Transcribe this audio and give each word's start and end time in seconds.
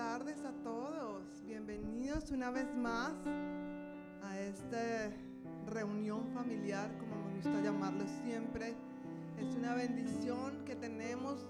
tardes 0.00 0.42
a 0.46 0.52
todos. 0.64 1.22
Bienvenidos 1.44 2.30
una 2.30 2.50
vez 2.50 2.74
más 2.74 3.12
a 4.22 4.40
esta 4.40 5.12
reunión 5.66 6.26
familiar, 6.32 6.90
como 6.96 7.16
me 7.26 7.34
gusta 7.34 7.60
llamarlo 7.60 8.06
siempre. 8.24 8.74
Es 9.38 9.54
una 9.56 9.74
bendición 9.74 10.64
que 10.64 10.74
tenemos, 10.74 11.46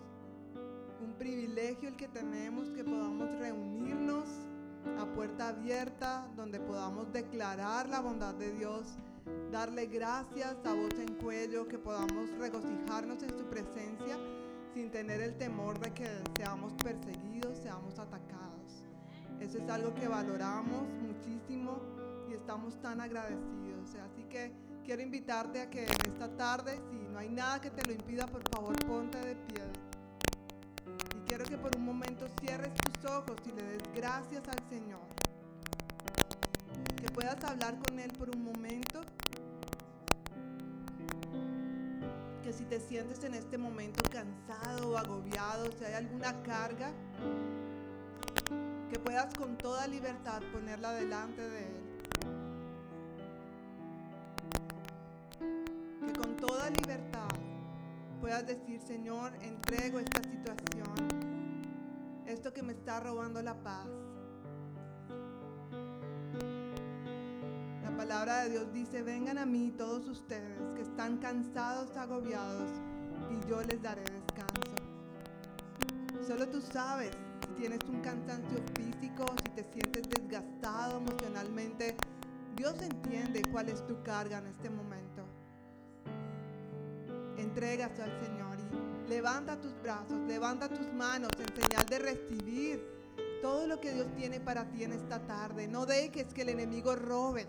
un 1.01 1.13
privilegio 1.17 1.91
el 1.91 1.97
que 1.97 2.09
tenemos 2.09 2.69
que 2.71 2.83
podamos 2.83 3.33
reunirnos 3.39 4.25
a 4.99 5.07
puerta 5.15 5.51
abierta, 5.51 6.27
donde 6.35 6.59
podamos 6.59 7.13
declarar 7.13 7.89
la 7.89 8.01
bondad 8.01 8.35
de 8.35 8.51
Dios, 8.51 8.99
darle 9.53 9.87
gracias 9.87 10.57
a 10.65 10.75
voz 10.75 10.95
en 10.99 11.15
cuello, 11.23 11.69
que 11.69 11.79
podamos 11.79 12.29
regocijarnos 12.37 13.23
en 13.23 13.31
su 13.31 13.45
presencia 13.45 14.19
sin 14.75 14.91
tener 14.91 15.21
el 15.21 15.37
temor 15.37 15.79
de 15.79 15.93
que 15.93 16.09
seamos 16.37 16.73
perseguidos, 16.83 17.30
seamos 17.63 17.99
atacados. 17.99 18.85
Eso 19.41 19.59
es 19.59 19.69
algo 19.71 19.95
que 19.95 20.07
valoramos 20.07 20.89
muchísimo 21.01 21.81
y 22.29 22.35
estamos 22.35 22.81
tan 22.81 23.01
agradecidos. 23.01 23.95
Así 23.95 24.25
que 24.25 24.53
quiero 24.85 25.03
invitarte 25.03 25.63
a 25.63 25.71
que 25.71 25.85
esta 25.85 26.29
tarde, 26.37 26.81
si 26.91 26.97
no 27.13 27.19
hay 27.19 27.29
nada 27.29 27.61
que 27.61 27.71
te 27.71 27.85
lo 27.85 27.93
impida, 27.93 28.27
por 28.27 28.43
favor 28.51 28.77
ponte 28.87 29.19
de 29.19 29.35
pie. 29.35 29.63
Y 31.17 31.21
quiero 31.27 31.45
que 31.45 31.57
por 31.57 31.75
un 31.77 31.85
momento 31.85 32.27
cierres 32.41 32.75
tus 32.75 33.11
ojos 33.11 33.37
y 33.47 33.53
le 33.53 33.63
des 33.63 33.83
gracias 33.95 34.43
al 34.49 34.69
Señor. 34.69 35.01
Que 36.97 37.09
puedas 37.11 37.43
hablar 37.45 37.79
con 37.89 37.99
Él 37.99 38.13
por 38.19 38.29
un 38.29 38.40
si 42.61 42.67
te 42.67 42.79
sientes 42.79 43.25
en 43.25 43.35
este 43.35 43.57
momento 43.57 44.03
cansado 44.11 44.91
o 44.91 44.99
agobiado, 44.99 45.73
si 45.79 45.85
hay 45.85 45.95
alguna 45.95 46.43
carga, 46.43 46.93
que 48.91 48.99
puedas 48.99 49.33
con 49.35 49.57
toda 49.57 49.87
libertad 49.87 50.43
ponerla 50.53 50.93
delante 50.93 51.41
de 51.41 51.61
Él. 51.61 51.83
Que 56.07 56.13
con 56.13 56.37
toda 56.37 56.69
libertad 56.69 57.29
puedas 58.21 58.47
decir, 58.47 58.79
Señor, 58.83 59.33
entrego 59.41 59.99
esta 59.99 60.23
situación, 60.23 60.95
esto 62.27 62.53
que 62.53 62.63
me 62.63 62.73
está 62.73 63.01
robando 63.01 63.41
la 63.41 63.55
paz. 63.55 63.89
Palabra 68.11 68.43
de 68.43 68.51
Dios 68.51 68.73
dice, 68.73 69.03
vengan 69.03 69.39
a 69.39 69.47
mí 69.47 69.73
todos 69.79 70.09
ustedes 70.09 70.59
que 70.75 70.83
están 70.83 71.19
cansados, 71.19 71.97
agobiados, 71.97 72.69
y 73.31 73.49
yo 73.49 73.63
les 73.63 73.81
daré 73.81 74.03
descanso. 74.03 74.75
Solo 76.27 76.49
tú 76.49 76.61
sabes 76.61 77.13
si 77.41 77.55
tienes 77.55 77.79
un 77.89 78.01
cansancio 78.01 78.59
físico, 78.75 79.27
si 79.45 79.63
te 79.63 79.73
sientes 79.73 80.03
desgastado 80.09 80.99
emocionalmente. 80.99 81.97
Dios 82.57 82.75
entiende 82.83 83.43
cuál 83.53 83.69
es 83.69 83.87
tu 83.87 84.03
carga 84.03 84.39
en 84.39 84.47
este 84.47 84.71
momento. 84.71 85.25
Entrégase 87.37 88.03
al 88.03 88.21
Señor 88.21 88.57
y 88.59 89.09
levanta 89.09 89.61
tus 89.61 89.81
brazos, 89.83 90.19
levanta 90.27 90.69
tus 90.69 90.93
manos 90.95 91.31
en 91.39 91.63
señal 91.63 91.87
de 91.87 91.99
recibir 92.01 92.85
todo 93.41 93.69
lo 93.69 93.81
que 93.81 93.93
Dios 93.93 94.09
tiene 94.17 94.41
para 94.41 94.65
ti 94.65 94.83
en 94.83 94.95
esta 94.95 95.25
tarde. 95.29 95.69
No 95.69 95.87
dejes 95.87 96.35
que 96.35 96.43
el 96.43 96.49
enemigo 96.49 96.97
robe 96.97 97.47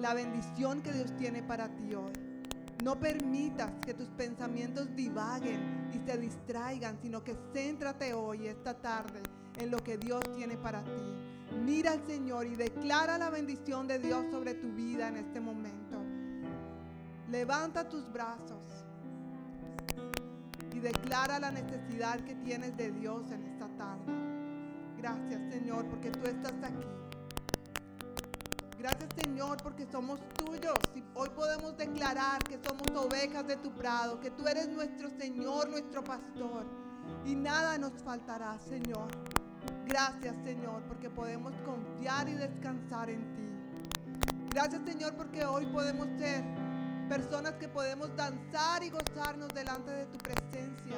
la 0.00 0.14
bendición 0.14 0.80
que 0.80 0.92
Dios 0.92 1.14
tiene 1.16 1.42
para 1.42 1.68
ti 1.68 1.94
hoy. 1.94 2.12
No 2.84 2.98
permitas 2.98 3.72
que 3.84 3.94
tus 3.94 4.08
pensamientos 4.10 4.94
divaguen 4.94 5.90
y 5.92 5.98
se 6.08 6.16
distraigan, 6.16 6.98
sino 7.02 7.24
que 7.24 7.36
céntrate 7.52 8.14
hoy, 8.14 8.46
esta 8.46 8.74
tarde, 8.74 9.20
en 9.58 9.70
lo 9.70 9.78
que 9.78 9.98
Dios 9.98 10.22
tiene 10.36 10.56
para 10.56 10.84
ti. 10.84 11.02
Mira 11.64 11.92
al 11.92 12.06
Señor 12.06 12.46
y 12.46 12.54
declara 12.54 13.18
la 13.18 13.30
bendición 13.30 13.88
de 13.88 13.98
Dios 13.98 14.26
sobre 14.30 14.54
tu 14.54 14.72
vida 14.72 15.08
en 15.08 15.16
este 15.16 15.40
momento. 15.40 15.98
Levanta 17.30 17.88
tus 17.88 18.10
brazos 18.12 18.62
y 20.72 20.78
declara 20.78 21.40
la 21.40 21.50
necesidad 21.50 22.20
que 22.20 22.36
tienes 22.36 22.76
de 22.76 22.92
Dios 22.92 23.30
en 23.32 23.44
esta 23.44 23.66
tarde. 23.76 24.12
Gracias 24.98 25.40
Señor 25.52 25.84
porque 25.86 26.10
tú 26.10 26.26
estás 26.26 26.54
aquí. 26.62 27.07
Gracias 28.78 29.08
Señor 29.24 29.56
porque 29.60 29.86
somos 29.90 30.20
tuyos 30.36 30.78
y 30.94 31.02
hoy 31.14 31.28
podemos 31.30 31.76
declarar 31.76 32.40
que 32.44 32.60
somos 32.64 32.86
ovejas 32.94 33.44
de 33.48 33.56
tu 33.56 33.72
prado, 33.74 34.20
que 34.20 34.30
tú 34.30 34.46
eres 34.46 34.68
nuestro 34.68 35.10
Señor, 35.10 35.68
nuestro 35.68 36.04
pastor 36.04 36.64
y 37.24 37.34
nada 37.34 37.76
nos 37.76 37.92
faltará 38.04 38.56
Señor. 38.60 39.08
Gracias 39.84 40.36
Señor 40.44 40.84
porque 40.86 41.10
podemos 41.10 41.52
confiar 41.64 42.28
y 42.28 42.34
descansar 42.34 43.10
en 43.10 43.20
ti. 43.34 43.48
Gracias 44.52 44.80
Señor 44.86 45.14
porque 45.16 45.44
hoy 45.44 45.66
podemos 45.66 46.06
ser 46.16 46.44
personas 47.08 47.54
que 47.54 47.66
podemos 47.66 48.14
danzar 48.14 48.84
y 48.84 48.90
gozarnos 48.90 49.48
delante 49.48 49.90
de 49.90 50.06
tu 50.06 50.18
presencia, 50.18 50.96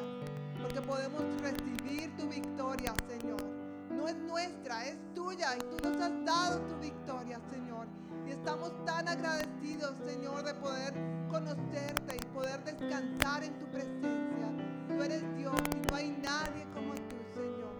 porque 0.61 0.83
podemos 0.83 1.23
recibir 1.41 2.15
tu 2.19 2.29
victoria 2.29 2.93
Señor 3.09 3.60
no 3.91 4.09
es 4.09 4.17
nuestra, 4.17 4.87
es 4.87 4.97
tuya 5.15 5.57
y 5.57 5.61
tú 5.61 5.89
nos 5.89 6.01
has 6.01 6.25
dado 6.25 6.61
tu 6.61 6.77
victoria, 6.79 7.41
Señor. 7.51 7.87
Y 8.27 8.33
estamos 8.33 8.73
tan 8.85 9.09
agradecidos, 9.09 9.95
Señor, 10.07 10.43
de 10.45 10.55
poder 10.55 10.95
conocerte 11.31 12.17
y 12.17 12.25
poder 12.35 12.63
descansar 12.65 13.43
en 13.45 13.59
tu 13.59 13.67
presencia. 13.67 14.47
Tú 14.89 15.03
eres 15.03 15.23
Dios 15.37 15.61
y 15.77 15.91
no 15.91 15.97
hay 15.97 16.11
nadie 16.23 16.65
como 16.75 16.95
tú, 16.95 17.17
Señor. 17.35 17.75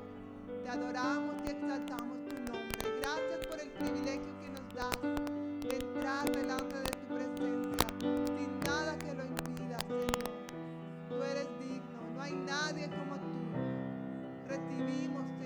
Te 0.63 0.69
adoramos 0.69 1.35
y 1.45 1.51
exaltamos 1.51 2.19
tu 2.25 2.35
nombre. 2.35 3.01
Gracias 3.01 3.47
por 3.49 3.61
el 3.61 3.69
privilegio 3.71 4.33
que 4.41 4.49
nos 4.51 4.75
das 4.75 5.03
de 5.03 5.77
entrar 5.77 6.31
delante 6.31 6.77
de 6.77 6.91
tu 6.91 7.15
presencia 7.15 7.87
sin 8.37 8.61
nada 8.61 8.99
que 8.99 9.15
lo 9.15 9.25
impida, 9.25 9.79
Señor. 9.87 10.31
Tú 11.09 11.23
eres 11.23 11.49
digno, 11.59 12.01
no 12.15 12.23
hay 12.23 12.33
nadie 12.35 12.89
como 12.89 13.17
tú. 13.17 13.31
Recibimos 14.49 15.40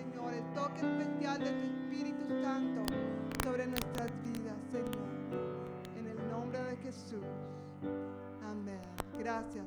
de 1.39 1.51
tu 1.51 1.65
Espíritu 1.67 2.29
Santo 2.43 2.85
sobre 3.43 3.67
nuestras 3.67 4.11
vidas, 4.23 4.57
Señor. 4.71 5.09
En 5.99 6.07
el 6.07 6.31
nombre 6.31 6.63
de 6.63 6.77
Jesús. 6.77 7.25
Amén. 8.45 8.81
Gracias, 9.19 9.65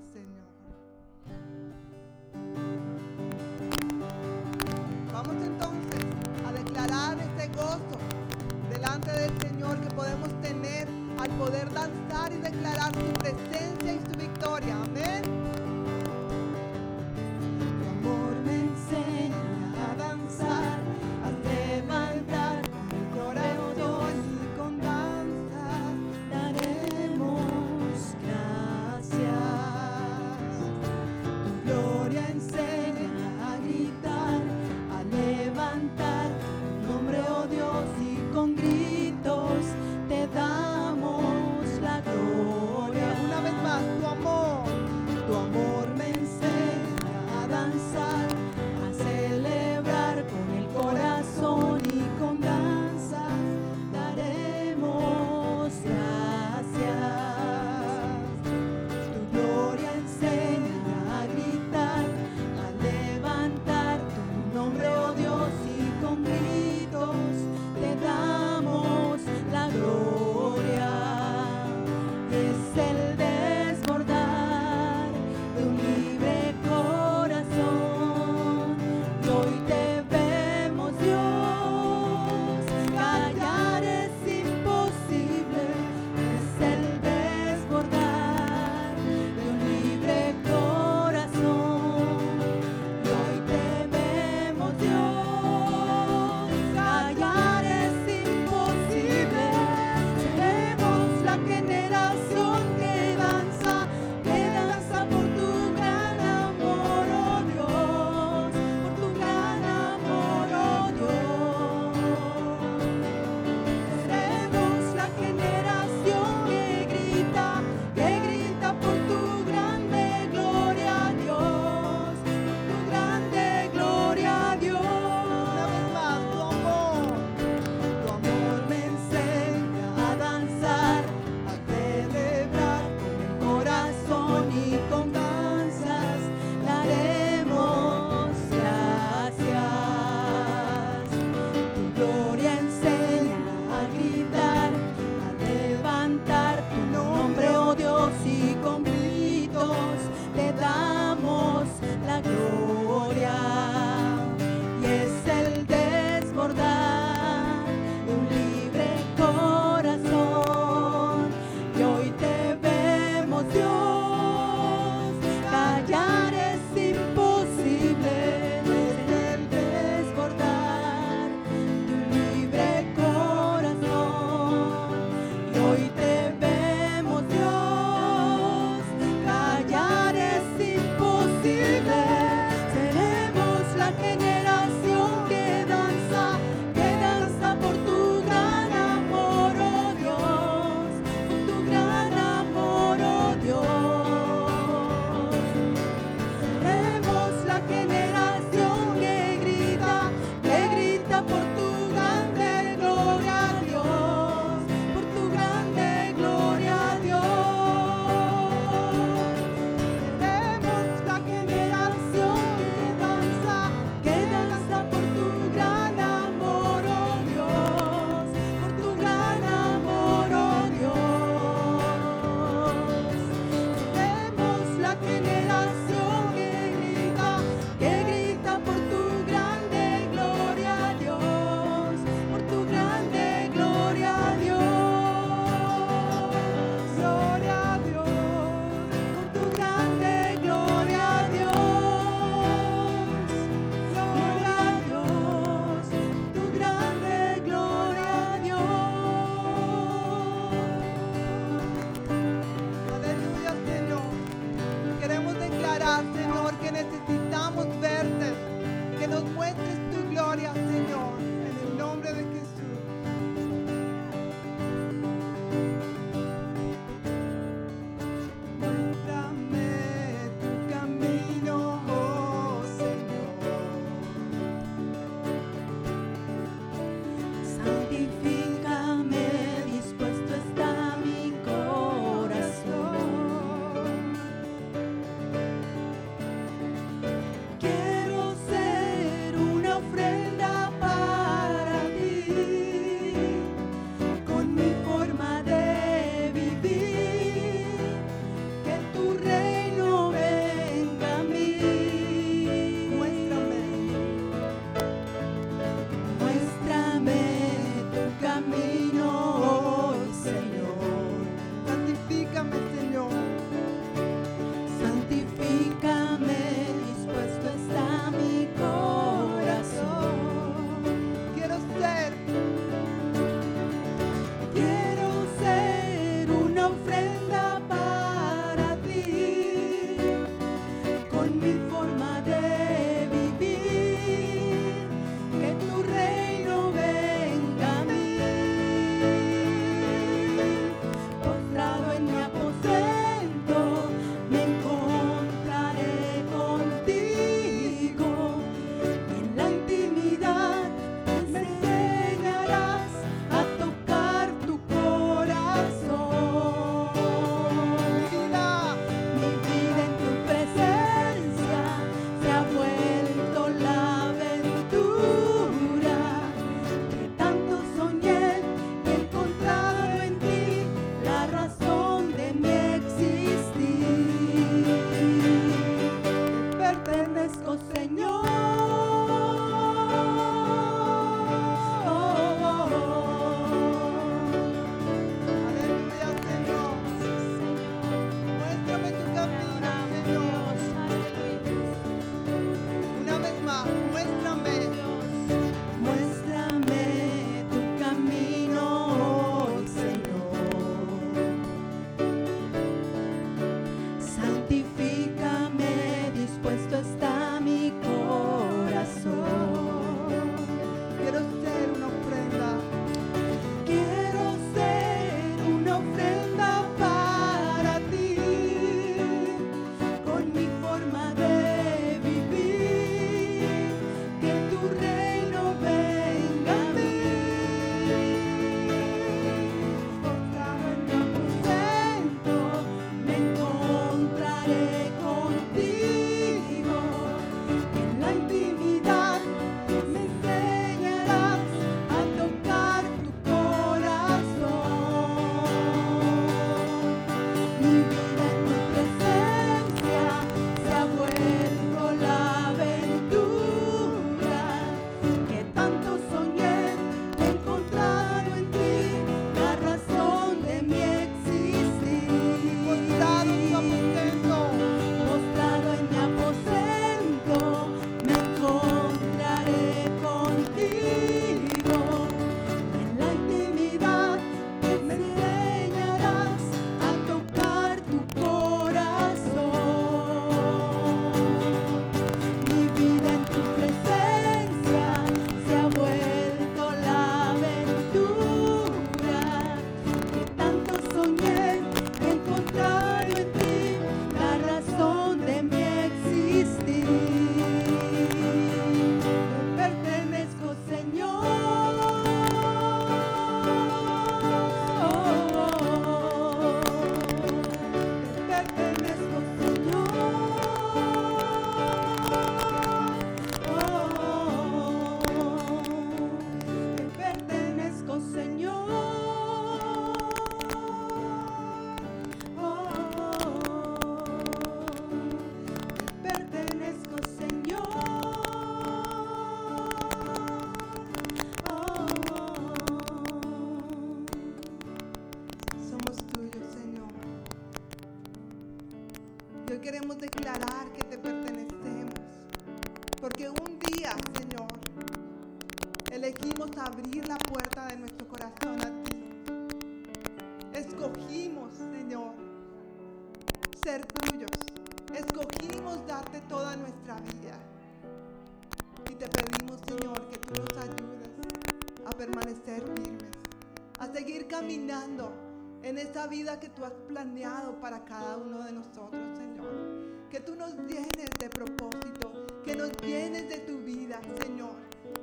en 565.78 565.88
esa 565.88 566.08
vida 566.08 566.40
que 566.40 566.50
tú 566.50 566.66
has 566.66 566.74
planeado 566.88 567.60
para 567.60 567.86
cada 567.86 568.18
uno 568.18 568.44
de 568.44 568.52
nosotros, 568.52 569.00
Señor. 569.16 570.08
Que 570.10 570.20
tú 570.20 570.36
nos 570.36 570.56
llenes 570.68 571.10
de 571.20 571.30
propósito, 571.30 572.26
que 572.44 572.56
nos 572.56 572.72
llenes 572.82 573.30
de 573.30 573.38
tu 573.40 573.60
vida, 573.60 574.00
Señor. 574.20 574.56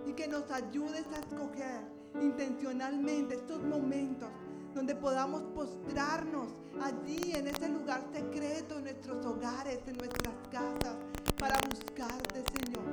Y 0.04 0.12
que 0.14 0.26
nos 0.26 0.50
ayudes 0.50 1.04
a 1.14 1.20
escoger 1.20 1.80
intencionalmente 2.20 3.36
estos 3.36 3.62
momentos 3.62 4.28
donde 4.74 4.96
podamos 4.96 5.42
postrarnos 5.54 6.48
allí 6.82 7.32
en 7.32 7.46
ese 7.46 7.68
lugar 7.68 8.02
secreto, 8.12 8.78
en 8.78 8.84
nuestros 8.84 9.24
hogares, 9.24 9.78
en 9.86 9.96
nuestras 9.96 10.34
casas, 10.50 10.96
para 11.38 11.56
buscarte, 11.70 12.42
Señor. 12.52 12.84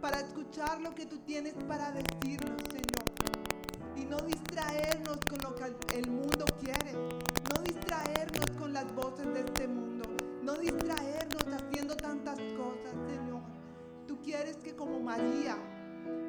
Para 0.00 0.20
escuchar 0.20 0.80
lo 0.80 0.94
que 0.94 1.06
tú 1.06 1.18
tienes 1.18 1.54
para 1.66 1.90
decirnos, 1.90 2.62
Señor 2.70 2.97
y 3.98 4.04
no 4.04 4.18
distraernos 4.18 5.18
con 5.28 5.38
lo 5.38 5.54
que 5.54 5.98
el 5.98 6.10
mundo 6.10 6.44
quiere, 6.60 6.92
no 6.92 7.62
distraernos 7.62 8.50
con 8.58 8.72
las 8.72 8.94
voces 8.94 9.26
de 9.34 9.40
este 9.40 9.66
mundo, 9.66 10.04
no 10.42 10.54
distraernos 10.54 11.42
haciendo 11.52 11.96
tantas 11.96 12.38
cosas, 12.56 12.92
Señor. 13.08 13.42
Tú 14.06 14.20
quieres 14.22 14.56
que 14.58 14.74
como 14.76 15.00
María, 15.00 15.56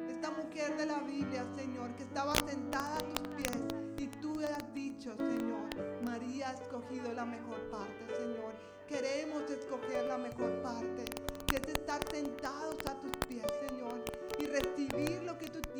esta 0.08 0.30
mujer 0.30 0.76
de 0.76 0.86
la 0.86 1.00
Biblia, 1.00 1.46
Señor, 1.56 1.94
que 1.94 2.02
estaba 2.02 2.34
sentada 2.34 2.96
a 2.96 3.00
tus 3.00 3.28
pies 3.36 3.58
y 3.98 4.06
tú 4.20 4.40
has 4.40 4.74
dicho, 4.74 5.14
Señor, 5.16 5.68
María 6.04 6.50
ha 6.50 6.52
escogido 6.54 7.12
la 7.12 7.24
mejor 7.24 7.70
parte, 7.70 8.16
Señor. 8.16 8.54
Queremos 8.88 9.48
escoger 9.48 10.06
la 10.06 10.18
mejor 10.18 10.60
parte, 10.62 11.04
que 11.46 11.56
es 11.56 11.68
estar 11.68 12.00
sentados 12.10 12.76
a 12.90 13.00
tus 13.00 13.16
pies, 13.28 13.46
Señor, 13.68 14.02
y 14.38 14.46
recibir 14.46 15.22
lo 15.22 15.38
que 15.38 15.48
tú 15.48 15.60
tienes 15.60 15.79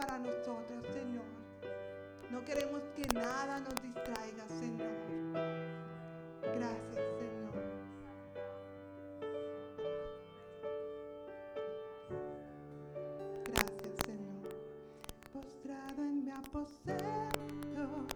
para 0.00 0.18
nosotros, 0.18 0.86
Señor. 0.92 1.24
No 2.30 2.44
queremos 2.44 2.82
que 2.96 3.06
nada 3.12 3.60
nos 3.60 3.74
distraiga, 3.82 4.46
Señor. 4.48 4.88
Gracias, 6.42 7.04
Señor. 7.18 7.54
Gracias, 13.44 13.94
Señor. 14.06 14.48
Postrado 15.32 16.02
en 16.02 16.24
mi 16.24 16.30
aposento, 16.30 18.06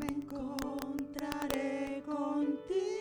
Me 0.00 0.06
encontraré 0.06 2.02
contigo 2.06 2.95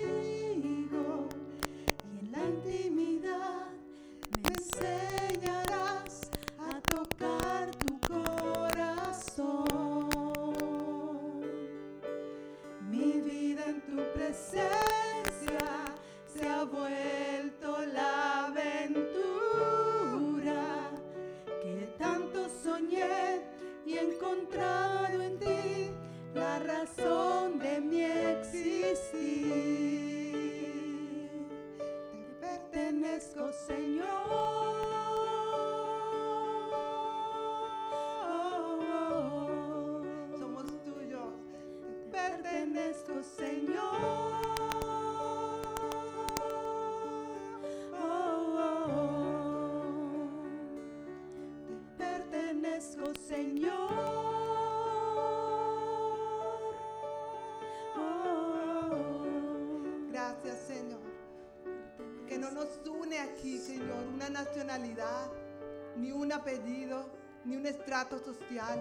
apellido 66.46 67.10
ni 67.44 67.56
un 67.56 67.66
estrato 67.66 68.20
social. 68.20 68.80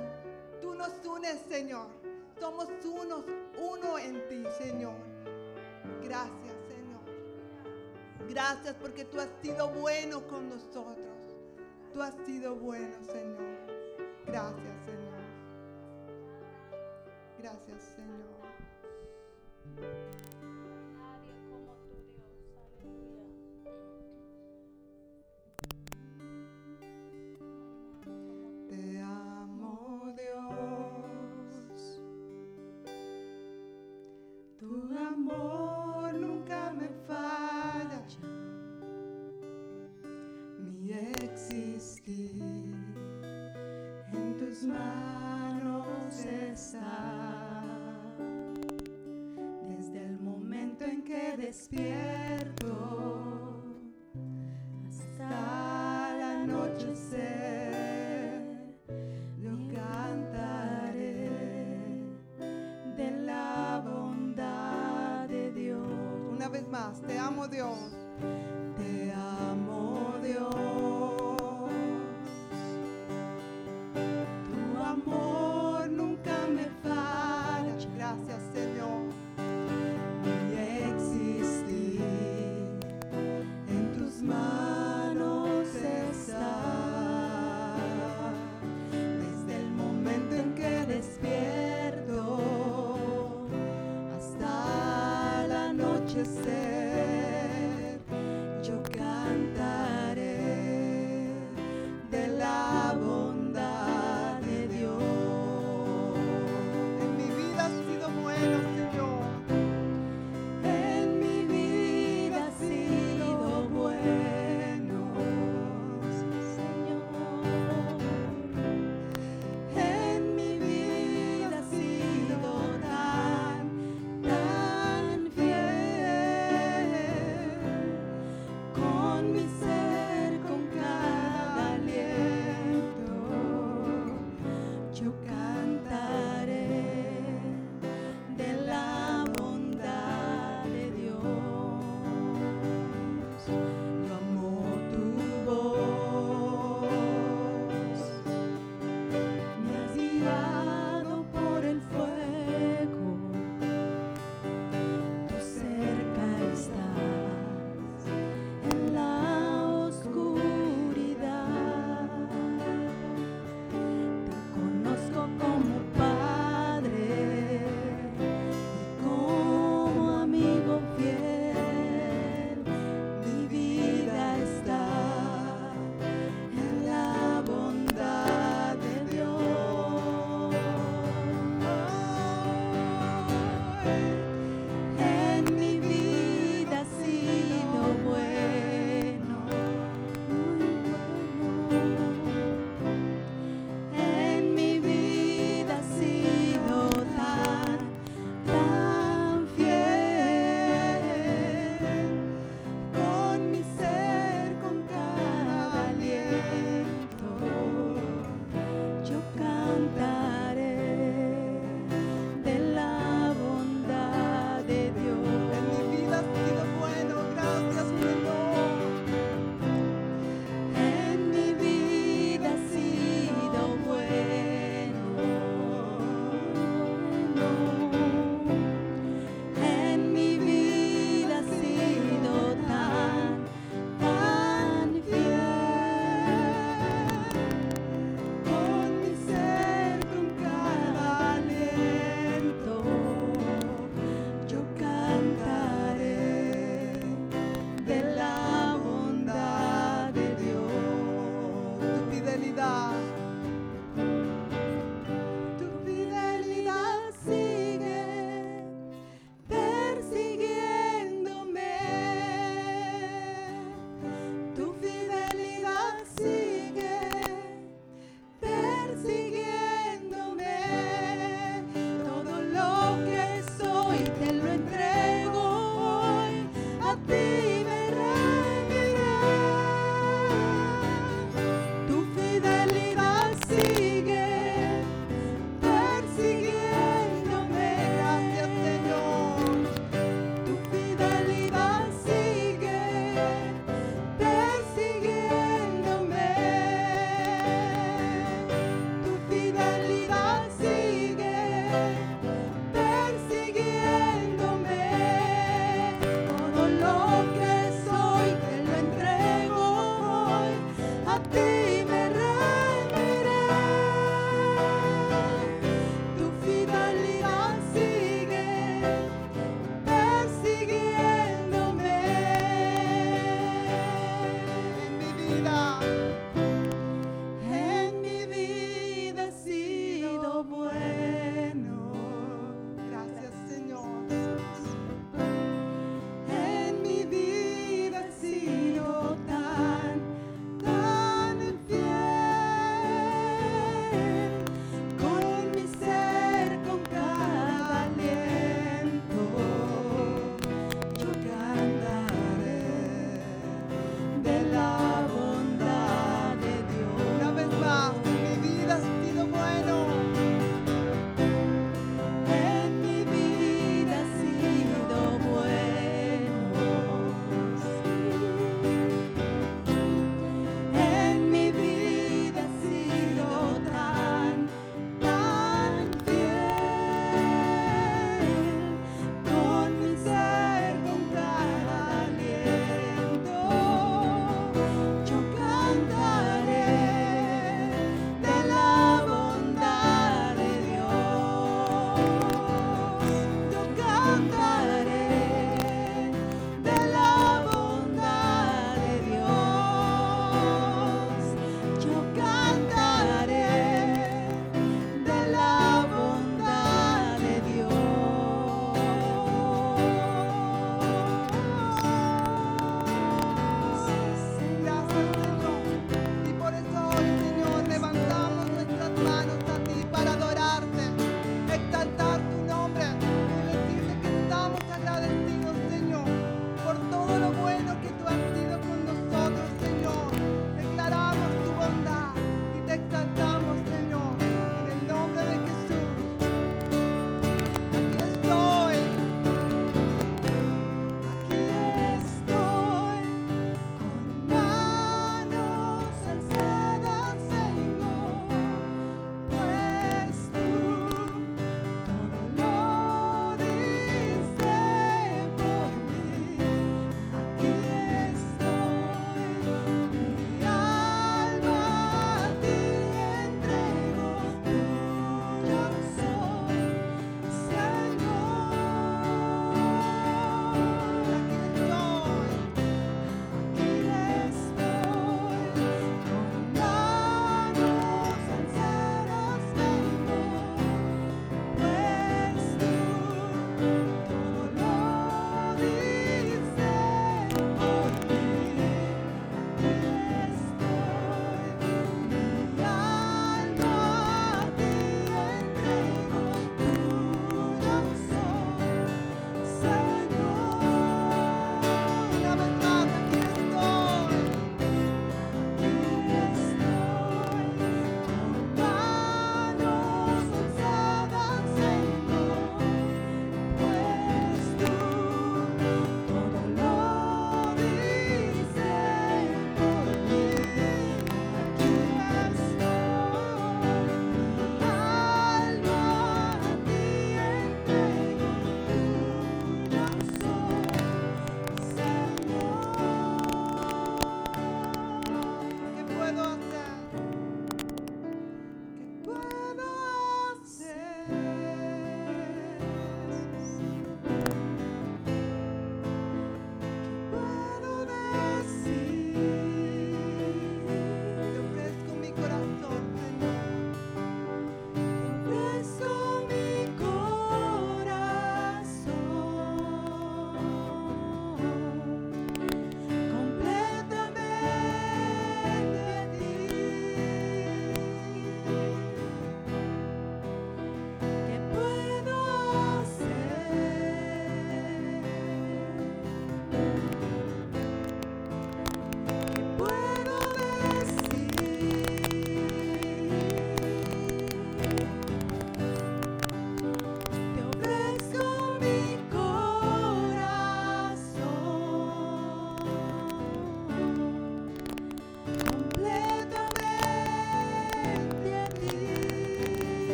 Tú 0.61 0.75
nos 0.75 1.05
unes, 1.07 1.41
Señor. 1.49 1.87
Somos 2.39 2.69
unos, 2.85 3.25
uno 3.59 3.99
en 3.99 4.27
ti, 4.29 4.45
Señor. 4.59 4.97
Gracias, 6.03 6.55
Señor. 6.69 8.29
Gracias 8.29 8.75
porque 8.75 9.05
tú 9.07 9.19
has 9.19 9.31
sido 9.41 9.69
bueno 9.69 10.27
con 10.29 10.51
nosotros. 10.51 10.99
Tú 11.93 12.03
has 12.03 12.15
sido 12.27 12.55
bueno, 12.57 12.97
Señor. 13.07 13.57
Gracias, 14.27 14.85
Señor. 14.85 15.25
Gracias, 17.39 17.83
Señor. 17.97 18.44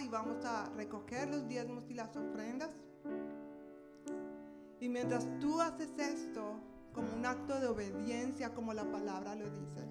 y 0.00 0.08
vamos 0.08 0.44
a 0.44 0.68
recoger 0.76 1.28
los 1.28 1.46
diezmos 1.48 1.84
y 1.88 1.94
las 1.94 2.16
ofrendas. 2.16 2.70
Y 4.80 4.88
mientras 4.88 5.26
tú 5.40 5.60
haces 5.60 5.90
esto 5.98 6.58
como 6.92 7.12
un 7.12 7.26
acto 7.26 7.60
de 7.60 7.66
obediencia, 7.66 8.54
como 8.54 8.72
la 8.72 8.90
palabra 8.90 9.34
lo 9.34 9.44
dice, 9.50 9.86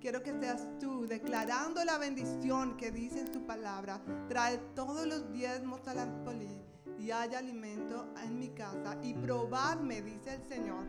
quiero 0.00 0.22
que 0.22 0.32
seas 0.32 0.66
tú 0.80 1.06
declarando 1.06 1.84
la 1.84 1.98
bendición 1.98 2.76
que 2.76 2.90
dice 2.90 3.20
en 3.20 3.30
tu 3.30 3.46
palabra. 3.46 4.00
Trae 4.28 4.58
todos 4.74 5.06
los 5.06 5.32
diezmos 5.32 5.86
al 5.86 6.00
alfolí 6.00 6.60
y 6.98 7.10
haya 7.10 7.38
alimento 7.38 8.12
en 8.24 8.38
mi 8.38 8.48
casa. 8.50 8.98
Y 9.02 9.14
probadme, 9.14 10.02
dice 10.02 10.34
el 10.34 10.44
Señor. 10.44 10.84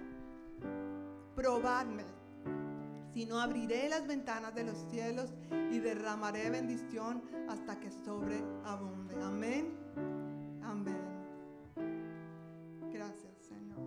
Probadme 1.36 2.22
sino 3.13 3.39
abriré 3.39 3.89
las 3.89 4.08
ventanas 4.08 4.56
de 4.56 4.63
los 4.63 4.78
cielos 4.89 5.34
y 5.71 5.80
derramaré 5.80 6.49
bendición 6.49 7.23
hasta 7.47 7.80
que 7.80 7.91
sobreabunde. 7.91 9.15
Amén. 9.23 9.78
Amén. 10.63 10.97
Gracias, 12.91 13.34
Señor. 13.47 13.78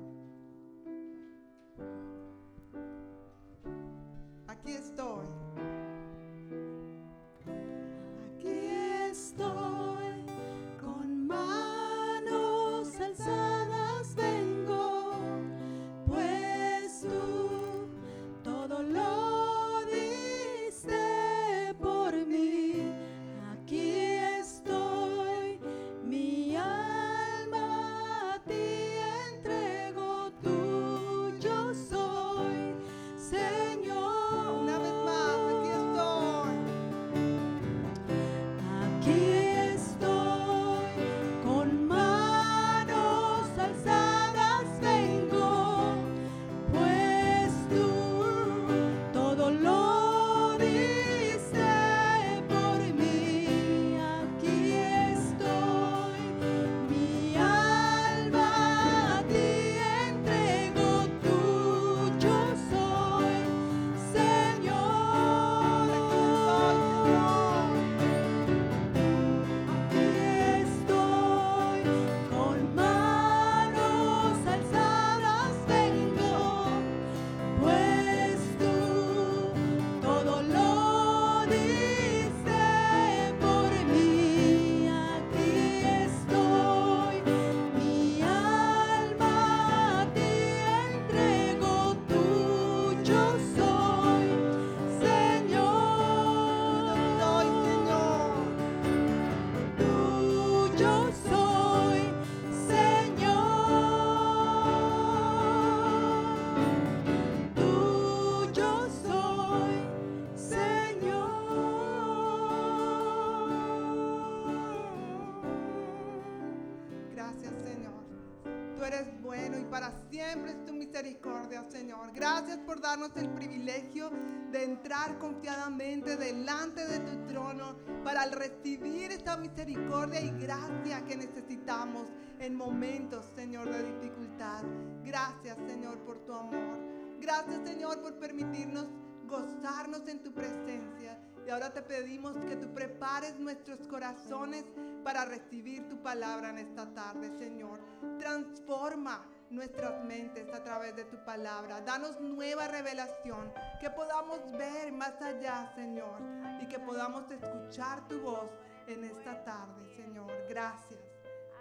Señor. 121.71 122.13
Gracias 122.13 122.59
por 122.59 122.81
darnos 122.81 123.17
el 123.17 123.29
privilegio 123.31 124.11
de 124.51 124.65
entrar 124.65 125.17
confiadamente 125.19 126.17
delante 126.17 126.85
de 126.85 126.99
tu 126.99 127.27
trono 127.27 127.77
para 128.03 128.27
recibir 128.27 129.13
esta 129.13 129.37
misericordia 129.37 130.21
y 130.21 130.31
gracia 130.31 131.05
que 131.05 131.17
necesitamos 131.17 132.09
en 132.41 132.57
momentos, 132.57 133.27
Señor, 133.37 133.71
de 133.71 133.83
dificultad. 133.85 134.65
Gracias, 135.05 135.57
Señor, 135.69 135.99
por 136.01 136.19
tu 136.27 136.35
amor. 136.35 136.79
Gracias, 137.21 137.61
Señor, 137.65 138.01
por 138.03 138.19
permitirnos 138.19 138.89
gozarnos 139.29 140.09
en 140.09 140.23
tu 140.25 140.33
presencia. 140.33 141.17
Y 141.47 141.51
ahora 141.51 141.73
te 141.73 141.83
pedimos 141.83 142.35
que 142.49 142.57
tú 142.57 142.75
prepares 142.75 143.39
nuestros 143.39 143.87
corazones 143.87 144.65
para 145.05 145.25
recibir 145.25 145.89
tu 145.89 146.03
palabra 146.03 146.51
en 146.51 146.59
esta 146.59 146.93
tarde, 146.93 147.31
Señor. 147.39 147.79
Transforma 148.19 149.25
nuestras 149.51 150.03
mentes 150.05 150.53
a 150.53 150.63
través 150.63 150.95
de 150.97 151.05
tu 151.05 151.17
palabra. 151.25 151.81
Danos 151.81 152.21
nueva 152.21 152.69
revelación, 152.69 153.53
que 153.81 153.91
podamos 153.91 154.41
ver 154.53 154.93
más 154.93 155.21
allá, 155.23 155.73
Señor, 155.75 156.21
y 156.61 156.67
que 156.69 156.79
podamos 156.79 157.31
escuchar 157.31 158.07
tu 158.09 158.21
voz 158.21 158.51
en 158.87 159.05
esta 159.05 159.45
tarde, 159.45 159.89
Señor. 159.97 160.31
Gracias, 160.49 161.01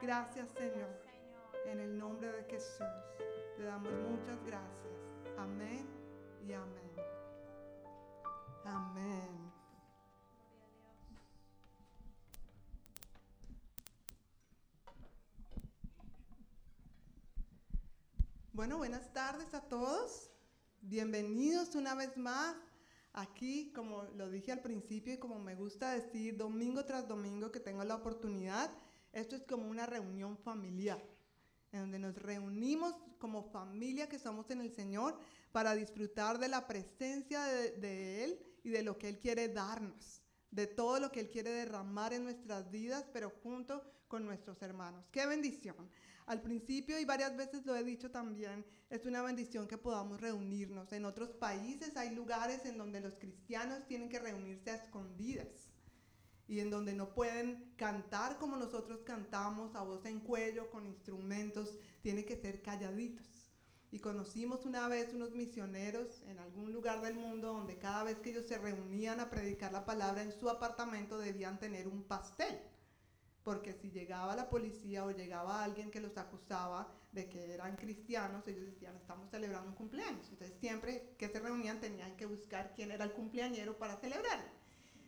gracias, 0.02 0.50
Señor. 0.52 0.89
En 1.65 1.80
el 1.80 1.98
nombre 1.98 2.32
de 2.32 2.43
Jesús, 2.43 2.86
te 3.58 3.63
damos 3.63 3.91
muchas 4.10 4.43
gracias. 4.45 4.93
Amén 5.38 5.88
y 6.48 6.54
amén. 6.54 6.95
Amén. 8.65 9.44
Bueno, 18.56 18.78
buenas 18.78 19.12
tardes 19.12 19.54
a 19.54 19.60
todos. 19.60 20.32
Bienvenidos 20.80 21.76
una 21.76 21.94
vez 21.94 22.15
más 22.15 22.56
aquí, 23.12 23.74
como 23.76 24.04
lo 24.15 24.30
dije 24.30 24.54
al 24.54 24.62
principio 24.62 25.13
y 25.13 25.18
como 25.18 25.39
me 25.39 25.56
gusta 25.56 25.91
decir, 25.91 26.38
domingo 26.38 26.86
tras 26.86 27.06
domingo 27.06 27.52
que 27.52 27.60
tengo 27.60 27.84
la 27.84 27.96
oportunidad, 27.96 28.72
esto 29.12 29.36
es 29.36 29.44
como 29.44 29.68
una 29.68 29.86
reunión 29.86 30.38
familiar, 30.38 31.04
en 31.74 31.82
donde 31.82 32.00
nos 32.00 32.15
reunimos 32.15 32.96
como 33.18 33.44
familia 33.44 34.08
que 34.08 34.20
somos 34.20 34.50
en 34.50 34.62
el 34.62 34.72
Señor 34.72 35.20
para 35.52 35.76
disfrutar 35.76 36.39
de 36.39 36.48
la 36.48 36.65
presencia 36.65 37.44
de, 37.44 37.72
de 37.72 38.24
Él 38.24 38.39
y 38.63 38.70
de 38.70 38.84
lo 38.84 38.98
que 38.98 39.10
Él 39.10 39.20
quiere 39.20 39.50
darnos, 39.50 40.22
de 40.50 40.65
todo 40.65 41.02
lo 41.02 41.12
que 41.12 41.20
Él 41.20 41.30
quiere 41.30 41.50
derramar 41.50 42.13
en 42.13 42.24
nuestras 42.24 42.72
vidas, 42.72 43.06
pero 43.12 43.34
junto 43.44 43.84
con 44.08 44.24
nuestros 44.24 44.62
hermanos. 44.62 45.04
¡Qué 45.12 45.26
bendición! 45.26 45.89
Al 46.25 46.41
principio 46.41 46.99
y 46.99 47.05
varias 47.05 47.38
veces 47.38 47.65
lo 47.67 47.75
he 47.75 47.83
dicho 47.83 48.09
también, 48.09 48.65
es 48.89 49.05
una 49.05 49.21
bendición 49.21 49.67
que 49.67 49.77
podamos 49.77 50.19
reunirnos. 50.19 50.91
En 50.91 51.05
otros 51.05 51.29
países 51.29 51.95
hay 51.97 52.15
lugares 52.15 52.65
en 52.65 52.79
donde 52.79 52.99
los 52.99 53.13
cristianos 53.15 53.85
tienen 53.88 54.09
que 54.09 54.17
reunirse 54.17 54.71
a 54.71 54.75
escondidas 54.75 55.69
y 56.47 56.59
en 56.59 56.71
donde 56.71 56.93
no 56.93 57.13
pueden 57.13 57.73
cantar 57.75 58.38
como 58.39 58.57
nosotros 58.57 59.01
cantamos, 59.03 59.75
a 59.75 59.83
voz 59.83 60.05
en 60.05 60.19
cuello, 60.19 60.69
con 60.71 60.88
instrumentos, 60.88 61.77
tienen 62.01 62.25
que 62.25 62.38
ser 62.38 62.61
calladitos. 62.63 63.51
Y 63.91 63.99
conocimos 63.99 64.65
una 64.65 64.88
vez 64.88 65.13
unos 65.13 65.31
misioneros 65.31 66.23
en 66.23 66.39
algún 66.39 66.73
lugar 66.73 67.01
del 67.01 67.15
mundo 67.15 67.53
donde 67.53 67.77
cada 67.77 68.03
vez 68.03 68.17
que 68.17 68.31
ellos 68.31 68.47
se 68.47 68.57
reunían 68.57 69.19
a 69.19 69.29
predicar 69.29 69.71
la 69.71 69.85
palabra 69.85 70.23
en 70.23 70.31
su 70.31 70.49
apartamento 70.49 71.19
debían 71.19 71.59
tener 71.59 71.88
un 71.88 72.03
pastel 72.03 72.59
porque 73.45 73.73
si 73.73 73.91
llegaba 73.91 74.36
la 74.36 74.49
policía 74.49 75.05
o 75.05 75.12
llegaba 75.12 75.63
alguien 75.63 75.91
que 75.91 76.01
los 76.01 76.17
acusaba 76.17 76.91
de 77.12 77.29
que 77.29 77.53
eran 77.53 77.75
cristianos, 77.75 78.45
ellos 78.47 78.65
decían, 78.65 78.95
estamos 78.95 79.29
celebrando 79.29 79.69
un 79.69 79.75
cumpleaños. 79.75 80.27
Entonces 80.31 80.58
siempre 80.60 81.13
que 81.19 81.29
se 81.29 81.39
reunían 81.39 81.79
tenían 81.79 82.17
que 82.17 82.25
buscar 82.25 82.73
quién 82.75 82.89
era 82.89 83.05
el 83.05 83.12
cumpleañero 83.12 83.77
para 83.77 83.97
celebrar. 83.97 84.43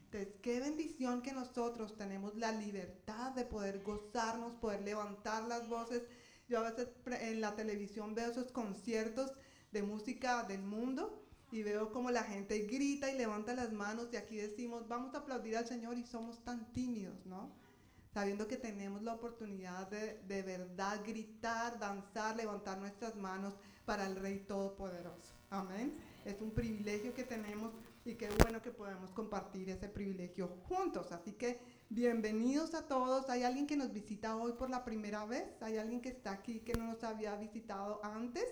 Entonces, 0.05 0.35
qué 0.43 0.59
bendición 0.59 1.23
que 1.23 1.33
nosotros 1.33 1.97
tenemos 1.97 2.35
la 2.35 2.51
libertad 2.51 3.31
de 3.31 3.43
poder 3.43 3.81
gozarnos, 3.81 4.53
poder 4.55 4.83
levantar 4.83 5.43
las 5.45 5.67
voces. 5.67 6.03
Yo 6.47 6.59
a 6.59 6.69
veces 6.69 6.89
en 7.05 7.41
la 7.41 7.55
televisión 7.55 8.13
veo 8.13 8.29
esos 8.29 8.51
conciertos 8.51 9.33
de 9.71 9.81
música 9.81 10.43
del 10.43 10.61
mundo 10.61 11.25
y 11.51 11.63
veo 11.63 11.91
como 11.91 12.11
la 12.11 12.23
gente 12.23 12.59
grita 12.67 13.11
y 13.11 13.17
levanta 13.17 13.55
las 13.55 13.73
manos 13.73 14.09
y 14.13 14.15
aquí 14.15 14.37
decimos, 14.37 14.87
vamos 14.87 15.15
a 15.15 15.19
aplaudir 15.19 15.57
al 15.57 15.65
Señor 15.65 15.97
y 15.97 16.05
somos 16.05 16.43
tan 16.43 16.71
tímidos, 16.71 17.25
¿no? 17.25 17.66
Sabiendo 18.13 18.47
que 18.47 18.57
tenemos 18.57 19.01
la 19.01 19.13
oportunidad 19.13 19.87
de 19.87 20.21
de 20.27 20.41
verdad 20.43 21.01
gritar, 21.05 21.79
danzar, 21.79 22.35
levantar 22.35 22.77
nuestras 22.77 23.15
manos 23.15 23.53
para 23.85 24.05
el 24.05 24.15
Rey 24.15 24.39
Todopoderoso. 24.39 25.33
Amén. 25.49 25.97
Es 26.25 26.41
un 26.41 26.51
privilegio 26.51 27.13
que 27.13 27.23
tenemos 27.23 27.71
y 28.03 28.15
qué 28.15 28.29
bueno 28.41 28.61
que 28.61 28.71
podemos 28.71 29.11
compartir 29.11 29.69
ese 29.69 29.87
privilegio 29.87 30.47
juntos. 30.67 31.11
Así 31.11 31.33
que 31.33 31.59
bienvenidos 31.89 32.73
a 32.73 32.87
todos. 32.87 33.29
¿Hay 33.29 33.43
alguien 33.43 33.67
que 33.67 33.77
nos 33.77 33.93
visita 33.93 34.35
hoy 34.35 34.53
por 34.53 34.69
la 34.69 34.83
primera 34.83 35.25
vez? 35.25 35.61
¿Hay 35.61 35.77
alguien 35.77 36.01
que 36.01 36.09
está 36.09 36.31
aquí 36.31 36.59
que 36.59 36.73
no 36.73 36.85
nos 36.85 37.03
había 37.03 37.35
visitado 37.35 38.03
antes? 38.03 38.45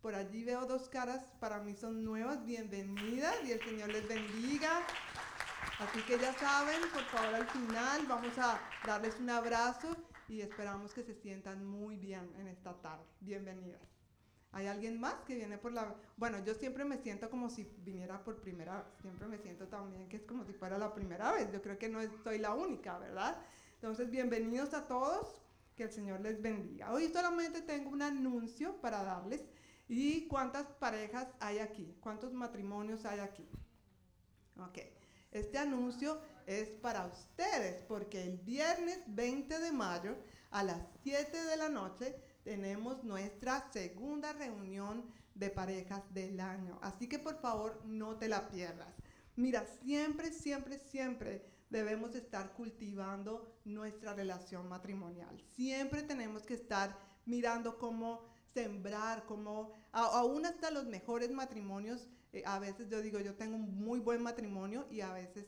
Por 0.00 0.14
allí 0.14 0.44
veo 0.44 0.64
dos 0.64 0.88
caras, 0.88 1.28
para 1.40 1.60
mí 1.60 1.74
son 1.74 2.04
nuevas. 2.04 2.44
Bienvenidas 2.46 3.34
y 3.44 3.52
el 3.52 3.60
Señor 3.60 3.90
les 3.90 4.08
bendiga. 4.08 4.80
Así 5.80 6.02
que 6.02 6.18
ya 6.18 6.34
saben, 6.34 6.78
por 6.92 7.04
favor 7.04 7.34
al 7.34 7.48
final 7.48 8.06
vamos 8.06 8.36
a 8.36 8.60
darles 8.86 9.18
un 9.18 9.30
abrazo 9.30 9.96
y 10.28 10.42
esperamos 10.42 10.92
que 10.92 11.02
se 11.02 11.14
sientan 11.14 11.64
muy 11.64 11.96
bien 11.96 12.30
en 12.38 12.48
esta 12.48 12.74
tarde. 12.82 13.02
Bienvenidas. 13.20 13.80
¿Hay 14.52 14.66
alguien 14.66 15.00
más 15.00 15.14
que 15.26 15.36
viene 15.36 15.56
por 15.56 15.72
la... 15.72 15.96
Bueno, 16.18 16.44
yo 16.44 16.52
siempre 16.54 16.84
me 16.84 16.98
siento 16.98 17.30
como 17.30 17.48
si 17.48 17.64
viniera 17.78 18.22
por 18.22 18.42
primera 18.42 18.82
vez. 18.82 18.92
Siempre 19.00 19.26
me 19.26 19.38
siento 19.38 19.68
también 19.68 20.06
que 20.10 20.18
es 20.18 20.24
como 20.24 20.44
si 20.44 20.52
fuera 20.52 20.76
la 20.76 20.92
primera 20.92 21.32
vez. 21.32 21.50
Yo 21.50 21.62
creo 21.62 21.78
que 21.78 21.88
no 21.88 22.00
soy 22.24 22.38
la 22.38 22.52
única, 22.52 22.98
¿verdad? 22.98 23.38
Entonces, 23.76 24.10
bienvenidos 24.10 24.74
a 24.74 24.86
todos. 24.86 25.40
Que 25.76 25.84
el 25.84 25.92
Señor 25.92 26.20
les 26.20 26.42
bendiga. 26.42 26.92
Hoy 26.92 27.08
solamente 27.08 27.62
tengo 27.62 27.88
un 27.88 28.02
anuncio 28.02 28.78
para 28.82 29.02
darles. 29.02 29.42
¿Y 29.88 30.26
cuántas 30.26 30.66
parejas 30.66 31.28
hay 31.40 31.58
aquí? 31.58 31.96
¿Cuántos 32.00 32.34
matrimonios 32.34 33.06
hay 33.06 33.20
aquí? 33.20 33.48
Ok. 34.58 34.99
Este 35.30 35.58
anuncio 35.58 36.20
es 36.46 36.70
para 36.70 37.06
ustedes 37.06 37.82
porque 37.82 38.24
el 38.24 38.38
viernes 38.38 39.00
20 39.06 39.60
de 39.60 39.70
mayo 39.70 40.16
a 40.50 40.64
las 40.64 40.80
7 41.04 41.44
de 41.44 41.56
la 41.56 41.68
noche 41.68 42.16
tenemos 42.42 43.04
nuestra 43.04 43.70
segunda 43.72 44.32
reunión 44.32 45.04
de 45.36 45.50
parejas 45.50 46.02
del 46.12 46.40
año. 46.40 46.80
Así 46.82 47.08
que 47.08 47.20
por 47.20 47.40
favor 47.40 47.80
no 47.84 48.16
te 48.16 48.28
la 48.28 48.48
pierdas. 48.48 48.92
Mira, 49.36 49.64
siempre, 49.84 50.32
siempre, 50.32 50.78
siempre 50.78 51.44
debemos 51.70 52.16
estar 52.16 52.52
cultivando 52.52 53.60
nuestra 53.64 54.12
relación 54.12 54.68
matrimonial. 54.68 55.40
Siempre 55.54 56.02
tenemos 56.02 56.42
que 56.42 56.54
estar 56.54 56.98
mirando 57.24 57.78
cómo 57.78 58.24
sembrar, 58.52 59.24
cómo, 59.26 59.72
aún 59.92 60.44
hasta 60.44 60.72
los 60.72 60.86
mejores 60.86 61.30
matrimonios 61.30 62.08
eh, 62.32 62.42
a 62.46 62.58
veces 62.58 62.88
yo 62.88 63.00
digo, 63.00 63.18
yo 63.20 63.34
tengo 63.34 63.56
un 63.56 63.84
muy 63.84 64.00
buen 64.00 64.22
matrimonio 64.22 64.86
y 64.90 65.00
a 65.00 65.12
veces 65.12 65.46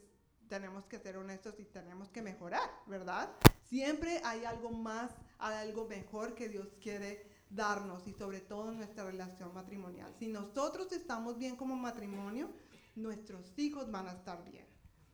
tenemos 0.49 0.85
que 0.87 0.99
ser 0.99 1.17
honestos 1.17 1.55
y 1.59 1.65
tenemos 1.65 2.11
que 2.11 2.23
mejorar, 2.23 2.69
¿verdad? 2.87 3.31
Siempre 3.63 4.21
hay 4.25 4.45
algo 4.45 4.71
más, 4.71 5.11
hay 5.39 5.69
algo 5.69 5.87
mejor 5.87 6.35
que 6.35 6.49
Dios 6.49 6.69
quiere 6.81 7.27
darnos 7.49 8.07
y 8.07 8.13
sobre 8.13 8.41
todo 8.41 8.71
en 8.71 8.79
nuestra 8.79 9.05
relación 9.05 9.55
matrimonial. 9.55 10.15
Si 10.19 10.29
nosotros 10.29 10.93
estamos 10.93 11.39
bien 11.39 11.57
como 11.57 11.77
matrimonio, 11.77 12.51
nuestros 12.97 13.59
hijos 13.59 13.91
van 13.91 14.09
a 14.09 14.13
estar 14.13 14.45
bien. 14.45 14.67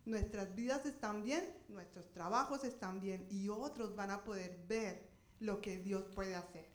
Nuestras 0.06 0.54
vidas 0.54 0.86
están 0.86 1.22
bien, 1.22 1.44
nuestros 1.68 2.10
trabajos 2.10 2.64
están 2.64 3.00
bien 3.00 3.26
y 3.30 3.48
otros 3.48 3.94
van 3.94 4.10
a 4.10 4.24
poder 4.24 4.58
ver 4.66 5.08
lo 5.38 5.60
que 5.60 5.78
Dios 5.78 6.04
puede 6.14 6.34
hacer. 6.34 6.66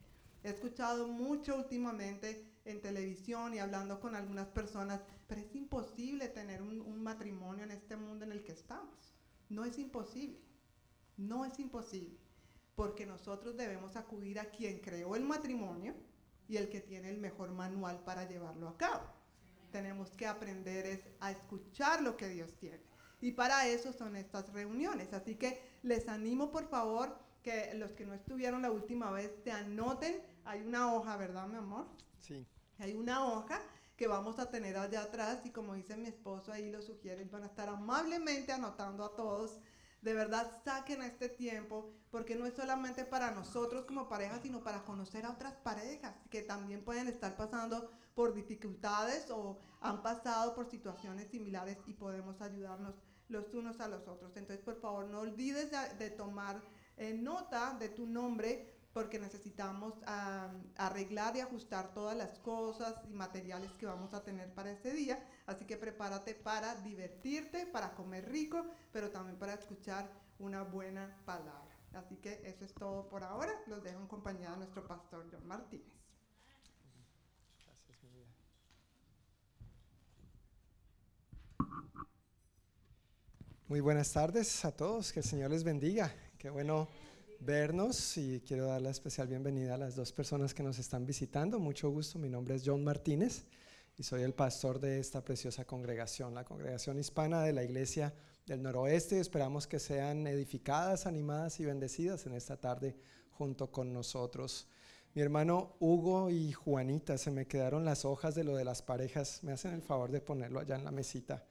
He 0.44 0.50
escuchado 0.50 1.08
mucho 1.08 1.56
últimamente 1.56 2.53
en 2.66 2.82
televisión 2.82 3.54
y 3.54 3.60
hablando 3.60 4.00
con 4.00 4.16
algunas 4.16 4.48
personas, 4.48 5.02
pero 5.28 5.42
es 5.42 5.54
imposible 5.56 6.30
tener 6.30 6.62
un, 6.62 7.04
matrimonio 7.04 7.64
en 7.64 7.72
este 7.72 7.96
mundo 7.96 8.24
en 8.26 8.32
el 8.32 8.44
que 8.44 8.54
estamos. 8.54 9.14
No 9.50 9.66
es 9.66 9.78
imposible, 9.78 10.40
no 11.18 11.46
es 11.46 11.60
imposible, 11.60 12.18
porque 12.76 13.06
nosotros 13.06 13.58
debemos 13.58 13.96
acudir 13.96 14.40
a 14.40 14.50
quien 14.50 14.80
creó 14.80 15.16
el 15.16 15.24
matrimonio 15.24 15.94
y 16.48 16.58
el 16.58 16.70
que 16.70 16.80
tiene 16.80 17.10
el 17.10 17.18
mejor 17.18 17.52
manual 17.52 18.00
para 18.06 18.28
llevarlo 18.28 18.70
a 18.70 18.78
cabo. 18.78 19.04
Tenemos 19.72 20.12
que 20.12 20.28
aprender 20.28 20.86
es 20.86 21.02
a 21.20 21.32
escuchar 21.32 22.02
lo 22.02 22.16
que 22.16 22.30
Dios 22.30 22.54
tiene. 22.60 22.80
Y 23.20 23.32
para 23.32 23.68
eso 23.68 23.92
son 23.92 24.16
estas 24.16 24.52
reuniones. 24.54 25.14
Así 25.14 25.36
que 25.36 25.62
les 25.82 26.08
animo, 26.08 26.52
por 26.52 26.68
favor, 26.70 27.18
que 27.42 27.74
los 27.76 27.92
que 27.92 28.06
no 28.06 28.14
estuvieron 28.14 28.62
la 28.62 28.72
última 28.72 29.12
vez 29.12 29.32
se 29.44 29.52
anoten. 29.52 30.22
Hay 30.46 30.62
una 30.62 30.94
hoja, 30.94 31.18
¿verdad, 31.18 31.48
mi 31.48 31.58
amor? 31.58 31.88
Sí. 32.20 32.46
Hay 32.80 32.94
una 32.96 33.26
hoja 33.26 33.60
que 33.96 34.08
vamos 34.08 34.40
a 34.40 34.50
tener 34.50 34.78
allá 34.78 35.04
atrás 35.04 35.40
y 35.46 35.52
como 35.52 35.76
dice 35.76 35.96
mi 35.96 36.08
esposo 36.08 36.52
ahí 36.52 36.72
lo 36.72 36.82
sugiere, 36.82 37.24
van 37.26 37.44
a 37.44 37.48
estar 37.48 37.70
amablemente 37.70 38.52
anotando 38.52 39.06
a 39.06 39.16
todos. 39.16 39.60
De 40.02 40.14
verdad 40.14 40.52
saquen 40.66 41.02
este 41.02 41.30
tiempo 41.30 41.94
porque 42.12 42.36
no 42.36 42.46
es 42.46 42.54
solamente 42.56 43.06
para 43.06 43.32
nosotros 43.32 43.86
como 43.86 44.10
pareja, 44.10 44.40
sino 44.42 44.62
para 44.62 44.84
conocer 44.84 45.26
a 45.26 45.32
otras 45.32 45.54
parejas 45.56 46.14
que 46.30 46.42
también 46.42 46.84
pueden 46.84 47.08
estar 47.08 47.38
pasando 47.38 47.90
por 48.14 48.34
dificultades 48.34 49.30
o 49.32 49.58
han 49.80 50.04
pasado 50.04 50.54
por 50.56 50.70
situaciones 50.70 51.30
similares 51.30 51.78
y 51.88 51.94
podemos 51.94 52.42
ayudarnos 52.42 52.96
los 53.30 53.54
unos 53.54 53.80
a 53.80 53.88
los 53.88 54.08
otros. 54.08 54.36
Entonces, 54.36 54.64
por 54.64 54.80
favor, 54.80 55.08
no 55.08 55.22
olvides 55.22 55.72
de, 55.72 55.96
de 55.98 56.10
tomar 56.10 56.62
eh, 56.98 57.14
nota 57.14 57.76
de 57.80 57.90
tu 57.90 58.06
nombre 58.06 58.73
porque 58.94 59.18
necesitamos 59.20 59.96
arreglar 60.78 61.36
y 61.36 61.40
ajustar 61.40 61.94
todas 61.94 62.16
las 62.16 62.38
cosas 62.40 62.96
y 63.10 63.14
materiales 63.14 63.72
que 63.74 63.88
vamos 63.88 64.14
a 64.14 64.24
tener 64.24 64.54
para 64.54 64.72
ese 64.72 64.94
día. 64.94 65.28
Así 65.48 65.66
que 65.66 65.78
prepárate 65.78 66.36
para 66.36 66.76
divertirte, 66.76 67.66
para 67.66 67.96
comer 67.96 68.30
rico, 68.30 68.66
pero 68.92 69.10
también 69.10 69.38
para 69.38 69.56
escuchar 69.56 70.10
una 70.38 70.64
buena 70.64 71.18
palabra. 71.26 71.76
Así 71.94 72.18
que 72.18 72.42
eso 72.44 72.66
es 72.66 72.74
todo 72.74 73.10
por 73.10 73.24
ahora. 73.24 73.52
Los 73.68 73.84
dejo 73.84 74.00
en 74.00 74.08
compañía 74.08 74.52
de 74.52 74.58
nuestro 74.58 74.86
pastor 74.88 75.28
John 75.32 75.46
Martínez. 75.48 75.88
Gracias, 77.66 78.04
mi 78.04 78.10
vida. 78.10 78.28
Muy 83.68 83.80
buenas 83.80 84.12
tardes 84.14 84.64
a 84.66 84.72
todos, 84.76 85.12
que 85.12 85.22
el 85.22 85.26
Señor 85.26 85.50
les 85.50 85.64
bendiga. 85.64 86.14
Qué 86.38 86.50
bueno 86.50 86.88
vernos 87.46 88.18
y 88.18 88.42
quiero 88.42 88.68
dar 88.68 88.82
la 88.82 88.90
especial 88.90 89.28
bienvenida 89.28 89.76
a 89.76 89.78
las 89.78 89.96
dos 89.96 90.14
personas 90.14 90.54
que 90.54 90.64
nos 90.64 90.80
están 90.80 91.06
visitando. 91.06 91.60
Mucho 91.60 91.90
gusto, 91.90 92.18
mi 92.18 92.30
nombre 92.30 92.56
es 92.56 92.64
John 92.66 92.84
Martínez 92.84 93.46
y 93.98 94.04
soy 94.04 94.22
el 94.22 94.34
pastor 94.34 94.80
de 94.80 95.00
esta 95.00 95.24
preciosa 95.24 95.66
congregación, 95.66 96.34
la 96.34 96.46
congregación 96.46 97.00
hispana 97.00 97.44
de 97.44 97.52
la 97.52 97.64
Iglesia 97.64 98.14
del 98.46 98.64
Noroeste. 98.64 99.20
Esperamos 99.20 99.68
que 99.68 99.80
sean 99.80 100.26
edificadas, 100.26 101.06
animadas 101.06 101.60
y 101.60 101.66
bendecidas 101.66 102.26
en 102.26 102.34
esta 102.34 102.58
tarde 102.58 102.96
junto 103.32 103.72
con 103.72 103.92
nosotros. 103.92 104.68
Mi 105.14 105.22
hermano 105.22 105.76
Hugo 105.80 106.30
y 106.30 106.54
Juanita, 106.54 107.18
se 107.18 107.32
me 107.32 107.46
quedaron 107.46 107.84
las 107.84 108.06
hojas 108.06 108.36
de 108.36 108.46
lo 108.46 108.56
de 108.56 108.64
las 108.64 108.82
parejas. 108.82 109.44
Me 109.44 109.52
hacen 109.52 109.74
el 109.74 109.82
favor 109.82 110.12
de 110.12 110.22
ponerlo 110.22 110.62
allá 110.62 110.76
en 110.76 110.86
la 110.86 110.92
mesita 110.92 111.46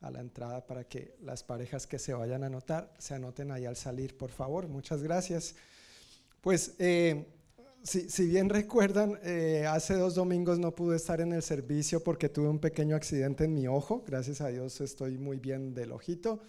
a 0.00 0.10
la 0.10 0.20
entrada 0.20 0.66
para 0.66 0.84
que 0.84 1.16
las 1.22 1.42
parejas 1.42 1.86
que 1.86 1.98
se 1.98 2.14
vayan 2.14 2.42
a 2.42 2.46
anotar 2.46 2.92
se 2.98 3.14
anoten 3.14 3.50
ahí 3.50 3.66
al 3.66 3.76
salir, 3.76 4.16
por 4.16 4.30
favor. 4.30 4.68
Muchas 4.68 5.02
gracias. 5.02 5.54
Pues 6.40 6.74
eh, 6.78 7.26
si, 7.82 8.26
bien 8.26 8.48
recuerdan, 8.48 9.18
eh, 9.22 9.66
hace 9.68 9.94
dos 9.94 10.14
domingos 10.14 10.58
no 10.58 10.74
pude 10.74 10.96
estar 10.96 11.20
en 11.20 11.32
el 11.32 11.42
servicio 11.42 12.02
porque 12.02 12.28
tuve 12.28 12.48
un 12.48 12.58
pequeño 12.58 12.96
accidente 12.96 13.44
en 13.44 13.54
mi 13.54 13.66
ojo. 13.68 14.04
Gracias 14.06 14.40
a 14.40 14.48
Dios 14.48 14.80
estoy 14.80 15.18
muy 15.18 15.38
bien 15.38 15.74
del 15.74 15.92
ojito. 15.92 16.40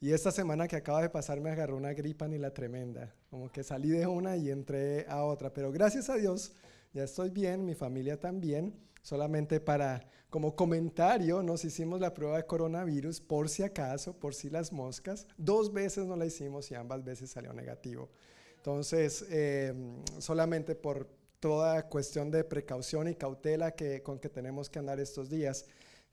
Y 0.00 0.12
esta 0.12 0.32
semana 0.32 0.66
que 0.66 0.76
acaba 0.76 1.02
de 1.02 1.10
pasar 1.10 1.40
me 1.40 1.50
agarró 1.50 1.76
una 1.76 1.92
gripa 1.92 2.26
ni 2.26 2.38
la 2.38 2.54
tremenda. 2.54 3.14
Como 3.28 3.50
que 3.52 3.62
salí 3.62 3.90
de 3.90 4.06
una 4.06 4.36
y 4.36 4.50
entré 4.50 5.06
a 5.08 5.24
otra. 5.24 5.52
Pero 5.52 5.70
gracias 5.70 6.08
a 6.08 6.16
Dios 6.16 6.52
ya 6.92 7.04
estoy 7.04 7.30
bien, 7.30 7.64
mi 7.64 7.74
familia 7.74 8.18
también. 8.18 8.74
Solamente 9.02 9.60
para, 9.60 10.06
como 10.28 10.54
comentario, 10.54 11.42
nos 11.42 11.64
hicimos 11.64 12.00
la 12.00 12.12
prueba 12.12 12.36
de 12.36 12.46
coronavirus 12.46 13.20
por 13.20 13.48
si 13.48 13.62
acaso, 13.62 14.12
por 14.12 14.34
si 14.34 14.50
las 14.50 14.72
moscas. 14.72 15.26
Dos 15.36 15.72
veces 15.72 16.06
no 16.06 16.16
la 16.16 16.26
hicimos 16.26 16.70
y 16.70 16.74
ambas 16.74 17.02
veces 17.02 17.30
salió 17.30 17.52
negativo. 17.52 18.10
Entonces, 18.56 19.24
eh, 19.30 19.72
solamente 20.18 20.74
por 20.74 21.08
toda 21.40 21.88
cuestión 21.88 22.30
de 22.30 22.44
precaución 22.44 23.08
y 23.08 23.14
cautela 23.14 23.70
que, 23.70 24.02
con 24.02 24.18
que 24.18 24.28
tenemos 24.28 24.68
que 24.68 24.78
andar 24.78 25.00
estos 25.00 25.30
días, 25.30 25.64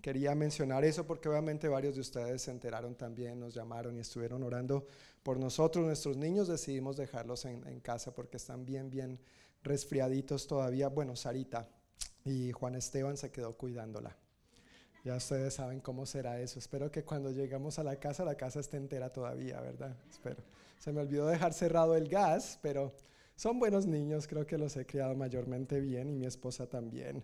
quería 0.01 0.33
mencionar 0.33 0.85
eso 0.85 1.05
porque 1.05 1.27
obviamente 1.27 1.67
varios 1.67 1.95
de 1.95 2.01
ustedes 2.01 2.43
se 2.43 2.51
enteraron 2.51 2.95
también, 2.95 3.37
nos 3.37 3.53
llamaron 3.53 3.97
y 3.97 3.99
estuvieron 3.99 4.43
orando 4.43 4.87
por 5.23 5.37
nosotros. 5.37 5.85
Nuestros 5.85 6.15
niños 6.15 6.47
decidimos 6.47 6.95
dejarlos 6.95 7.43
en, 7.43 7.67
en 7.67 7.81
casa 7.81 8.15
porque 8.15 8.37
están 8.37 8.65
bien, 8.65 8.89
bien 8.89 9.19
resfriaditos 9.61 10.47
todavía. 10.47 10.87
Bueno, 10.87 11.17
Sarita 11.17 11.67
y 12.29 12.51
Juan 12.51 12.75
Esteban 12.75 13.17
se 13.17 13.31
quedó 13.31 13.57
cuidándola. 13.57 14.15
Ya 15.03 15.15
ustedes 15.15 15.53
saben 15.53 15.79
cómo 15.79 16.05
será 16.05 16.39
eso. 16.41 16.59
Espero 16.59 16.91
que 16.91 17.03
cuando 17.03 17.31
lleguemos 17.31 17.79
a 17.79 17.83
la 17.83 17.95
casa, 17.97 18.25
la 18.25 18.35
casa 18.35 18.59
esté 18.59 18.77
entera 18.77 19.11
todavía, 19.11 19.61
¿verdad? 19.61 19.95
Espero. 20.09 20.43
Se 20.79 20.91
me 20.91 21.01
olvidó 21.01 21.27
dejar 21.27 21.53
cerrado 21.53 21.95
el 21.95 22.09
gas, 22.09 22.59
pero 22.61 22.93
son 23.35 23.59
buenos 23.59 23.85
niños, 23.85 24.27
creo 24.27 24.45
que 24.45 24.57
los 24.57 24.75
he 24.77 24.85
criado 24.85 25.15
mayormente 25.15 25.79
bien 25.79 26.09
y 26.09 26.15
mi 26.15 26.25
esposa 26.25 26.67
también. 26.67 27.23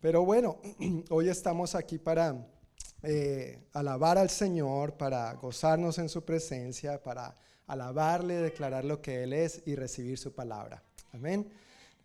Pero 0.00 0.24
bueno, 0.24 0.60
hoy 1.10 1.28
estamos 1.28 1.74
aquí 1.74 1.98
para 1.98 2.46
eh, 3.02 3.66
alabar 3.72 4.18
al 4.18 4.30
Señor, 4.30 4.96
para 4.96 5.32
gozarnos 5.34 5.98
en 5.98 6.08
su 6.08 6.24
presencia, 6.24 7.02
para 7.02 7.36
alabarle, 7.66 8.36
declarar 8.36 8.84
lo 8.84 9.00
que 9.00 9.22
Él 9.22 9.32
es 9.32 9.62
y 9.66 9.74
recibir 9.74 10.18
su 10.18 10.34
palabra. 10.34 10.82
Amén. 11.12 11.50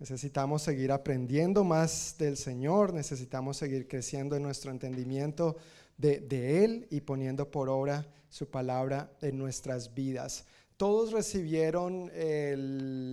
Necesitamos 0.02 0.64
seguir 0.64 0.92
aprendiendo 0.92 1.64
más 1.64 2.16
del 2.18 2.36
Señor, 2.36 2.92
necesitamos 2.92 3.58
seguir 3.58 3.88
creciendo 3.88 4.36
en 4.36 4.42
nuestro 4.42 4.72
entendimiento 4.72 5.58
de, 5.96 6.64
Él 6.64 6.88
y 6.90 7.02
poniendo 7.02 7.52
por 7.52 7.70
obra 7.70 8.08
su 8.28 8.50
palabra 8.50 9.12
en 9.22 9.38
nuestras 9.38 9.94
vidas. 9.94 10.46
Todos 10.76 11.12
recibieron 11.12 12.10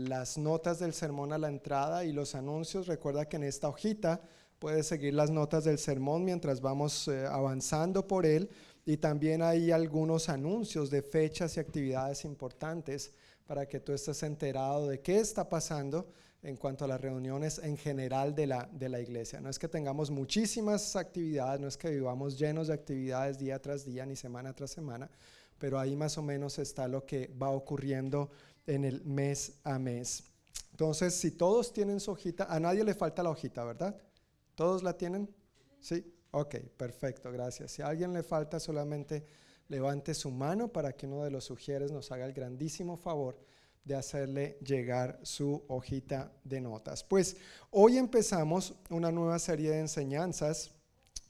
las 0.09 0.39
notas 0.39 0.79
del 0.79 0.95
sermón 0.95 1.35
a 1.35 1.39
la 1.39 1.49
entrada 1.49 2.07
y 2.07 2.13
los 2.13 2.35
anuncios. 2.35 2.87
Recuerda 2.87 3.29
que 3.29 3.37
en 3.37 3.45
esta 3.45 3.69
hojita 3.69 4.23
puedes 4.59 4.87
seguir 4.87 5.13
las 5.13 5.31
notas 5.31 5.65
del 5.65 5.79
sermón 5.79 6.25
mientras 6.25 6.63
vamos 6.63 7.07
eh, 7.09 7.27
avanzando 7.27 8.07
por 8.07 8.25
él. 8.25 8.49
Y 8.87 8.97
también 8.97 9.43
hay 9.43 9.73
algunos 9.73 10.31
anuncios 10.31 10.89
de 10.89 11.03
fechas 11.03 11.55
y 11.59 11.61
actividades 11.61 12.25
importantes 12.25 13.13
para 13.47 13.67
que 13.67 13.79
tú 13.79 13.93
estés 13.93 14.23
enterado 14.23 14.89
de 14.89 15.03
qué 15.03 15.19
está 15.19 15.51
pasando 15.51 16.07
en 16.43 16.57
cuanto 16.57 16.85
a 16.85 16.89
las 16.89 17.01
reuniones 17.01 17.59
en 17.59 17.77
general 17.77 18.35
de 18.35 18.47
la, 18.47 18.69
de 18.73 18.89
la 18.89 19.01
iglesia. 19.01 19.41
No 19.41 19.51
es 19.51 19.59
que 19.59 19.69
tengamos 19.69 20.11
muchísimas 20.11 20.95
actividades, 20.95 21.61
no 21.61 21.69
es 21.69 21.77
que 21.77 21.91
vivamos 21.91 22.39
llenos 22.39 22.69
de 22.69 22.75
actividades 22.75 23.39
día 23.39 23.61
tras 23.61 23.85
día 23.85 24.07
ni 24.07 24.15
semana 24.15 24.55
tras 24.55 24.71
semana, 24.71 25.11
pero 25.59 25.79
ahí 25.79 25.97
más 25.97 26.17
o 26.19 26.23
menos 26.23 26.59
está 26.59 26.87
lo 26.87 27.05
que 27.05 27.29
va 27.41 27.51
ocurriendo 27.51 28.31
en 28.67 28.85
el 28.85 29.05
mes 29.05 29.59
a 29.65 29.79
mes. 29.79 30.23
Entonces, 30.71 31.15
si 31.15 31.33
todos 31.33 31.73
tienen 31.73 31.99
su 31.99 32.13
hojita, 32.13 32.45
a 32.45 32.61
nadie 32.61 32.85
le 32.85 32.95
falta 32.95 33.23
la 33.23 33.31
hojita, 33.31 33.65
¿verdad? 33.65 33.97
¿Todos 34.55 34.83
la 34.83 34.97
tienen? 34.97 35.29
Sí. 35.81 36.15
Ok, 36.31 36.57
perfecto, 36.77 37.33
gracias. 37.33 37.73
Si 37.73 37.83
a 37.83 37.89
alguien 37.89 38.13
le 38.13 38.23
falta, 38.23 38.61
solamente 38.61 39.25
levante 39.69 40.15
su 40.15 40.31
mano 40.31 40.69
para 40.69 40.93
que 40.93 41.07
uno 41.07 41.25
de 41.25 41.31
los 41.31 41.45
sugieres 41.45 41.91
nos 41.91 42.13
haga 42.13 42.27
el 42.27 42.33
grandísimo 42.33 42.97
favor 42.97 43.39
de 43.85 43.95
hacerle 43.95 44.59
llegar 44.65 45.19
su 45.23 45.65
hojita 45.69 46.33
de 46.45 46.61
notas. 46.61 47.05
Pues 47.05 47.37
hoy 47.71 47.99
empezamos 47.99 48.75
una 48.91 49.11
nueva 49.11 49.39
serie 49.39 49.71
de 49.71 49.81
enseñanzas 49.81 50.71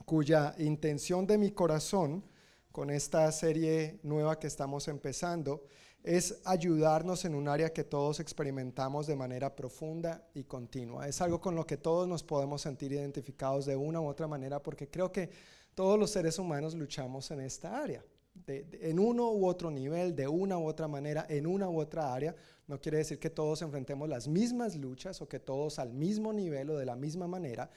cuya 0.05 0.55
intención 0.59 1.27
de 1.27 1.39
mi 1.39 1.51
corazón 1.51 2.25
con 2.73 2.91
esta 2.91 3.31
serie 3.33 4.01
nueva 4.03 4.39
que 4.39 4.47
estamos 4.47 4.89
empezando 4.89 5.65
es 6.03 6.41
ayudarnos 6.45 7.25
en 7.25 7.35
un 7.35 7.49
área 7.49 7.73
que 7.73 7.85
todos 7.85 8.21
experimentamos 8.21 9.07
de 9.07 9.17
manera 9.17 9.55
profunda 9.55 10.27
y 10.33 10.45
continua. 10.45 11.09
Es 11.09 11.21
algo 11.21 11.41
con 11.41 11.55
lo 11.55 11.67
que 11.67 11.77
todos 11.77 12.09
nos 12.09 12.23
podemos 12.23 12.63
sentir 12.63 12.93
identificados 12.93 13.67
de 13.67 13.77
una 13.77 14.01
u 14.01 14.07
otra 14.07 14.27
manera 14.27 14.63
porque 14.63 14.89
creo 14.89 15.11
que 15.11 15.31
todos 15.75 15.99
los 15.99 16.11
seres 16.11 16.39
humanos 16.39 16.75
luchamos 16.75 17.31
en 17.31 17.41
esta 17.41 17.83
área 17.83 18.05
en 18.47 18.99
uno 18.99 19.33
u 19.33 19.47
otro 19.47 19.71
nivel, 19.71 20.15
de 20.15 20.29
una 20.29 20.59
u 20.59 20.67
otra 20.67 20.89
manera, 20.89 21.27
en 21.29 21.47
una 21.47 21.69
u 21.69 21.79
otra 21.81 22.13
área. 22.13 22.35
No 22.67 22.81
quiere 22.81 22.99
decir 22.99 23.19
que 23.19 23.31
todos 23.31 23.63
enfrentemos 23.63 24.09
las 24.09 24.29
mismas 24.29 24.77
luchas 24.77 25.21
o 25.23 25.29
que 25.29 25.41
todos 25.41 25.79
al 25.79 25.93
mismo 25.93 26.33
nivel 26.33 26.71
o 26.71 26.77
de 26.77 26.87
la 26.87 26.97
misma 26.97 27.27
manera, 27.27 27.71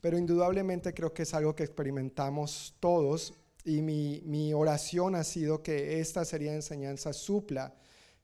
pero 0.00 0.18
indudablemente 0.18 0.94
creo 0.94 1.12
que 1.12 1.22
es 1.22 1.34
algo 1.34 1.54
que 1.54 1.64
experimentamos 1.64 2.74
todos 2.80 3.34
y 3.64 3.82
mi, 3.82 4.22
mi 4.24 4.54
oración 4.54 5.16
ha 5.16 5.24
sido 5.24 5.62
que 5.62 6.00
esta 6.00 6.24
serie 6.24 6.50
de 6.50 6.56
enseñanzas 6.56 7.16
supla 7.16 7.74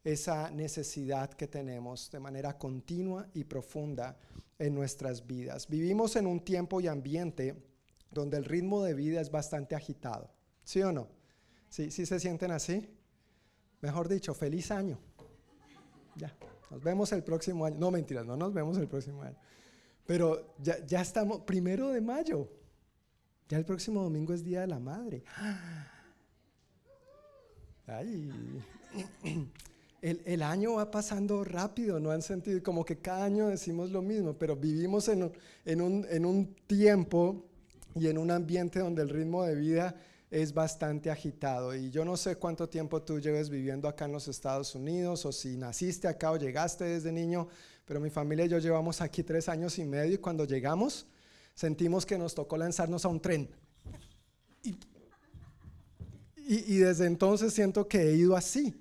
esa 0.04 0.50
necesidad 0.50 1.30
que 1.30 1.46
tenemos 1.46 2.10
de 2.10 2.20
manera 2.20 2.58
continua 2.58 3.28
y 3.34 3.44
profunda 3.44 4.16
en 4.58 4.74
nuestras 4.74 5.26
vidas. 5.26 5.68
Vivimos 5.68 6.16
en 6.16 6.26
un 6.26 6.40
tiempo 6.40 6.80
y 6.80 6.86
ambiente 6.86 7.54
donde 8.10 8.36
el 8.36 8.44
ritmo 8.44 8.82
de 8.82 8.94
vida 8.94 9.20
es 9.20 9.30
bastante 9.30 9.74
agitado, 9.74 10.30
¿sí 10.64 10.82
o 10.82 10.92
no? 10.92 11.08
¿Sí, 11.72 11.90
sí 11.90 12.04
se 12.04 12.20
sienten 12.20 12.50
así? 12.50 12.86
Mejor 13.80 14.06
dicho, 14.06 14.34
feliz 14.34 14.70
año. 14.70 14.98
Ya, 16.16 16.36
nos 16.70 16.82
vemos 16.82 17.10
el 17.12 17.24
próximo 17.24 17.64
año. 17.64 17.78
No, 17.78 17.90
mentiras, 17.90 18.26
no 18.26 18.36
nos 18.36 18.52
vemos 18.52 18.76
el 18.76 18.86
próximo 18.88 19.22
año. 19.22 19.38
Pero 20.04 20.54
ya, 20.58 20.84
ya 20.84 21.00
estamos, 21.00 21.40
primero 21.40 21.88
de 21.88 22.02
mayo. 22.02 22.46
Ya 23.48 23.56
el 23.56 23.64
próximo 23.64 24.02
domingo 24.02 24.34
es 24.34 24.44
Día 24.44 24.60
de 24.60 24.66
la 24.66 24.78
Madre. 24.78 25.24
Ay. 27.86 28.30
El, 30.02 30.20
el, 30.26 30.42
año 30.42 30.74
va 30.74 30.90
pasando 30.90 31.42
rápido, 31.42 32.00
no 32.00 32.10
han 32.10 32.20
sentido 32.20 32.62
como 32.62 32.84
que 32.84 32.98
cada 32.98 33.24
año 33.24 33.48
decimos 33.48 33.90
lo 33.90 34.02
mismo, 34.02 34.34
pero 34.34 34.56
vivimos 34.56 35.08
en 35.08 35.22
un, 35.22 35.32
en 35.64 35.80
un, 35.80 36.06
en 36.10 36.26
un 36.26 36.54
tiempo 36.66 37.46
y 37.94 38.08
en 38.08 38.18
un 38.18 38.30
ambiente 38.30 38.80
donde 38.80 39.00
el 39.00 39.08
ritmo 39.08 39.44
de 39.44 39.54
vida 39.54 39.96
es 40.32 40.54
bastante 40.54 41.10
agitado. 41.10 41.74
Y 41.74 41.90
yo 41.90 42.06
no 42.06 42.16
sé 42.16 42.36
cuánto 42.36 42.66
tiempo 42.66 43.02
tú 43.02 43.20
lleves 43.20 43.50
viviendo 43.50 43.86
acá 43.86 44.06
en 44.06 44.12
los 44.12 44.28
Estados 44.28 44.74
Unidos 44.74 45.26
o 45.26 45.30
si 45.30 45.58
naciste 45.58 46.08
acá 46.08 46.30
o 46.30 46.38
llegaste 46.38 46.84
desde 46.84 47.12
niño, 47.12 47.48
pero 47.84 48.00
mi 48.00 48.08
familia 48.08 48.46
y 48.46 48.48
yo 48.48 48.58
llevamos 48.58 49.02
aquí 49.02 49.22
tres 49.22 49.50
años 49.50 49.78
y 49.78 49.84
medio 49.84 50.14
y 50.14 50.18
cuando 50.18 50.46
llegamos 50.46 51.06
sentimos 51.54 52.06
que 52.06 52.16
nos 52.16 52.34
tocó 52.34 52.56
lanzarnos 52.56 53.04
a 53.04 53.08
un 53.08 53.20
tren. 53.20 53.50
Y, 54.62 54.74
y, 56.74 56.78
desde 56.78 57.06
entonces 57.06 57.52
siento 57.52 57.86
que 57.86 58.00
he 58.00 58.14
ido 58.14 58.34
así. 58.34 58.74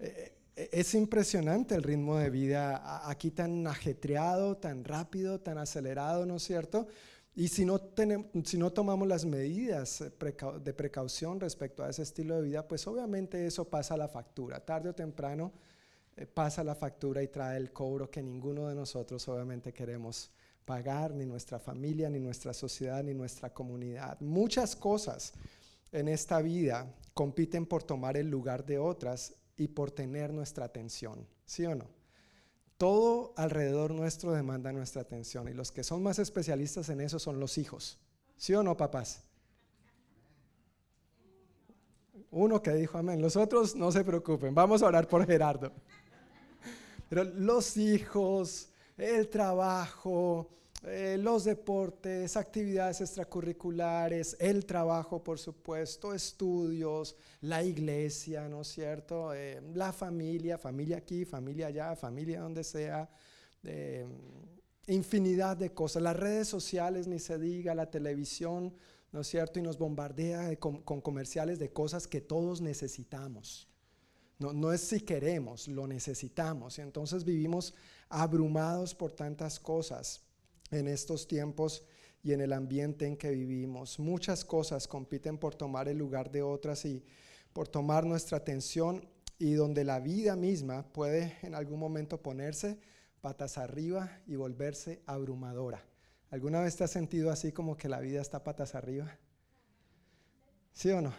Eh, 0.00 0.32
eh, 0.56 0.68
es 0.72 0.94
impresionante 0.94 1.76
el 1.76 1.84
ritmo 1.84 2.16
de 2.16 2.28
vida 2.28 3.08
aquí 3.08 3.30
tan 3.30 3.66
ajetreado, 3.68 4.56
tan 4.56 4.82
rápido, 4.82 5.38
tan 5.40 5.58
acelerado, 5.58 6.26
¿no 6.26 6.36
es 6.36 6.42
cierto? 6.42 6.88
Y 7.38 7.46
si 7.46 7.64
no, 7.64 7.78
tenemos, 7.78 8.26
si 8.46 8.58
no 8.58 8.72
tomamos 8.72 9.06
las 9.06 9.24
medidas 9.24 10.00
eh, 10.00 10.10
de 10.60 10.74
precaución 10.74 11.38
respecto 11.38 11.84
a 11.84 11.88
ese 11.88 12.02
estilo 12.02 12.34
de 12.34 12.42
vida, 12.42 12.66
pues 12.66 12.84
obviamente 12.88 13.46
eso 13.46 13.68
pasa 13.68 13.94
a 13.94 13.96
la 13.96 14.08
factura. 14.08 14.58
Tarde 14.58 14.88
o 14.88 14.92
temprano 14.92 15.52
eh, 16.16 16.26
pasa 16.26 16.64
la 16.64 16.74
factura 16.74 17.22
y 17.22 17.28
trae 17.28 17.56
el 17.56 17.72
cobro 17.72 18.10
que 18.10 18.24
ninguno 18.24 18.66
de 18.66 18.74
nosotros 18.74 19.28
obviamente 19.28 19.72
queremos 19.72 20.32
pagar, 20.64 21.14
ni 21.14 21.26
nuestra 21.26 21.60
familia, 21.60 22.10
ni 22.10 22.18
nuestra 22.18 22.52
sociedad, 22.52 23.04
ni 23.04 23.14
nuestra 23.14 23.54
comunidad. 23.54 24.18
Muchas 24.18 24.74
cosas 24.74 25.32
en 25.92 26.08
esta 26.08 26.42
vida 26.42 26.92
compiten 27.14 27.66
por 27.66 27.84
tomar 27.84 28.16
el 28.16 28.28
lugar 28.28 28.66
de 28.66 28.78
otras 28.78 29.32
y 29.56 29.68
por 29.68 29.92
tener 29.92 30.32
nuestra 30.32 30.64
atención, 30.64 31.24
¿sí 31.44 31.64
o 31.66 31.76
no? 31.76 31.97
Todo 32.78 33.34
alrededor 33.36 33.90
nuestro 33.90 34.32
demanda 34.32 34.72
nuestra 34.72 35.02
atención 35.02 35.48
y 35.48 35.52
los 35.52 35.72
que 35.72 35.82
son 35.82 36.00
más 36.00 36.20
especialistas 36.20 36.88
en 36.88 37.00
eso 37.00 37.18
son 37.18 37.40
los 37.40 37.58
hijos, 37.58 37.98
¿sí 38.36 38.54
o 38.54 38.62
no, 38.62 38.76
papás? 38.76 39.24
Uno 42.30 42.62
que 42.62 42.72
dijo 42.72 42.96
amén, 42.96 43.20
los 43.20 43.36
otros 43.36 43.74
no 43.74 43.90
se 43.90 44.04
preocupen, 44.04 44.54
vamos 44.54 44.82
a 44.82 44.86
orar 44.86 45.08
por 45.08 45.26
Gerardo. 45.26 45.72
Pero 47.08 47.24
los 47.24 47.76
hijos, 47.76 48.70
el 48.96 49.28
trabajo, 49.28 50.48
eh, 50.84 51.18
los 51.18 51.42
deportes, 51.42 52.36
actividades 52.36 53.00
extracurriculares, 53.00 54.36
el 54.38 54.64
trabajo, 54.64 55.24
por 55.24 55.40
supuesto, 55.40 56.14
estudios, 56.14 57.16
la 57.40 57.64
iglesia, 57.64 58.48
¿no 58.48 58.60
es 58.60 58.68
cierto? 58.68 59.34
Eh, 59.34 59.60
la 59.74 59.92
familia, 59.92 60.56
familia 60.56 60.98
aquí, 60.98 61.24
familia 61.24 61.66
allá, 61.66 61.96
familia 61.96 62.42
donde 62.42 62.62
sea, 62.62 63.10
eh, 63.64 64.06
infinidad 64.86 65.56
de 65.56 65.74
cosas. 65.74 66.00
Las 66.00 66.16
redes 66.16 66.46
sociales, 66.46 67.08
ni 67.08 67.18
se 67.18 67.38
diga, 67.38 67.74
la 67.74 67.90
televisión, 67.90 68.72
¿no 69.10 69.22
es 69.22 69.26
cierto? 69.26 69.58
Y 69.58 69.62
nos 69.62 69.78
bombardea 69.78 70.54
con, 70.60 70.82
comerciales 70.82 71.58
de 71.58 71.72
cosas 71.72 72.06
que 72.06 72.20
todos 72.20 72.60
necesitamos. 72.60 73.66
No, 74.38 74.52
no, 74.52 74.72
es 74.72 74.82
si 74.82 75.00
queremos, 75.00 75.66
lo 75.66 75.88
necesitamos. 75.88 76.78
Y 76.78 76.82
entonces 76.82 77.24
vivimos 77.24 77.74
abrumados 78.08 78.94
por 78.94 79.10
tantas 79.10 79.58
cosas 79.58 80.27
en 80.70 80.88
estos 80.88 81.26
tiempos 81.26 81.84
y 82.22 82.32
en 82.32 82.40
el 82.40 82.52
ambiente 82.52 83.06
en 83.06 83.16
que 83.16 83.30
vivimos. 83.30 83.98
Muchas 83.98 84.44
cosas 84.44 84.88
compiten 84.88 85.38
por 85.38 85.54
tomar 85.54 85.88
el 85.88 85.98
lugar 85.98 86.30
de 86.30 86.42
otras 86.42 86.84
y 86.84 87.04
por 87.52 87.68
tomar 87.68 88.04
nuestra 88.04 88.38
atención 88.38 89.08
y 89.38 89.52
donde 89.52 89.84
la 89.84 90.00
vida 90.00 90.36
misma 90.36 90.84
puede 90.92 91.36
en 91.42 91.54
algún 91.54 91.78
momento 91.78 92.20
ponerse 92.20 92.78
patas 93.20 93.58
arriba 93.58 94.20
y 94.26 94.36
volverse 94.36 95.02
abrumadora. 95.06 95.84
¿Alguna 96.30 96.60
vez 96.60 96.76
te 96.76 96.84
has 96.84 96.90
sentido 96.90 97.30
así 97.30 97.52
como 97.52 97.76
que 97.76 97.88
la 97.88 98.00
vida 98.00 98.20
está 98.20 98.42
patas 98.42 98.74
arriba? 98.74 99.16
¿Sí 100.72 100.90
o 100.90 101.00
no? 101.00 101.12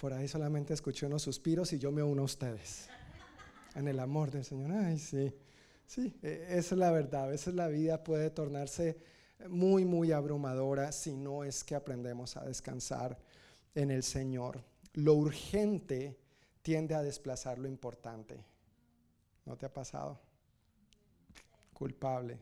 Por 0.00 0.12
ahí 0.12 0.28
solamente 0.28 0.74
escuché 0.74 1.06
unos 1.06 1.22
suspiros 1.22 1.72
y 1.72 1.78
yo 1.78 1.90
me 1.92 2.02
uno 2.02 2.22
a 2.22 2.24
ustedes. 2.24 2.88
En 3.74 3.88
el 3.88 4.00
amor 4.00 4.30
del 4.30 4.44
Señor. 4.44 4.72
Ay, 4.72 4.98
sí. 4.98 5.34
Sí, 5.86 6.18
e, 6.22 6.46
esa 6.50 6.74
es 6.74 6.78
la 6.78 6.90
verdad. 6.90 7.24
A 7.24 7.28
veces 7.28 7.54
la 7.54 7.68
vida 7.68 8.02
puede 8.02 8.30
tornarse 8.30 8.98
muy, 9.48 9.84
muy 9.84 10.12
abrumadora 10.12 10.92
si 10.92 11.16
no 11.16 11.44
es 11.44 11.62
que 11.62 11.74
aprendemos 11.74 12.36
a 12.36 12.44
descansar 12.44 13.18
en 13.74 13.90
el 13.90 14.02
Señor. 14.02 14.62
Lo 14.94 15.14
urgente 15.14 16.18
tiende 16.62 16.94
a 16.94 17.02
desplazar 17.02 17.58
lo 17.58 17.68
importante. 17.68 18.44
¿No 19.44 19.56
te 19.56 19.66
ha 19.66 19.72
pasado? 19.72 20.18
Culpable, 21.72 22.38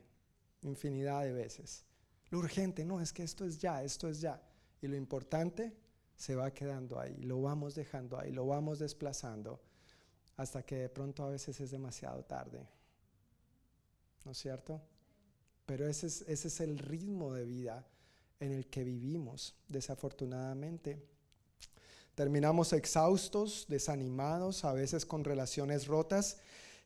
infinidad 0.62 1.24
de 1.24 1.32
veces. 1.32 1.84
Lo 2.30 2.38
urgente, 2.38 2.84
no, 2.84 3.00
es 3.00 3.12
que 3.12 3.24
esto 3.24 3.44
es 3.44 3.58
ya, 3.58 3.82
esto 3.82 4.08
es 4.08 4.20
ya. 4.20 4.40
Y 4.80 4.86
lo 4.86 4.96
importante 4.96 5.76
se 6.16 6.36
va 6.36 6.52
quedando 6.52 6.98
ahí, 6.98 7.16
lo 7.18 7.42
vamos 7.42 7.74
dejando 7.74 8.18
ahí, 8.18 8.32
lo 8.32 8.46
vamos 8.46 8.78
desplazando 8.78 9.60
hasta 10.36 10.64
que 10.64 10.76
de 10.76 10.88
pronto 10.88 11.24
a 11.24 11.30
veces 11.30 11.60
es 11.60 11.70
demasiado 11.70 12.24
tarde. 12.24 12.66
¿No 14.24 14.32
es 14.32 14.38
cierto? 14.38 14.80
Pero 15.66 15.86
ese 15.88 16.06
es, 16.06 16.22
ese 16.22 16.48
es 16.48 16.60
el 16.60 16.78
ritmo 16.78 17.32
de 17.32 17.44
vida 17.44 17.86
en 18.40 18.52
el 18.52 18.66
que 18.66 18.84
vivimos, 18.84 19.54
desafortunadamente. 19.68 21.02
Terminamos 22.14 22.72
exhaustos, 22.72 23.66
desanimados, 23.68 24.64
a 24.64 24.72
veces 24.72 25.04
con 25.06 25.24
relaciones 25.24 25.86
rotas 25.86 26.38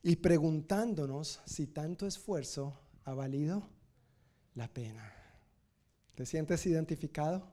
y 0.03 0.17
preguntándonos 0.17 1.41
si 1.45 1.67
tanto 1.67 2.07
esfuerzo 2.07 2.79
ha 3.05 3.15
valido 3.15 3.69
la 4.55 4.69
pena. 4.69 5.13
¿Te 6.15 6.25
sientes 6.25 6.65
identificado? 6.67 7.51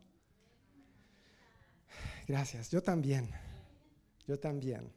Gracias, 2.27 2.71
yo 2.71 2.81
también, 2.81 3.29
yo 4.27 4.39
también. 4.39 4.91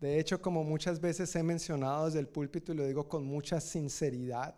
De 0.00 0.18
hecho, 0.18 0.40
como 0.40 0.62
muchas 0.62 1.00
veces 1.00 1.34
he 1.36 1.42
mencionado 1.42 2.06
desde 2.06 2.18
el 2.18 2.28
púlpito 2.28 2.72
y 2.72 2.76
lo 2.76 2.86
digo 2.86 3.08
con 3.08 3.24
mucha 3.24 3.60
sinceridad 3.60 4.54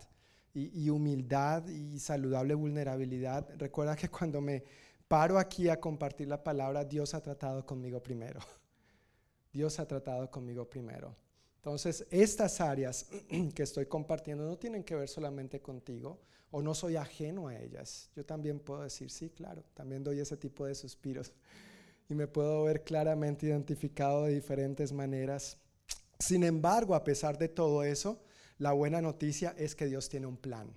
y, 0.53 0.89
humildad 0.89 1.65
y 1.67 1.99
saludable 1.99 2.53
vulnerabilidad, 2.53 3.47
recuerda 3.57 3.95
que 3.95 4.09
cuando 4.09 4.41
me 4.41 4.63
paro 5.07 5.37
aquí 5.39 5.69
a 5.69 5.79
compartir 5.79 6.27
la 6.27 6.43
palabra, 6.43 6.83
Dios 6.83 7.13
ha 7.13 7.21
tratado 7.21 7.65
conmigo 7.65 8.01
primero. 8.01 8.41
Dios 9.53 9.79
ha 9.79 9.87
tratado 9.87 10.29
conmigo 10.29 10.69
primero. 10.69 11.15
Entonces, 11.57 12.05
estas 12.09 12.59
áreas 12.59 13.05
que 13.55 13.63
estoy 13.63 13.85
compartiendo 13.85 14.45
no 14.45 14.57
tienen 14.57 14.83
que 14.83 14.95
ver 14.95 15.07
solamente 15.07 15.61
contigo 15.61 16.19
o 16.51 16.61
no 16.61 16.73
soy 16.73 16.95
ajeno 16.95 17.47
a 17.47 17.57
ellas. 17.57 18.09
Yo 18.15 18.25
también 18.25 18.59
puedo 18.59 18.83
decir, 18.83 19.09
sí, 19.09 19.29
claro, 19.29 19.63
también 19.73 20.03
doy 20.03 20.19
ese 20.19 20.35
tipo 20.35 20.65
de 20.65 20.75
suspiros 20.75 21.31
y 22.09 22.15
me 22.15 22.27
puedo 22.27 22.63
ver 22.63 22.83
claramente 22.83 23.45
identificado 23.45 24.25
de 24.25 24.33
diferentes 24.33 24.91
maneras. 24.91 25.57
Sin 26.17 26.43
embargo, 26.43 26.95
a 26.95 27.03
pesar 27.03 27.37
de 27.37 27.47
todo 27.47 27.83
eso, 27.83 28.19
la 28.57 28.73
buena 28.73 28.99
noticia 28.99 29.53
es 29.57 29.75
que 29.75 29.85
Dios 29.85 30.09
tiene 30.09 30.25
un 30.25 30.35
plan. 30.35 30.69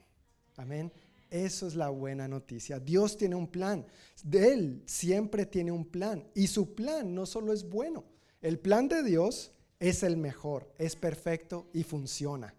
Amén. 0.56 0.92
Eso 1.30 1.66
es 1.66 1.74
la 1.74 1.88
buena 1.88 2.28
noticia. 2.28 2.78
Dios 2.78 3.16
tiene 3.16 3.34
un 3.34 3.48
plan. 3.48 3.86
De 4.22 4.52
Él 4.52 4.82
siempre 4.84 5.46
tiene 5.46 5.72
un 5.72 5.86
plan. 5.86 6.28
Y 6.34 6.46
su 6.46 6.74
plan 6.74 7.14
no 7.14 7.24
solo 7.24 7.54
es 7.54 7.66
bueno. 7.66 8.04
El 8.42 8.58
plan 8.58 8.86
de 8.86 9.02
Dios 9.02 9.52
es 9.80 10.02
el 10.02 10.18
mejor, 10.18 10.70
es 10.78 10.94
perfecto 10.94 11.70
y 11.72 11.82
funciona. 11.84 12.54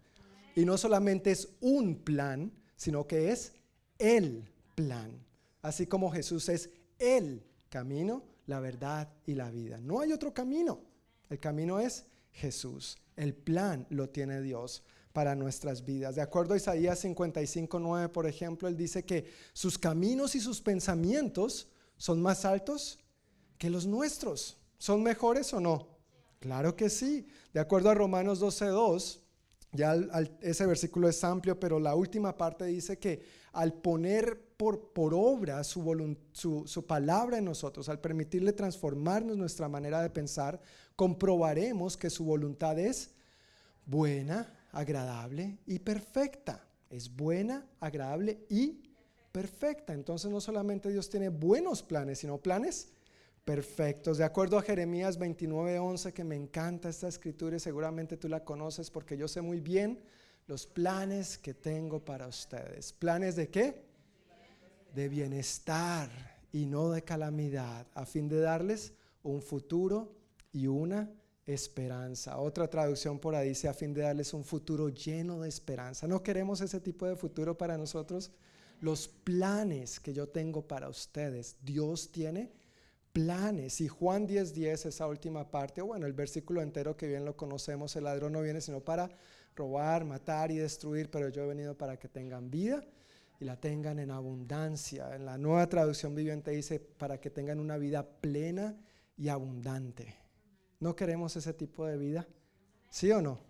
Y 0.56 0.64
no 0.64 0.76
solamente 0.76 1.30
es 1.30 1.48
un 1.60 1.96
plan, 1.96 2.52
sino 2.76 3.06
que 3.06 3.30
es 3.30 3.52
el 3.98 4.50
plan. 4.74 5.24
Así 5.62 5.86
como 5.86 6.10
Jesús 6.10 6.48
es 6.48 6.70
el 6.98 7.44
camino, 7.70 8.24
la 8.46 8.60
verdad 8.60 9.08
y 9.26 9.34
la 9.34 9.50
vida. 9.50 9.78
No 9.78 10.00
hay 10.00 10.12
otro 10.12 10.32
camino. 10.32 10.80
El 11.30 11.40
camino 11.40 11.78
es 11.78 12.06
Jesús. 12.32 12.98
El 13.16 13.34
plan 13.34 13.86
lo 13.90 14.10
tiene 14.10 14.42
Dios 14.42 14.82
para 15.12 15.34
nuestras 15.34 15.84
vidas. 15.84 16.16
De 16.16 16.22
acuerdo 16.22 16.54
a 16.54 16.56
Isaías 16.56 16.98
55, 16.98 17.78
9, 17.78 18.08
por 18.08 18.26
ejemplo, 18.26 18.68
él 18.68 18.76
dice 18.76 19.04
que 19.04 19.30
sus 19.52 19.78
caminos 19.78 20.34
y 20.34 20.40
sus 20.40 20.60
pensamientos 20.60 21.68
son 21.96 22.20
más 22.20 22.44
altos 22.44 22.98
que 23.56 23.70
los 23.70 23.86
nuestros. 23.86 24.58
¿Son 24.76 25.02
mejores 25.02 25.52
o 25.54 25.60
no? 25.60 25.88
Claro 26.40 26.76
que 26.76 26.90
sí. 26.90 27.26
De 27.52 27.60
acuerdo 27.60 27.90
a 27.90 27.94
Romanos 27.94 28.40
12, 28.40 28.66
2, 28.66 29.20
ya 29.72 29.96
ese 30.40 30.66
versículo 30.66 31.08
es 31.08 31.22
amplio, 31.24 31.58
pero 31.58 31.78
la 31.78 31.94
última 31.94 32.36
parte 32.36 32.64
dice 32.64 32.98
que 32.98 33.22
al 33.54 33.72
poner 33.72 34.40
por, 34.56 35.14
obra 35.14 35.64
su, 35.64 36.16
su, 36.32 36.66
su, 36.66 36.86
palabra 36.86 37.38
en 37.38 37.44
nosotros, 37.44 37.88
al 37.88 38.00
permitirle 38.00 38.52
transformarnos 38.52 39.36
nuestra 39.36 39.68
manera 39.68 40.02
de 40.02 40.10
pensar, 40.10 40.60
comprobaremos 40.96 41.96
que 41.96 42.10
su 42.10 42.24
voluntad 42.24 42.78
es 42.78 43.10
buena, 43.86 44.52
agradable 44.72 45.58
y 45.66 45.78
perfecta. 45.78 46.66
Es 46.90 47.14
buena, 47.14 47.66
agradable 47.80 48.46
y 48.48 48.82
perfecta. 49.32 49.92
Entonces 49.92 50.30
no 50.30 50.40
solamente 50.40 50.90
Dios 50.90 51.10
tiene 51.10 51.28
buenos 51.28 51.82
planes, 51.82 52.20
sino 52.20 52.38
planes 52.38 52.92
perfectos. 53.44 54.18
De 54.18 54.24
acuerdo 54.24 54.58
a 54.58 54.62
Jeremías 54.62 55.18
29:11, 55.18 56.12
que 56.12 56.24
me 56.24 56.36
encanta 56.36 56.88
esta 56.88 57.08
escritura 57.08 57.56
y 57.56 57.60
seguramente 57.60 58.16
tú 58.16 58.28
la 58.28 58.44
conoces 58.44 58.90
porque 58.90 59.16
yo 59.16 59.28
sé 59.28 59.40
muy 59.42 59.60
bien 59.60 60.00
los 60.46 60.66
planes 60.66 61.38
que 61.38 61.54
tengo 61.54 62.04
para 62.04 62.26
ustedes. 62.26 62.92
¿Planes 62.92 63.36
de 63.36 63.48
qué? 63.48 63.84
De 64.94 65.08
bienestar 65.08 66.10
y 66.52 66.66
no 66.66 66.90
de 66.90 67.02
calamidad, 67.02 67.86
a 67.94 68.06
fin 68.06 68.28
de 68.28 68.40
darles 68.40 68.92
un 69.22 69.42
futuro 69.42 70.12
y 70.52 70.66
una 70.66 71.10
esperanza. 71.46 72.38
Otra 72.38 72.68
traducción 72.68 73.18
por 73.18 73.34
ahí 73.34 73.48
dice 73.48 73.68
a 73.68 73.74
fin 73.74 73.92
de 73.92 74.02
darles 74.02 74.32
un 74.34 74.44
futuro 74.44 74.88
lleno 74.88 75.40
de 75.40 75.48
esperanza. 75.48 76.06
¿No 76.06 76.22
queremos 76.22 76.60
ese 76.60 76.80
tipo 76.80 77.06
de 77.06 77.16
futuro 77.16 77.56
para 77.56 77.76
nosotros? 77.76 78.30
Los 78.80 79.08
planes 79.08 79.98
que 79.98 80.12
yo 80.12 80.28
tengo 80.28 80.66
para 80.66 80.88
ustedes, 80.88 81.56
Dios 81.62 82.12
tiene 82.12 82.52
planes. 83.12 83.80
Y 83.80 83.88
Juan 83.88 84.26
10:10, 84.26 84.52
10, 84.52 84.86
esa 84.86 85.06
última 85.06 85.50
parte, 85.50 85.80
bueno, 85.82 86.06
el 86.06 86.12
versículo 86.12 86.62
entero 86.62 86.96
que 86.96 87.06
bien 87.06 87.24
lo 87.24 87.36
conocemos, 87.36 87.96
el 87.96 88.04
ladrón 88.04 88.32
no 88.32 88.42
viene 88.42 88.60
sino 88.60 88.80
para 88.80 89.10
robar, 89.56 90.04
matar 90.04 90.50
y 90.50 90.56
destruir, 90.56 91.10
pero 91.10 91.28
yo 91.28 91.44
he 91.44 91.46
venido 91.46 91.76
para 91.76 91.98
que 91.98 92.08
tengan 92.08 92.50
vida 92.50 92.84
y 93.40 93.44
la 93.44 93.60
tengan 93.60 93.98
en 93.98 94.10
abundancia. 94.10 95.14
En 95.14 95.26
la 95.26 95.38
nueva 95.38 95.68
traducción 95.68 96.14
viviente 96.14 96.50
dice, 96.50 96.80
para 96.80 97.20
que 97.20 97.30
tengan 97.30 97.60
una 97.60 97.76
vida 97.76 98.06
plena 98.20 98.76
y 99.16 99.28
abundante. 99.28 100.16
¿No 100.80 100.94
queremos 100.94 101.36
ese 101.36 101.52
tipo 101.52 101.86
de 101.86 101.96
vida? 101.96 102.26
¿Sí 102.90 103.10
o 103.10 103.22
no? 103.22 103.40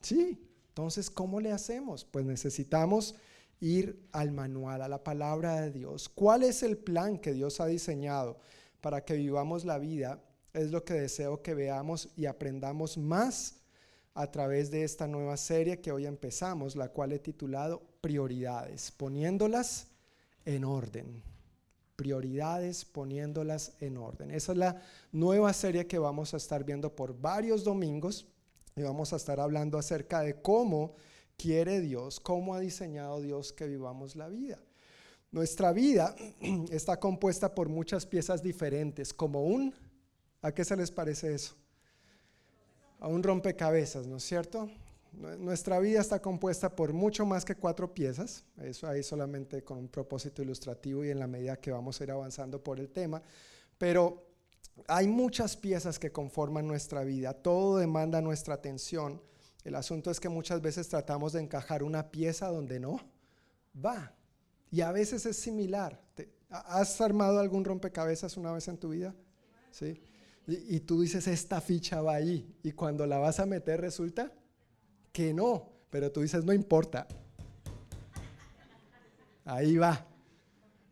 Sí. 0.00 0.48
Entonces, 0.68 1.10
¿cómo 1.10 1.40
le 1.40 1.52
hacemos? 1.52 2.04
Pues 2.04 2.24
necesitamos 2.24 3.14
ir 3.60 4.08
al 4.12 4.32
manual, 4.32 4.82
a 4.82 4.88
la 4.88 5.04
palabra 5.04 5.60
de 5.60 5.70
Dios. 5.70 6.08
¿Cuál 6.08 6.42
es 6.42 6.62
el 6.62 6.78
plan 6.78 7.18
que 7.18 7.32
Dios 7.32 7.60
ha 7.60 7.66
diseñado 7.66 8.38
para 8.80 9.04
que 9.04 9.14
vivamos 9.14 9.64
la 9.64 9.78
vida? 9.78 10.22
Es 10.52 10.70
lo 10.70 10.84
que 10.84 10.94
deseo 10.94 11.42
que 11.42 11.54
veamos 11.54 12.08
y 12.16 12.26
aprendamos 12.26 12.96
más 12.98 13.61
a 14.14 14.30
través 14.30 14.70
de 14.70 14.84
esta 14.84 15.06
nueva 15.06 15.36
serie 15.36 15.80
que 15.80 15.92
hoy 15.92 16.06
empezamos, 16.06 16.76
la 16.76 16.88
cual 16.88 17.12
he 17.12 17.18
titulado 17.18 17.82
Prioridades, 18.00 18.90
poniéndolas 18.90 19.88
en 20.44 20.64
orden. 20.64 21.22
Prioridades, 21.96 22.84
poniéndolas 22.84 23.74
en 23.80 23.96
orden. 23.96 24.30
Esa 24.30 24.52
es 24.52 24.58
la 24.58 24.82
nueva 25.12 25.52
serie 25.52 25.86
que 25.86 25.98
vamos 25.98 26.34
a 26.34 26.36
estar 26.36 26.64
viendo 26.64 26.94
por 26.94 27.18
varios 27.18 27.64
domingos 27.64 28.26
y 28.74 28.82
vamos 28.82 29.12
a 29.12 29.16
estar 29.16 29.38
hablando 29.40 29.78
acerca 29.78 30.20
de 30.20 30.40
cómo 30.40 30.94
quiere 31.36 31.80
Dios, 31.80 32.20
cómo 32.20 32.54
ha 32.54 32.60
diseñado 32.60 33.20
Dios 33.20 33.52
que 33.52 33.66
vivamos 33.66 34.16
la 34.16 34.28
vida. 34.28 34.58
Nuestra 35.30 35.72
vida 35.72 36.14
está 36.70 36.98
compuesta 36.98 37.54
por 37.54 37.68
muchas 37.68 38.04
piezas 38.04 38.42
diferentes, 38.42 39.14
como 39.14 39.44
un, 39.44 39.74
¿a 40.42 40.52
qué 40.52 40.64
se 40.64 40.76
les 40.76 40.90
parece 40.90 41.34
eso? 41.34 41.56
A 43.02 43.08
un 43.08 43.22
rompecabezas, 43.22 44.06
¿no 44.06 44.16
es 44.16 44.24
cierto? 44.24 44.70
Nuestra 45.12 45.78
vida 45.78 46.00
está 46.00 46.22
compuesta 46.22 46.74
por 46.74 46.92
mucho 46.92 47.26
más 47.26 47.44
que 47.44 47.56
cuatro 47.56 47.92
piezas, 47.92 48.44
eso 48.62 48.88
ahí 48.88 49.02
solamente 49.02 49.62
con 49.62 49.78
un 49.78 49.88
propósito 49.88 50.42
ilustrativo 50.42 51.04
y 51.04 51.10
en 51.10 51.18
la 51.18 51.26
medida 51.26 51.56
que 51.56 51.70
vamos 51.70 52.00
a 52.00 52.04
ir 52.04 52.10
avanzando 52.10 52.62
por 52.62 52.80
el 52.80 52.88
tema, 52.88 53.20
pero 53.76 54.26
hay 54.88 55.06
muchas 55.08 55.56
piezas 55.56 55.98
que 55.98 56.10
conforman 56.10 56.66
nuestra 56.66 57.04
vida, 57.04 57.34
todo 57.34 57.76
demanda 57.76 58.22
nuestra 58.22 58.54
atención 58.54 59.20
el 59.64 59.76
asunto 59.76 60.10
es 60.10 60.18
que 60.18 60.28
muchas 60.28 60.60
veces 60.60 60.88
tratamos 60.88 61.32
de 61.32 61.40
encajar 61.40 61.82
una 61.82 62.10
pieza 62.10 62.48
donde 62.48 62.80
no 62.80 63.00
va. 63.84 64.14
Y 64.70 64.80
a 64.80 64.90
veces 64.90 65.24
es 65.26 65.36
similar. 65.36 66.00
¿Has 66.48 67.00
armado 67.00 67.38
algún 67.38 67.64
rompecabezas 67.64 68.36
una 68.36 68.52
vez 68.52 68.66
en 68.68 68.78
tu 68.78 68.90
vida? 68.90 69.14
¿Sí? 69.70 70.02
Y, 70.46 70.80
tú 70.80 71.02
dices, 71.02 71.28
esta 71.28 71.60
ficha 71.60 72.02
va 72.02 72.14
ahí. 72.14 72.52
Y 72.62 72.72
cuando 72.72 73.06
la 73.06 73.18
vas 73.18 73.38
a 73.38 73.46
meter 73.46 73.80
resulta 73.80 74.32
que 75.12 75.32
no. 75.32 75.70
Pero 75.90 76.10
tú 76.10 76.22
dices, 76.22 76.44
no 76.44 76.52
importa. 76.52 77.06
Ahí 79.44 79.76
va. 79.76 80.06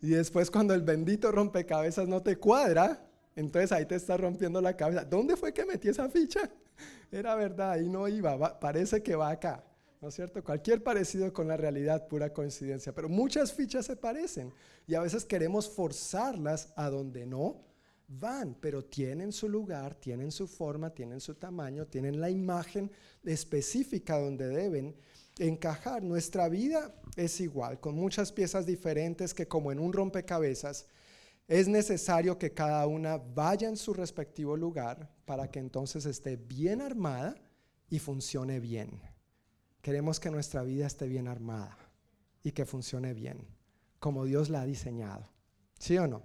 Y 0.01 0.11
después 0.11 0.51
cuando 0.51 0.73
el 0.73 0.83
bendito 0.83 1.33
rompecabezas 1.33 2.09
no 2.09 2.23
te 2.23 2.37
cuadra, 2.37 3.07
entonces 3.35 3.73
ahí 3.73 3.87
te 3.87 3.97
está 3.97 4.17
rompiendo 4.17 4.61
la 4.61 4.77
cabeza. 4.77 5.05
¿Dónde 5.05 5.37
fue 5.37 5.53
que 5.53 5.67
metí 5.67 5.89
esa 5.89 6.09
ficha? 6.09 6.49
Era 7.13 7.35
verdad, 7.35 7.79
y 7.81 7.89
no 7.89 8.09
iba, 8.09 8.61
parece 8.61 9.03
que 9.03 9.17
va 9.17 9.31
acá. 9.31 9.65
¿No 10.01 10.09
es 10.09 10.15
cierto? 10.15 10.43
Cualquier 10.43 10.83
parecido 10.83 11.31
con 11.33 11.49
la 11.49 11.59
realidad, 11.59 12.09
pura 12.09 12.33
coincidencia. 12.33 12.95
Pero 12.95 13.09
muchas 13.09 13.53
fichas 13.53 13.85
se 13.85 13.97
parecen 13.97 14.55
y 14.87 14.95
a 14.95 15.01
veces 15.01 15.27
queremos 15.27 15.69
forzarlas 15.69 16.73
a 16.75 16.89
donde 16.89 17.27
no 17.27 17.70
van, 18.11 18.57
pero 18.61 18.85
tienen 18.85 19.33
su 19.33 19.49
lugar, 19.49 19.95
tienen 19.95 20.33
su 20.33 20.47
forma, 20.49 20.91
tienen 20.91 21.21
su 21.21 21.35
tamaño, 21.35 21.87
tienen 21.87 22.21
la 22.21 22.29
imagen 22.29 22.91
específica 23.23 24.19
donde 24.19 24.49
deben 24.49 24.97
encajar. 25.39 26.03
Nuestra 26.03 26.49
vida 26.49 26.95
es 27.17 27.41
igual, 27.41 27.79
con 27.79 27.95
muchas 27.95 28.33
piezas 28.33 28.67
diferentes 28.67 29.33
que 29.33 29.47
como 29.47 29.71
en 29.71 29.79
un 29.79 29.93
rompecabezas 29.93 30.87
es 31.47 31.69
necesario 31.69 32.39
que 32.39 32.53
cada 32.53 32.87
una 32.87 33.17
vaya 33.17 33.69
en 33.69 33.77
su 33.77 33.95
respectivo 33.95 34.57
lugar 34.57 35.11
para 35.25 35.51
que 35.51 35.59
entonces 35.59 36.07
esté 36.07 36.37
bien 36.37 36.81
armada 36.81 37.35
y 37.89 37.99
funcione 37.99 38.61
bien. 38.61 39.01
Queremos 39.83 40.21
que 40.21 40.31
nuestra 40.31 40.63
vida 40.63 40.87
esté 40.87 41.09
bien 41.09 41.27
armada 41.27 41.77
y 42.43 42.53
que 42.53 42.67
funcione 42.67 43.15
bien, 43.15 43.47
como 43.99 44.25
Dios 44.25 44.49
la 44.49 44.63
ha 44.63 44.67
diseñado. 44.67 45.29
¿Sí 45.79 45.97
o 45.97 46.07
no? 46.07 46.23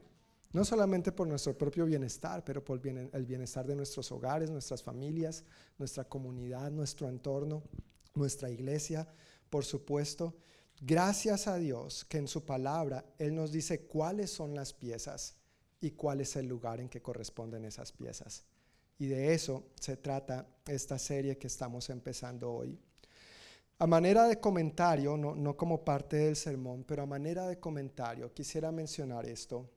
No 0.55 0.63
solamente 0.63 1.11
por 1.11 1.27
nuestro 1.27 1.57
propio 1.57 1.85
bienestar, 1.85 2.41
pero 2.45 2.63
por 2.63 2.79
el 2.87 3.25
bienestar 3.25 3.67
de 3.67 3.75
nuestros 3.75 4.09
hogares, 4.13 4.49
nuestras 4.49 4.81
familias, 4.81 5.43
nuestra 5.77 6.05
comunidad, 6.05 6.71
nuestro 6.71 7.09
entorno, 7.09 7.61
nuestra 8.13 8.49
iglesia, 8.49 9.05
por 9.49 9.65
supuesto. 9.65 10.33
Gracias 10.79 11.47
a 11.47 11.57
Dios 11.57 12.05
que 12.05 12.19
en 12.19 12.29
su 12.29 12.45
palabra 12.45 13.03
Él 13.17 13.35
nos 13.35 13.51
dice 13.51 13.81
cuáles 13.81 14.31
son 14.31 14.55
las 14.55 14.71
piezas 14.71 15.35
y 15.81 15.91
cuál 15.91 16.21
es 16.21 16.37
el 16.37 16.47
lugar 16.47 16.79
en 16.79 16.87
que 16.87 17.01
corresponden 17.01 17.65
esas 17.65 17.91
piezas. 17.91 18.45
Y 18.97 19.07
de 19.07 19.33
eso 19.33 19.65
se 19.77 19.97
trata 19.97 20.47
esta 20.67 20.97
serie 20.97 21.37
que 21.37 21.47
estamos 21.47 21.89
empezando 21.89 22.49
hoy. 22.49 22.79
A 23.79 23.87
manera 23.87 24.25
de 24.29 24.39
comentario, 24.39 25.17
no, 25.17 25.35
no 25.35 25.57
como 25.57 25.83
parte 25.83 26.15
del 26.15 26.37
sermón, 26.37 26.85
pero 26.85 27.03
a 27.03 27.05
manera 27.05 27.45
de 27.45 27.59
comentario, 27.59 28.33
quisiera 28.33 28.71
mencionar 28.71 29.25
esto. 29.25 29.69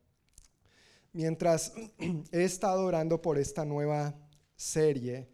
Mientras 1.19 1.73
he 2.31 2.45
estado 2.45 2.85
orando 2.85 3.21
por 3.21 3.39
esta 3.39 3.65
nueva 3.65 4.15
serie, 4.55 5.27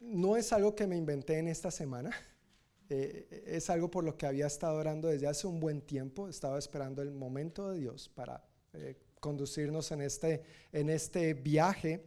no 0.00 0.36
es 0.36 0.52
algo 0.52 0.74
que 0.74 0.88
me 0.88 0.96
inventé 0.96 1.38
en 1.38 1.46
esta 1.46 1.70
semana 1.70 2.10
eh, 2.88 3.44
es 3.46 3.70
algo 3.70 3.92
por 3.92 4.02
lo 4.02 4.16
que 4.16 4.26
había 4.26 4.48
estado 4.48 4.76
orando 4.76 5.06
desde 5.06 5.28
hace 5.28 5.46
un 5.46 5.60
buen 5.60 5.82
tiempo. 5.82 6.28
Estaba 6.28 6.58
esperando 6.58 7.00
el 7.00 7.12
momento 7.12 7.70
de 7.70 7.78
Dios 7.78 8.08
para 8.08 8.44
eh, 8.72 8.96
conducirnos 9.20 9.92
en 9.92 10.02
este, 10.02 10.42
en 10.72 10.90
este 10.90 11.32
viaje. 11.32 12.04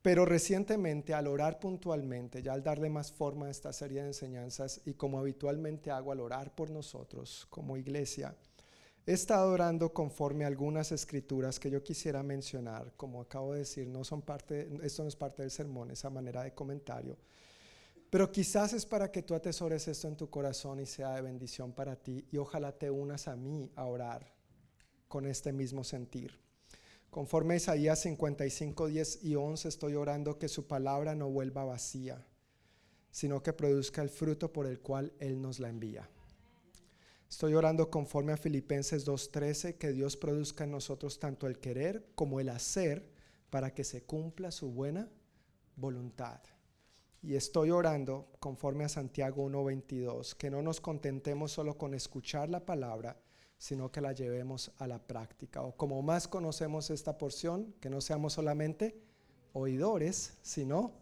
Pero 0.00 0.24
recientemente, 0.24 1.12
al 1.12 1.26
orar 1.26 1.60
puntualmente, 1.60 2.42
ya 2.42 2.54
al 2.54 2.62
darle 2.62 2.88
más 2.88 3.12
forma 3.12 3.48
a 3.48 3.50
esta 3.50 3.70
serie 3.74 4.00
de 4.00 4.08
enseñanzas 4.08 4.80
y 4.86 4.94
como 4.94 5.18
habitualmente 5.18 5.90
hago 5.90 6.12
al 6.12 6.20
orar 6.20 6.54
por 6.54 6.70
nosotros 6.70 7.46
como 7.50 7.76
iglesia, 7.76 8.34
he 9.10 9.14
estado 9.14 9.50
orando 9.50 9.92
conforme 9.92 10.44
a 10.44 10.48
algunas 10.48 10.92
escrituras 10.92 11.58
que 11.58 11.70
yo 11.70 11.82
quisiera 11.82 12.22
mencionar. 12.22 12.92
Como 12.96 13.20
acabo 13.20 13.54
de 13.54 13.60
decir, 13.60 13.88
no 13.88 14.04
son 14.04 14.22
parte, 14.22 14.68
esto 14.82 15.02
no 15.02 15.08
es 15.08 15.16
parte 15.16 15.42
del 15.42 15.50
sermón, 15.50 15.90
esa 15.90 16.10
manera 16.10 16.42
de 16.42 16.52
comentario 16.52 17.16
pero 18.10 18.32
quizás 18.32 18.72
es 18.72 18.86
para 18.86 19.10
que 19.10 19.22
tú 19.22 19.34
atesores 19.34 19.86
esto 19.86 20.08
en 20.08 20.16
tu 20.16 20.30
corazón 20.30 20.80
y 20.80 20.86
sea 20.86 21.14
de 21.14 21.22
bendición 21.22 21.72
para 21.72 21.96
ti. 21.96 22.24
Y 22.30 22.38
ojalá 22.38 22.72
te 22.72 22.90
unas 22.90 23.28
a 23.28 23.36
mí 23.36 23.70
a 23.76 23.84
orar 23.84 24.32
con 25.08 25.26
este 25.26 25.52
mismo 25.52 25.84
sentir. 25.84 26.38
Conforme 27.10 27.54
a 27.54 27.56
Isaías 27.58 28.00
55, 28.00 28.86
10 28.86 29.24
y 29.24 29.34
11 29.34 29.68
estoy 29.68 29.94
orando 29.94 30.38
que 30.38 30.48
su 30.48 30.66
palabra 30.66 31.14
no 31.14 31.28
vuelva 31.28 31.64
vacía, 31.64 32.24
sino 33.10 33.42
que 33.42 33.52
produzca 33.52 34.02
el 34.02 34.10
fruto 34.10 34.52
por 34.52 34.66
el 34.66 34.80
cual 34.80 35.12
Él 35.18 35.40
nos 35.40 35.58
la 35.58 35.68
envía. 35.68 36.08
Estoy 37.28 37.54
orando 37.54 37.90
conforme 37.90 38.32
a 38.32 38.38
Filipenses 38.38 39.06
2.13, 39.06 39.76
que 39.76 39.92
Dios 39.92 40.16
produzca 40.16 40.64
en 40.64 40.70
nosotros 40.70 41.18
tanto 41.18 41.46
el 41.46 41.58
querer 41.58 42.06
como 42.14 42.40
el 42.40 42.48
hacer 42.48 43.10
para 43.50 43.74
que 43.74 43.84
se 43.84 44.02
cumpla 44.02 44.50
su 44.50 44.70
buena 44.70 45.10
voluntad. 45.76 46.40
Y 47.22 47.34
estoy 47.34 47.70
orando 47.70 48.28
conforme 48.40 48.84
a 48.84 48.88
Santiago 48.88 49.44
1.22, 49.44 50.34
que 50.34 50.50
no 50.50 50.62
nos 50.62 50.80
contentemos 50.80 51.52
solo 51.52 51.76
con 51.76 51.92
escuchar 51.92 52.48
la 52.48 52.64
palabra, 52.64 53.20
sino 53.58 53.90
que 53.90 54.00
la 54.00 54.12
llevemos 54.12 54.70
a 54.78 54.86
la 54.86 54.98
práctica. 54.98 55.62
O 55.62 55.76
como 55.76 56.00
más 56.00 56.28
conocemos 56.28 56.90
esta 56.90 57.18
porción, 57.18 57.74
que 57.80 57.90
no 57.90 58.00
seamos 58.00 58.34
solamente 58.34 59.02
oidores, 59.52 60.38
sino 60.42 60.94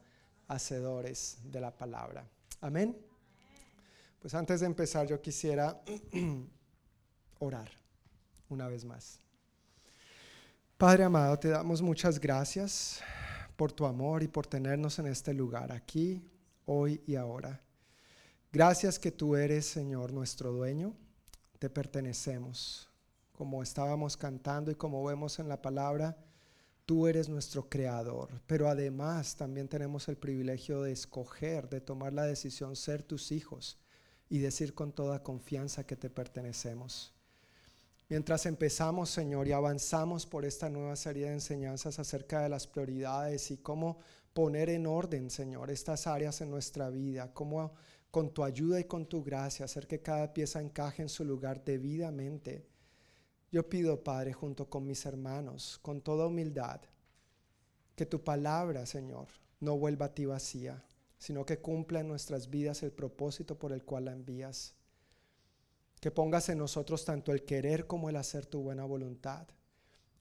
hacedores 0.49 1.39
de 1.45 1.61
la 1.61 1.77
palabra. 1.77 2.29
Amén. 2.61 3.06
Pues 4.27 4.35
antes 4.35 4.59
de 4.59 4.67
empezar 4.67 5.07
yo 5.07 5.23
quisiera 5.23 5.81
orar 7.39 7.71
una 8.49 8.67
vez 8.67 8.85
más. 8.85 9.21
Padre 10.77 11.05
amado, 11.05 11.39
te 11.39 11.47
damos 11.47 11.81
muchas 11.81 12.19
gracias 12.19 12.99
por 13.55 13.71
tu 13.71 13.87
amor 13.87 14.25
y 14.25 14.27
por 14.27 14.45
tenernos 14.45 14.99
en 14.99 15.07
este 15.07 15.33
lugar, 15.33 15.71
aquí, 15.71 16.29
hoy 16.65 17.01
y 17.07 17.15
ahora. 17.15 17.63
Gracias 18.51 18.99
que 18.99 19.13
tú 19.13 19.37
eres, 19.37 19.65
Señor, 19.65 20.13
nuestro 20.13 20.51
dueño, 20.51 20.93
te 21.61 21.71
pertenecemos. 21.71 22.91
Como 23.33 23.63
estábamos 23.63 24.17
cantando 24.17 24.73
y 24.73 24.75
como 24.75 25.05
vemos 25.05 25.39
en 25.39 25.49
la 25.49 25.63
palabra, 25.63 26.17
tú 26.85 27.07
eres 27.07 27.29
nuestro 27.29 27.69
creador, 27.69 28.43
pero 28.49 28.69
además 28.69 29.37
también 29.37 29.69
tenemos 29.69 30.09
el 30.09 30.17
privilegio 30.17 30.83
de 30.83 30.91
escoger, 30.91 31.69
de 31.69 31.81
tomar 31.81 32.13
la 32.13 32.25
decisión 32.25 32.75
ser 32.75 33.05
tus 33.05 33.31
hijos 33.31 33.79
y 34.29 34.39
decir 34.39 34.75
con 34.75 34.93
toda 34.93 35.23
confianza 35.23 35.87
que 35.87 35.97
te 35.97 36.11
pertenecemos. 36.11 37.13
Mientras 38.09 38.47
empezamos, 38.47 39.11
Señor, 39.11 39.49
y 39.49 39.53
avanzamos 39.53 40.27
por 40.27 40.45
esta 40.45 40.71
nueva 40.71 40.95
serie 40.95 41.27
de 41.27 41.33
enseñanzas 41.33 41.99
acerca 41.99 42.41
de 42.41 42.49
las 42.49 42.67
prioridades 42.67 43.51
y 43.51 43.57
cómo 43.57 43.99
poner 44.33 44.71
en 44.71 44.87
orden, 44.87 45.29
Señor, 45.29 45.71
estas 45.71 46.07
áreas 46.07 46.41
en 46.41 46.51
nuestra 46.51 46.89
vida, 46.89 47.33
cómo 47.33 47.73
con 48.11 48.33
tu 48.33 48.45
ayuda 48.45 48.79
y 48.79 48.85
con 48.85 49.07
tu 49.07 49.25
gracia 49.25 49.65
hacer 49.65 49.87
que 49.87 50.03
cada 50.03 50.33
pieza 50.33 50.61
encaje 50.61 51.03
en 51.03 51.09
su 51.09 51.25
lugar 51.25 51.65
debidamente. 51.65 52.67
Yo 53.51 53.69
pido, 53.69 54.03
Padre, 54.03 54.33
junto 54.33 54.71
con 54.71 54.87
mis 54.87 55.05
hermanos, 55.05 55.79
con 55.83 56.01
toda 56.01 56.27
humildad, 56.27 56.81
que 57.95 58.07
tu 58.07 58.23
palabra, 58.23 58.87
Señor, 58.87 59.27
no 59.61 59.77
vuelva 59.79 60.07
a 60.07 60.15
ti 60.15 60.27
vacía, 60.27 60.85
sino 61.19 61.45
que 61.47 61.59
cumpla 61.59 62.01
en 62.01 62.09
nuestras 62.09 62.51
vidas 62.51 62.83
el 62.83 62.93
propósito 62.93 63.59
por 63.59 63.73
el 63.73 63.85
cual 63.85 64.07
la 64.07 64.13
envías. 64.13 64.75
que 66.01 66.11
pongas 66.11 66.51
en 66.51 66.59
nosotros 66.59 67.05
tanto 67.05 67.33
el 67.33 67.45
querer 67.45 67.87
como 67.87 68.11
el 68.11 68.17
hacer 68.17 68.47
tu 68.47 68.61
buena 68.61 68.85
voluntad 68.85 69.49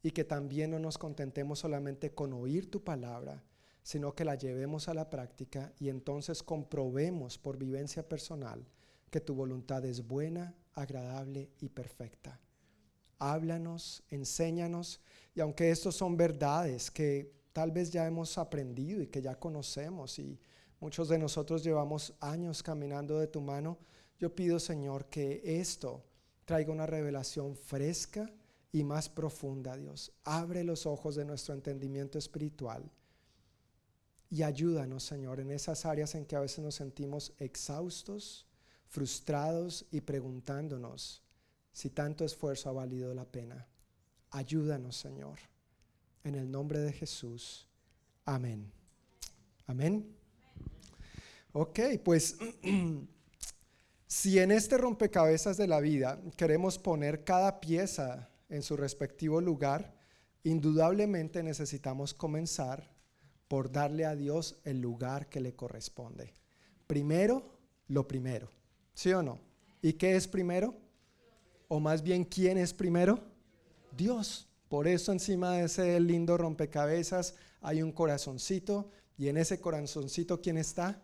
y 0.02 0.12
que 0.12 0.24
también 0.24 0.72
no 0.72 0.80
nos 0.80 0.98
contentemos 0.98 1.60
solamente 1.60 2.14
con 2.14 2.32
oír 2.32 2.72
tu 2.72 2.84
palabra, 2.84 3.44
sino 3.84 4.16
que 4.16 4.26
la 4.26 4.36
llevemos 4.36 4.88
a 4.88 4.94
la 4.94 5.10
práctica 5.10 5.74
y 5.78 5.90
entonces 5.90 6.42
comprobemos 6.42 7.38
por 7.38 7.58
vivencia 7.58 8.08
personal 8.08 8.66
que 9.12 9.20
tu 9.20 9.36
voluntad 9.36 9.86
es 9.86 10.08
buena, 10.08 10.56
agradable 10.74 11.50
y 11.60 11.70
perfecta. 11.70 12.40
Háblanos, 13.20 14.04
enséñanos, 14.10 15.02
y 15.36 15.42
aunque 15.42 15.72
estos 15.72 15.96
son 15.96 16.18
verdades 16.18 16.90
que 16.90 17.32
tal 17.54 17.72
vez 17.72 17.92
ya 17.92 18.06
hemos 18.06 18.38
aprendido 18.38 19.02
y 19.02 19.08
que 19.08 19.22
ya 19.22 19.40
conocemos 19.40 20.20
y 20.20 20.40
muchos 20.80 21.10
de 21.10 21.18
nosotros 21.18 21.64
llevamos 21.64 22.14
años 22.20 22.64
caminando 22.64 23.20
de 23.20 23.28
tu 23.28 23.42
mano, 23.42 23.78
yo 24.18 24.34
pido 24.34 24.60
Señor 24.60 25.06
que 25.06 25.42
esto 25.60 26.04
traiga 26.46 26.72
una 26.72 26.86
revelación 26.86 27.56
fresca 27.56 28.32
y 28.72 28.84
más 28.84 29.10
profunda, 29.10 29.76
Dios. 29.78 30.12
Abre 30.24 30.64
los 30.64 30.86
ojos 30.86 31.16
de 31.16 31.26
nuestro 31.26 31.54
entendimiento 31.54 32.18
espiritual 32.18 32.90
y 34.30 34.44
ayúdanos, 34.44 35.04
Señor, 35.04 35.40
en 35.40 35.52
esas 35.52 35.86
áreas 35.86 36.16
en 36.16 36.26
que 36.26 36.36
a 36.36 36.42
veces 36.42 36.60
nos 36.60 36.76
sentimos 36.76 37.34
exhaustos, 37.38 38.46
frustrados 38.88 39.86
y 39.92 40.02
preguntándonos 40.02 41.22
si 41.72 41.90
tanto 41.90 42.26
esfuerzo 42.26 42.70
ha 42.70 42.74
valido 42.74 43.14
la 43.14 43.26
pena. 43.26 43.68
Ayúdanos, 44.32 44.98
Señor. 44.98 45.40
En 46.24 46.36
el 46.36 46.50
nombre 46.50 46.80
de 46.80 46.92
Jesús. 46.92 47.68
Amén. 48.26 48.72
Amén. 49.68 50.15
Ok, 51.58 51.80
pues 52.04 52.36
si 54.08 54.40
en 54.40 54.52
este 54.52 54.78
rompecabezas 54.78 55.56
de 55.56 55.68
la 55.68 55.80
vida 55.80 56.20
queremos 56.36 56.78
poner 56.78 57.24
cada 57.24 57.62
pieza 57.62 58.30
en 58.50 58.62
su 58.62 58.76
respectivo 58.76 59.40
lugar, 59.40 59.96
indudablemente 60.44 61.44
necesitamos 61.44 62.14
comenzar 62.14 62.92
por 63.48 63.72
darle 63.72 64.04
a 64.04 64.18
Dios 64.18 64.60
el 64.66 64.82
lugar 64.82 65.30
que 65.30 65.40
le 65.40 65.56
corresponde. 65.56 66.34
Primero, 66.88 67.58
lo 67.88 68.06
primero. 68.06 68.50
¿Sí 68.94 69.14
o 69.14 69.24
no? 69.24 69.40
¿Y 69.82 69.94
qué 69.94 70.18
es 70.18 70.28
primero? 70.28 70.76
O 71.70 71.80
más 71.80 72.04
bien, 72.04 72.26
¿quién 72.26 72.58
es 72.58 72.74
primero? 72.74 73.24
Dios. 73.96 74.50
Por 74.68 74.90
eso 74.90 75.14
encima 75.14 75.54
de 75.54 75.68
ese 75.68 75.98
lindo 76.02 76.38
rompecabezas 76.38 77.36
hay 77.62 77.82
un 77.82 77.94
corazoncito 77.94 78.92
y 79.18 79.30
en 79.30 79.38
ese 79.38 79.62
corazoncito, 79.62 80.42
¿quién 80.42 80.58
está? 80.58 81.02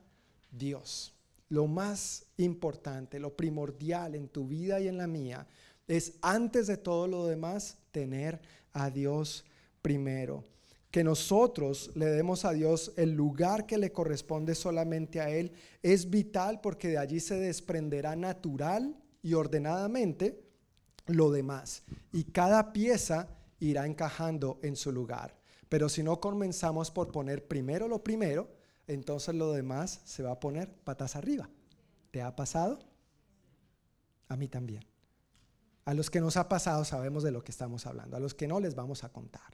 Dios. 0.51 1.15
Lo 1.49 1.67
más 1.67 2.25
importante, 2.37 3.19
lo 3.19 3.35
primordial 3.35 4.15
en 4.15 4.29
tu 4.29 4.47
vida 4.47 4.79
y 4.79 4.87
en 4.87 4.97
la 4.97 5.07
mía 5.07 5.47
es 5.87 6.13
antes 6.21 6.67
de 6.67 6.77
todo 6.77 7.07
lo 7.07 7.25
demás 7.27 7.77
tener 7.91 8.39
a 8.71 8.89
Dios 8.89 9.45
primero. 9.81 10.43
Que 10.89 11.03
nosotros 11.03 11.91
le 11.95 12.05
demos 12.07 12.45
a 12.45 12.51
Dios 12.51 12.93
el 12.97 13.11
lugar 13.11 13.65
que 13.65 13.77
le 13.77 13.91
corresponde 13.91 14.55
solamente 14.55 15.21
a 15.21 15.29
Él 15.29 15.53
es 15.81 16.09
vital 16.09 16.59
porque 16.61 16.89
de 16.89 16.97
allí 16.97 17.19
se 17.19 17.35
desprenderá 17.35 18.15
natural 18.15 18.95
y 19.21 19.33
ordenadamente 19.33 20.41
lo 21.07 21.31
demás. 21.31 21.83
Y 22.11 22.25
cada 22.25 22.73
pieza 22.73 23.29
irá 23.59 23.85
encajando 23.85 24.59
en 24.63 24.75
su 24.75 24.91
lugar. 24.91 25.37
Pero 25.69 25.87
si 25.87 26.03
no 26.03 26.19
comenzamos 26.19 26.91
por 26.91 27.11
poner 27.11 27.47
primero 27.47 27.87
lo 27.87 28.03
primero, 28.03 28.49
entonces 28.93 29.35
lo 29.35 29.51
demás 29.53 30.01
se 30.05 30.23
va 30.23 30.31
a 30.31 30.39
poner 30.39 30.69
patas 30.69 31.15
arriba. 31.15 31.49
¿Te 32.11 32.21
ha 32.21 32.35
pasado? 32.35 32.79
A 34.27 34.35
mí 34.35 34.47
también. 34.47 34.85
A 35.85 35.93
los 35.93 36.09
que 36.09 36.21
nos 36.21 36.37
ha 36.37 36.47
pasado 36.49 36.85
sabemos 36.85 37.23
de 37.23 37.31
lo 37.31 37.43
que 37.43 37.51
estamos 37.51 37.85
hablando. 37.85 38.17
A 38.17 38.19
los 38.19 38.33
que 38.33 38.47
no 38.47 38.59
les 38.59 38.75
vamos 38.75 39.03
a 39.03 39.09
contar. 39.09 39.53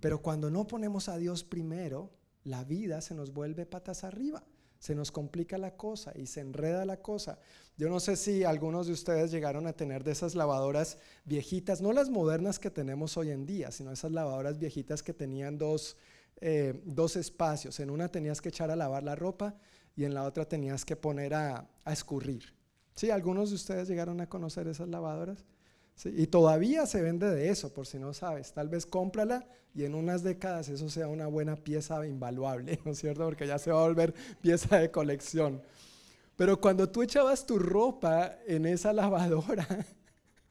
Pero 0.00 0.20
cuando 0.20 0.50
no 0.50 0.66
ponemos 0.66 1.08
a 1.08 1.16
Dios 1.16 1.44
primero, 1.44 2.10
la 2.44 2.64
vida 2.64 3.00
se 3.00 3.14
nos 3.14 3.32
vuelve 3.32 3.66
patas 3.66 4.04
arriba 4.04 4.42
se 4.82 4.96
nos 4.96 5.12
complica 5.12 5.58
la 5.58 5.76
cosa 5.76 6.12
y 6.16 6.26
se 6.26 6.40
enreda 6.40 6.84
la 6.84 6.96
cosa. 6.96 7.38
Yo 7.76 7.88
no 7.88 8.00
sé 8.00 8.16
si 8.16 8.42
algunos 8.42 8.88
de 8.88 8.92
ustedes 8.92 9.30
llegaron 9.30 9.68
a 9.68 9.74
tener 9.74 10.02
de 10.02 10.10
esas 10.10 10.34
lavadoras 10.34 10.98
viejitas, 11.24 11.80
no 11.80 11.92
las 11.92 12.10
modernas 12.10 12.58
que 12.58 12.68
tenemos 12.68 13.16
hoy 13.16 13.30
en 13.30 13.46
día, 13.46 13.70
sino 13.70 13.92
esas 13.92 14.10
lavadoras 14.10 14.58
viejitas 14.58 15.04
que 15.04 15.14
tenían 15.14 15.56
dos, 15.56 15.96
eh, 16.42 16.82
dos 16.84 17.16
espacios. 17.16 17.78
En 17.80 17.88
una 17.88 18.08
tenías 18.08 18.40
que 18.40 18.48
echar 18.48 18.70
a 18.70 18.76
lavar 18.76 19.02
la 19.02 19.14
ropa 19.14 19.54
y 19.96 20.04
en 20.04 20.12
la 20.12 20.24
otra 20.24 20.44
tenías 20.44 20.84
que 20.84 20.96
poner 20.96 21.34
a, 21.34 21.68
a 21.84 21.92
escurrir. 21.92 22.54
¿Sí? 22.94 23.10
¿Algunos 23.10 23.50
de 23.50 23.56
ustedes 23.56 23.88
llegaron 23.88 24.20
a 24.20 24.28
conocer 24.28 24.66
esas 24.66 24.88
lavadoras? 24.88 25.44
Y 26.04 26.26
todavía 26.26 26.86
se 26.86 27.00
vende 27.00 27.30
de 27.30 27.48
eso, 27.50 27.72
por 27.72 27.86
si 27.86 27.98
no 27.98 28.12
sabes. 28.12 28.52
Tal 28.52 28.68
vez 28.68 28.86
cómprala 28.86 29.46
y 29.74 29.84
en 29.84 29.94
unas 29.94 30.22
décadas 30.22 30.68
eso 30.68 30.88
sea 30.88 31.06
una 31.06 31.26
buena 31.28 31.56
pieza 31.56 32.04
invaluable, 32.06 32.80
¿no 32.84 32.92
es 32.92 32.98
cierto? 32.98 33.24
Porque 33.24 33.46
ya 33.46 33.58
se 33.58 33.70
va 33.70 33.80
a 33.80 33.86
volver 33.86 34.12
pieza 34.40 34.78
de 34.78 34.90
colección. 34.90 35.62
Pero 36.36 36.60
cuando 36.60 36.88
tú 36.88 37.02
echabas 37.02 37.46
tu 37.46 37.58
ropa 37.58 38.36
en 38.46 38.66
esa 38.66 38.92
lavadora, 38.92 39.86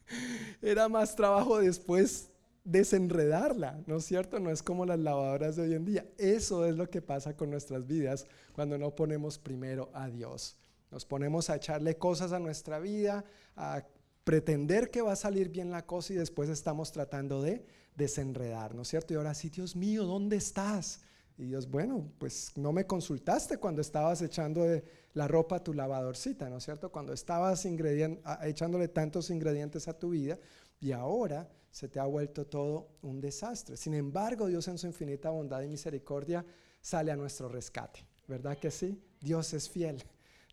era 0.61 0.87
más 0.87 1.15
trabajo 1.15 1.59
después 1.59 2.30
desenredarla, 2.63 3.81
¿no 3.87 3.97
es 3.97 4.05
cierto? 4.05 4.39
No 4.39 4.51
es 4.51 4.61
como 4.61 4.85
las 4.85 4.99
lavadoras 4.99 5.55
de 5.55 5.63
hoy 5.63 5.73
en 5.73 5.85
día. 5.85 6.05
Eso 6.17 6.65
es 6.65 6.75
lo 6.75 6.89
que 6.89 7.01
pasa 7.01 7.35
con 7.35 7.49
nuestras 7.49 7.87
vidas 7.87 8.27
cuando 8.53 8.77
no 8.77 8.95
ponemos 8.95 9.39
primero 9.39 9.89
a 9.93 10.09
Dios. 10.09 10.57
Nos 10.91 11.05
ponemos 11.05 11.49
a 11.49 11.55
echarle 11.55 11.97
cosas 11.97 12.33
a 12.33 12.39
nuestra 12.39 12.79
vida, 12.79 13.23
a 13.55 13.83
pretender 14.23 14.91
que 14.91 15.01
va 15.01 15.13
a 15.13 15.15
salir 15.15 15.49
bien 15.49 15.71
la 15.71 15.85
cosa 15.85 16.13
y 16.13 16.17
después 16.17 16.49
estamos 16.49 16.91
tratando 16.91 17.41
de 17.41 17.65
desenredar, 17.95 18.75
¿no 18.75 18.83
es 18.83 18.89
cierto? 18.89 19.13
Y 19.13 19.17
ahora 19.17 19.33
sí, 19.33 19.49
Dios 19.49 19.75
mío, 19.75 20.05
¿dónde 20.05 20.35
estás? 20.35 21.01
Y 21.37 21.45
Dios, 21.45 21.69
bueno, 21.69 22.11
pues 22.19 22.51
no 22.55 22.71
me 22.71 22.85
consultaste 22.85 23.57
cuando 23.57 23.81
estabas 23.81 24.21
echando 24.21 24.65
la 25.13 25.27
ropa 25.27 25.55
a 25.55 25.63
tu 25.63 25.73
lavadorcita, 25.73 26.49
¿no 26.49 26.57
es 26.57 26.63
cierto? 26.65 26.91
Cuando 26.91 27.13
estabas 27.13 27.65
echándole 27.65 28.87
tantos 28.89 29.29
ingredientes 29.31 29.87
a 29.87 29.97
tu 29.97 30.11
vida 30.11 30.37
y 30.79 30.91
ahora 30.91 31.49
se 31.71 31.87
te 31.87 31.99
ha 31.99 32.05
vuelto 32.05 32.45
todo 32.45 32.89
un 33.01 33.19
desastre. 33.21 33.77
Sin 33.77 33.93
embargo, 33.93 34.47
Dios 34.47 34.67
en 34.67 34.77
su 34.77 34.87
infinita 34.87 35.29
bondad 35.29 35.61
y 35.61 35.67
misericordia 35.67 36.45
sale 36.81 37.11
a 37.11 37.15
nuestro 37.15 37.47
rescate, 37.49 38.05
¿verdad 38.27 38.57
que 38.57 38.71
sí? 38.71 39.01
Dios 39.19 39.53
es 39.53 39.69
fiel. 39.69 40.03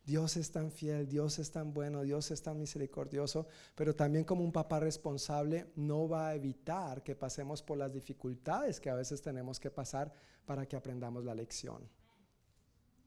Dios 0.08 0.38
es 0.38 0.50
tan 0.50 0.72
fiel, 0.72 1.06
Dios 1.06 1.38
es 1.38 1.50
tan 1.50 1.74
bueno, 1.74 2.00
Dios 2.00 2.30
es 2.30 2.40
tan 2.40 2.58
misericordioso, 2.58 3.46
pero 3.74 3.94
también 3.94 4.24
como 4.24 4.42
un 4.42 4.52
papá 4.52 4.80
responsable 4.80 5.66
no 5.76 6.08
va 6.08 6.28
a 6.28 6.34
evitar 6.34 7.02
que 7.02 7.14
pasemos 7.14 7.62
por 7.62 7.76
las 7.76 7.92
dificultades 7.92 8.80
que 8.80 8.88
a 8.88 8.94
veces 8.94 9.20
tenemos 9.20 9.60
que 9.60 9.70
pasar 9.70 10.10
para 10.46 10.64
que 10.64 10.76
aprendamos 10.76 11.26
la 11.26 11.34
lección. 11.34 11.86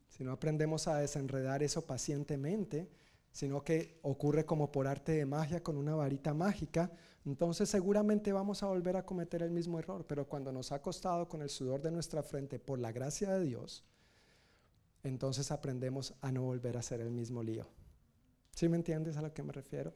Si 0.09 0.23
no 0.23 0.31
aprendemos 0.31 0.87
a 0.87 0.97
desenredar 0.97 1.63
eso 1.63 1.87
pacientemente, 1.87 2.87
sino 3.31 3.63
que 3.63 3.97
ocurre 4.03 4.45
como 4.45 4.71
por 4.71 4.87
arte 4.87 5.13
de 5.13 5.25
magia 5.25 5.63
con 5.63 5.77
una 5.77 5.95
varita 5.95 6.35
mágica, 6.35 6.91
entonces 7.25 7.69
seguramente 7.69 8.33
vamos 8.33 8.63
a 8.63 8.67
volver 8.67 8.97
a 8.97 9.05
cometer 9.05 9.43
el 9.43 9.51
mismo 9.51 9.77
error, 9.79 10.05
pero 10.07 10.27
cuando 10.27 10.51
nos 10.51 10.71
ha 10.71 10.81
costado 10.81 11.27
con 11.27 11.41
el 11.41 11.49
sudor 11.49 11.81
de 11.81 11.91
nuestra 11.91 12.23
frente 12.23 12.59
por 12.59 12.79
la 12.79 12.91
gracia 12.91 13.31
de 13.31 13.45
Dios, 13.45 13.83
entonces 15.03 15.51
aprendemos 15.51 16.13
a 16.21 16.31
no 16.31 16.43
volver 16.43 16.77
a 16.77 16.79
hacer 16.79 17.01
el 17.01 17.11
mismo 17.11 17.43
lío. 17.43 17.67
¿Sí 18.55 18.69
me 18.69 18.77
entiendes 18.77 19.17
a 19.17 19.21
lo 19.21 19.33
que 19.33 19.43
me 19.43 19.53
refiero? 19.53 19.93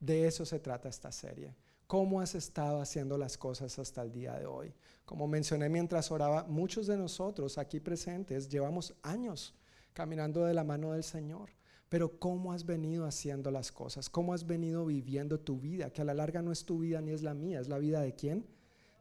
De 0.00 0.26
eso 0.26 0.44
se 0.44 0.58
trata 0.58 0.88
esta 0.88 1.10
serie. 1.12 1.54
¿Cómo 1.86 2.20
has 2.20 2.34
estado 2.34 2.80
haciendo 2.80 3.16
las 3.16 3.38
cosas 3.38 3.78
hasta 3.78 4.02
el 4.02 4.12
día 4.12 4.34
de 4.34 4.46
hoy? 4.46 4.74
Como 5.04 5.28
mencioné 5.28 5.68
mientras 5.68 6.10
oraba, 6.10 6.44
muchos 6.44 6.86
de 6.86 6.96
nosotros 6.96 7.58
aquí 7.58 7.80
presentes 7.80 8.48
llevamos 8.48 8.94
años 9.02 9.54
caminando 9.92 10.44
de 10.44 10.52
la 10.52 10.64
mano 10.64 10.92
del 10.92 11.04
Señor. 11.04 11.50
Pero 11.88 12.18
¿cómo 12.18 12.52
has 12.52 12.66
venido 12.66 13.06
haciendo 13.06 13.50
las 13.50 13.70
cosas? 13.70 14.10
¿Cómo 14.10 14.34
has 14.34 14.46
venido 14.46 14.86
viviendo 14.86 15.38
tu 15.38 15.60
vida? 15.60 15.90
Que 15.90 16.02
a 16.02 16.04
la 16.04 16.14
larga 16.14 16.42
no 16.42 16.52
es 16.52 16.64
tu 16.64 16.80
vida 16.80 17.00
ni 17.00 17.12
es 17.12 17.22
la 17.22 17.34
mía, 17.34 17.60
es 17.60 17.68
la 17.68 17.78
vida 17.78 18.00
de 18.00 18.14
quién? 18.14 18.46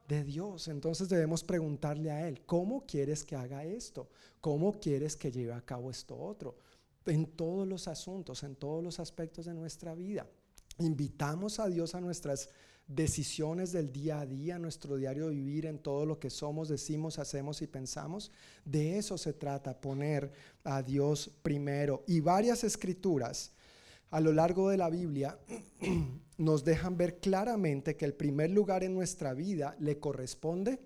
de 0.07 0.23
Dios. 0.23 0.67
Entonces 0.67 1.09
debemos 1.09 1.43
preguntarle 1.43 2.11
a 2.11 2.27
Él, 2.27 2.41
¿cómo 2.45 2.85
quieres 2.85 3.23
que 3.23 3.35
haga 3.35 3.63
esto? 3.63 4.09
¿Cómo 4.41 4.73
quieres 4.73 5.15
que 5.15 5.31
lleve 5.31 5.53
a 5.53 5.61
cabo 5.61 5.89
esto 5.89 6.17
otro? 6.17 6.55
En 7.05 7.25
todos 7.25 7.67
los 7.67 7.87
asuntos, 7.87 8.43
en 8.43 8.55
todos 8.55 8.83
los 8.83 8.99
aspectos 8.99 9.45
de 9.45 9.53
nuestra 9.53 9.95
vida. 9.95 10.27
Invitamos 10.79 11.59
a 11.59 11.67
Dios 11.67 11.95
a 11.95 12.01
nuestras 12.01 12.49
decisiones 12.87 13.71
del 13.71 13.91
día 13.91 14.19
a 14.19 14.25
día, 14.25 14.59
nuestro 14.59 14.95
diario 14.95 15.29
vivir, 15.29 15.65
en 15.65 15.79
todo 15.79 16.05
lo 16.05 16.19
que 16.19 16.29
somos, 16.29 16.69
decimos, 16.69 17.19
hacemos 17.19 17.61
y 17.61 17.67
pensamos. 17.67 18.31
De 18.63 18.97
eso 18.97 19.17
se 19.17 19.33
trata, 19.33 19.79
poner 19.79 20.31
a 20.63 20.81
Dios 20.83 21.31
primero. 21.41 22.03
Y 22.07 22.19
varias 22.19 22.63
escrituras 22.63 23.51
a 24.11 24.19
lo 24.19 24.31
largo 24.31 24.69
de 24.69 24.77
la 24.77 24.89
Biblia 24.89 25.37
nos 26.37 26.63
dejan 26.63 26.97
ver 26.97 27.19
claramente 27.19 27.95
que 27.95 28.05
el 28.05 28.13
primer 28.13 28.51
lugar 28.51 28.83
en 28.83 28.93
nuestra 28.93 29.33
vida 29.33 29.75
le 29.79 29.99
corresponde 29.99 30.79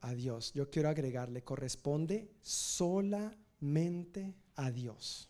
a 0.00 0.14
Dios. 0.14 0.52
Yo 0.54 0.70
quiero 0.70 0.88
agregar, 0.88 1.28
le 1.30 1.44
corresponde 1.44 2.30
solamente 2.40 4.34
a 4.56 4.70
Dios. 4.70 5.29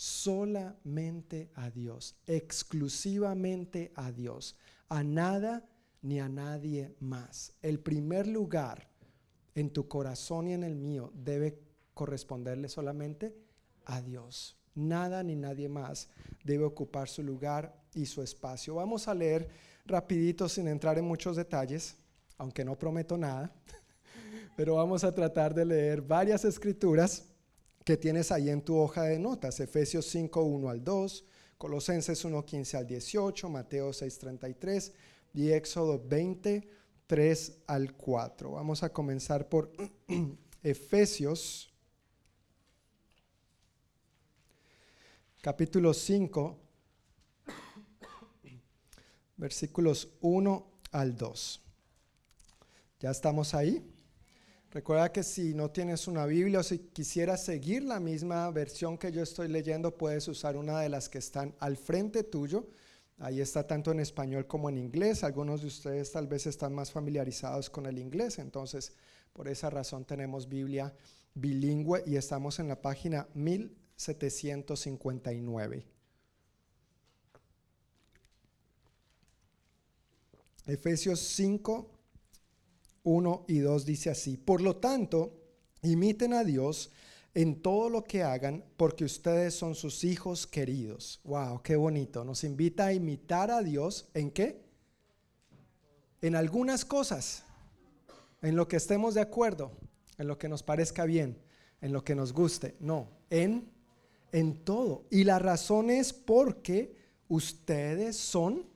Solamente 0.00 1.50
a 1.56 1.68
Dios, 1.68 2.16
exclusivamente 2.26 3.92
a 3.94 4.10
Dios, 4.10 4.56
a 4.88 5.02
nada 5.02 5.68
ni 6.00 6.20
a 6.20 6.28
nadie 6.30 6.94
más. 7.00 7.52
El 7.60 7.80
primer 7.80 8.26
lugar 8.26 8.88
en 9.54 9.68
tu 9.68 9.88
corazón 9.88 10.48
y 10.48 10.54
en 10.54 10.64
el 10.64 10.74
mío 10.74 11.12
debe 11.14 11.60
corresponderle 11.92 12.70
solamente 12.70 13.36
a 13.84 14.00
Dios. 14.00 14.56
Nada 14.74 15.22
ni 15.22 15.36
nadie 15.36 15.68
más 15.68 16.08
debe 16.44 16.64
ocupar 16.64 17.06
su 17.06 17.22
lugar 17.22 17.84
y 17.92 18.06
su 18.06 18.22
espacio. 18.22 18.76
Vamos 18.76 19.06
a 19.06 19.12
leer 19.12 19.50
rapidito 19.84 20.48
sin 20.48 20.66
entrar 20.68 20.96
en 20.96 21.04
muchos 21.04 21.36
detalles, 21.36 21.94
aunque 22.38 22.64
no 22.64 22.78
prometo 22.78 23.18
nada, 23.18 23.52
pero 24.56 24.76
vamos 24.76 25.04
a 25.04 25.14
tratar 25.14 25.52
de 25.52 25.66
leer 25.66 26.00
varias 26.00 26.46
escrituras 26.46 27.29
que 27.90 27.96
tienes 27.96 28.30
ahí 28.30 28.50
en 28.50 28.62
tu 28.62 28.76
hoja 28.76 29.02
de 29.02 29.18
notas, 29.18 29.58
Efesios 29.58 30.06
5, 30.06 30.44
1 30.44 30.70
al 30.70 30.84
2, 30.84 31.24
Colosenses 31.58 32.24
1, 32.24 32.46
15 32.46 32.76
al 32.76 32.86
18, 32.86 33.48
Mateo 33.48 33.92
6, 33.92 34.16
33 34.16 34.92
y 35.34 35.50
Éxodo 35.50 36.00
20, 36.06 36.68
3 37.08 37.58
al 37.66 37.96
4. 37.96 38.52
Vamos 38.52 38.84
a 38.84 38.92
comenzar 38.92 39.48
por 39.48 39.72
Efesios 40.62 41.74
capítulo 45.42 45.92
5, 45.92 46.58
versículos 49.36 50.16
1 50.20 50.70
al 50.92 51.16
2. 51.16 51.60
¿Ya 53.00 53.10
estamos 53.10 53.52
ahí? 53.52 53.89
Recuerda 54.72 55.10
que 55.10 55.24
si 55.24 55.52
no 55.52 55.68
tienes 55.70 56.06
una 56.06 56.26
Biblia 56.26 56.60
o 56.60 56.62
si 56.62 56.78
quisieras 56.78 57.44
seguir 57.44 57.82
la 57.82 57.98
misma 57.98 58.48
versión 58.52 58.96
que 58.96 59.10
yo 59.10 59.20
estoy 59.22 59.48
leyendo, 59.48 59.96
puedes 59.96 60.28
usar 60.28 60.56
una 60.56 60.78
de 60.78 60.88
las 60.88 61.08
que 61.08 61.18
están 61.18 61.56
al 61.58 61.76
frente 61.76 62.22
tuyo. 62.22 62.68
Ahí 63.18 63.40
está 63.40 63.66
tanto 63.66 63.90
en 63.90 63.98
español 63.98 64.46
como 64.46 64.68
en 64.68 64.78
inglés. 64.78 65.24
Algunos 65.24 65.62
de 65.62 65.66
ustedes 65.66 66.12
tal 66.12 66.28
vez 66.28 66.46
están 66.46 66.72
más 66.72 66.92
familiarizados 66.92 67.68
con 67.68 67.86
el 67.86 67.98
inglés, 67.98 68.38
entonces 68.38 68.92
por 69.32 69.48
esa 69.48 69.70
razón 69.70 70.04
tenemos 70.04 70.48
Biblia 70.48 70.94
bilingüe 71.34 72.04
y 72.06 72.14
estamos 72.14 72.60
en 72.60 72.68
la 72.68 72.80
página 72.80 73.26
1759. 73.34 75.84
Efesios 80.66 81.18
5, 81.18 81.90
1 83.02 83.44
y 83.48 83.58
2 83.58 83.84
dice 83.84 84.10
así, 84.10 84.36
por 84.36 84.60
lo 84.60 84.76
tanto, 84.76 85.32
imiten 85.82 86.34
a 86.34 86.44
Dios 86.44 86.90
en 87.34 87.62
todo 87.62 87.88
lo 87.88 88.04
que 88.04 88.22
hagan, 88.22 88.64
porque 88.76 89.04
ustedes 89.04 89.54
son 89.54 89.74
sus 89.74 90.04
hijos 90.04 90.46
queridos. 90.46 91.20
Wow, 91.24 91.62
qué 91.62 91.76
bonito. 91.76 92.24
Nos 92.24 92.44
invita 92.44 92.86
a 92.86 92.92
imitar 92.92 93.50
a 93.50 93.62
Dios 93.62 94.10
en 94.14 94.30
qué? 94.30 94.62
En 96.22 96.34
algunas 96.34 96.84
cosas, 96.84 97.44
en 98.42 98.56
lo 98.56 98.68
que 98.68 98.76
estemos 98.76 99.14
de 99.14 99.20
acuerdo, 99.20 99.72
en 100.18 100.26
lo 100.26 100.38
que 100.38 100.48
nos 100.48 100.62
parezca 100.62 101.04
bien, 101.04 101.38
en 101.80 101.92
lo 101.92 102.04
que 102.04 102.14
nos 102.14 102.32
guste. 102.32 102.76
No, 102.80 103.08
en 103.30 103.70
en 104.32 104.64
todo. 104.64 105.06
Y 105.10 105.24
la 105.24 105.38
razón 105.38 105.90
es 105.90 106.12
porque 106.12 106.94
ustedes 107.28 108.16
son 108.16 108.66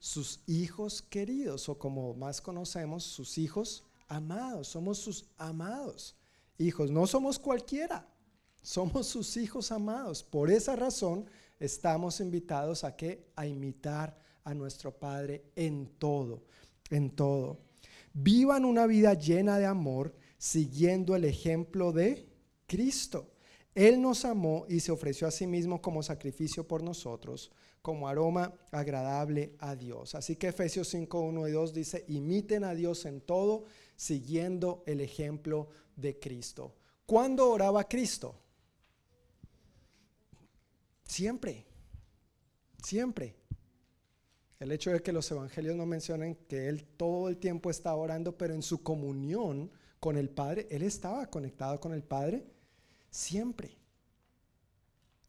sus 0.00 0.40
hijos 0.46 1.02
queridos, 1.02 1.68
o 1.68 1.78
como 1.78 2.14
más 2.14 2.40
conocemos, 2.40 3.04
sus 3.04 3.38
hijos 3.38 3.84
amados. 4.08 4.68
Somos 4.68 4.98
sus 4.98 5.26
amados 5.36 6.16
hijos. 6.58 6.90
No 6.90 7.06
somos 7.06 7.38
cualquiera, 7.38 8.08
somos 8.62 9.06
sus 9.06 9.36
hijos 9.36 9.70
amados. 9.70 10.24
Por 10.24 10.50
esa 10.50 10.74
razón 10.74 11.26
estamos 11.60 12.18
invitados 12.20 12.82
a 12.82 12.96
que 12.96 13.30
a 13.36 13.46
imitar 13.46 14.18
a 14.42 14.54
nuestro 14.54 14.90
Padre 14.90 15.44
en 15.54 15.86
todo, 15.98 16.44
en 16.88 17.10
todo. 17.10 17.60
Vivan 18.14 18.64
una 18.64 18.86
vida 18.86 19.14
llena 19.14 19.58
de 19.58 19.66
amor, 19.66 20.16
siguiendo 20.38 21.14
el 21.14 21.26
ejemplo 21.26 21.92
de 21.92 22.26
Cristo. 22.66 23.30
Él 23.74 24.00
nos 24.00 24.24
amó 24.24 24.64
y 24.68 24.80
se 24.80 24.90
ofreció 24.90 25.28
a 25.28 25.30
sí 25.30 25.46
mismo 25.46 25.80
como 25.80 26.02
sacrificio 26.02 26.66
por 26.66 26.82
nosotros 26.82 27.52
como 27.82 28.08
aroma 28.08 28.52
agradable 28.70 29.54
a 29.58 29.74
Dios. 29.74 30.14
Así 30.14 30.36
que 30.36 30.48
Efesios 30.48 30.88
5, 30.88 31.20
1 31.20 31.48
y 31.48 31.52
2 31.52 31.74
dice, 31.74 32.04
imiten 32.08 32.64
a 32.64 32.74
Dios 32.74 33.04
en 33.06 33.20
todo, 33.20 33.64
siguiendo 33.96 34.82
el 34.86 35.00
ejemplo 35.00 35.68
de 35.96 36.18
Cristo. 36.18 36.74
¿Cuándo 37.06 37.50
oraba 37.50 37.88
Cristo? 37.88 38.34
Siempre, 41.04 41.66
siempre. 42.82 43.36
El 44.58 44.72
hecho 44.72 44.90
de 44.90 45.00
que 45.00 45.12
los 45.12 45.30
evangelios 45.30 45.74
no 45.74 45.86
mencionen 45.86 46.36
que 46.46 46.68
Él 46.68 46.84
todo 46.84 47.28
el 47.28 47.38
tiempo 47.38 47.70
estaba 47.70 47.96
orando, 47.96 48.36
pero 48.36 48.54
en 48.54 48.62
su 48.62 48.82
comunión 48.82 49.70
con 49.98 50.16
el 50.16 50.28
Padre, 50.28 50.68
Él 50.70 50.82
estaba 50.82 51.26
conectado 51.26 51.80
con 51.80 51.92
el 51.92 52.02
Padre 52.02 52.46
siempre. 53.10 53.76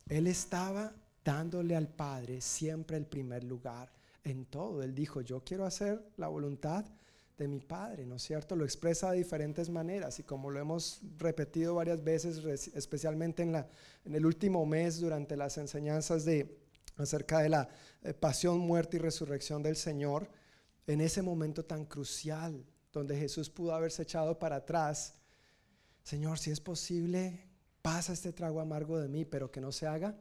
Él 0.08 0.28
estaba 0.28 0.94
dándole 1.24 1.76
al 1.76 1.88
Padre 1.88 2.42
siempre 2.42 2.98
el 2.98 3.06
primer 3.06 3.44
lugar 3.44 3.92
en 4.24 4.46
todo. 4.46 4.84
Él 4.84 4.94
dijo, 4.94 5.22
yo 5.22 5.44
quiero 5.44 5.66
hacer 5.66 6.04
la 6.18 6.28
voluntad 6.28 6.86
de 7.38 7.48
mi 7.48 7.60
Padre, 7.60 8.06
¿no 8.06 8.16
es 8.16 8.24
cierto? 8.24 8.56
Lo 8.56 8.66
expresa 8.66 9.12
de 9.12 9.18
diferentes 9.18 9.70
maneras 9.70 10.20
y 10.20 10.24
como 10.24 10.52
lo 10.52 10.60
hemos 10.60 11.02
repetido 11.18 11.76
varias 11.76 12.04
veces, 12.04 12.38
especialmente 12.76 13.42
en, 13.42 13.52
la, 13.52 13.68
en 14.06 14.16
el 14.16 14.26
último 14.26 14.66
mes 14.66 15.00
durante 15.00 15.36
las 15.36 15.58
enseñanzas 15.58 16.24
de, 16.24 16.60
acerca 16.98 17.40
de 17.40 17.50
la 17.50 17.70
eh, 18.04 18.14
pasión, 18.14 18.60
muerte 18.60 18.98
y 18.98 19.00
resurrección 19.00 19.64
del 19.64 19.76
Señor, 19.76 20.30
en 20.86 21.02
ese 21.02 21.22
momento 21.22 21.64
tan 21.66 21.86
crucial 21.86 22.64
donde 22.92 23.18
Jesús 23.18 23.50
pudo 23.50 23.74
haberse 23.74 24.04
echado 24.04 24.38
para 24.38 24.58
atrás, 24.58 25.16
Señor, 26.04 26.38
si 26.38 26.52
es 26.52 26.60
posible, 26.60 27.40
pasa 27.82 28.14
este 28.14 28.34
trago 28.34 28.60
amargo 28.60 29.00
de 29.00 29.08
mí, 29.08 29.24
pero 29.24 29.52
que 29.52 29.62
no 29.62 29.72
se 29.72 29.88
haga 29.88 30.16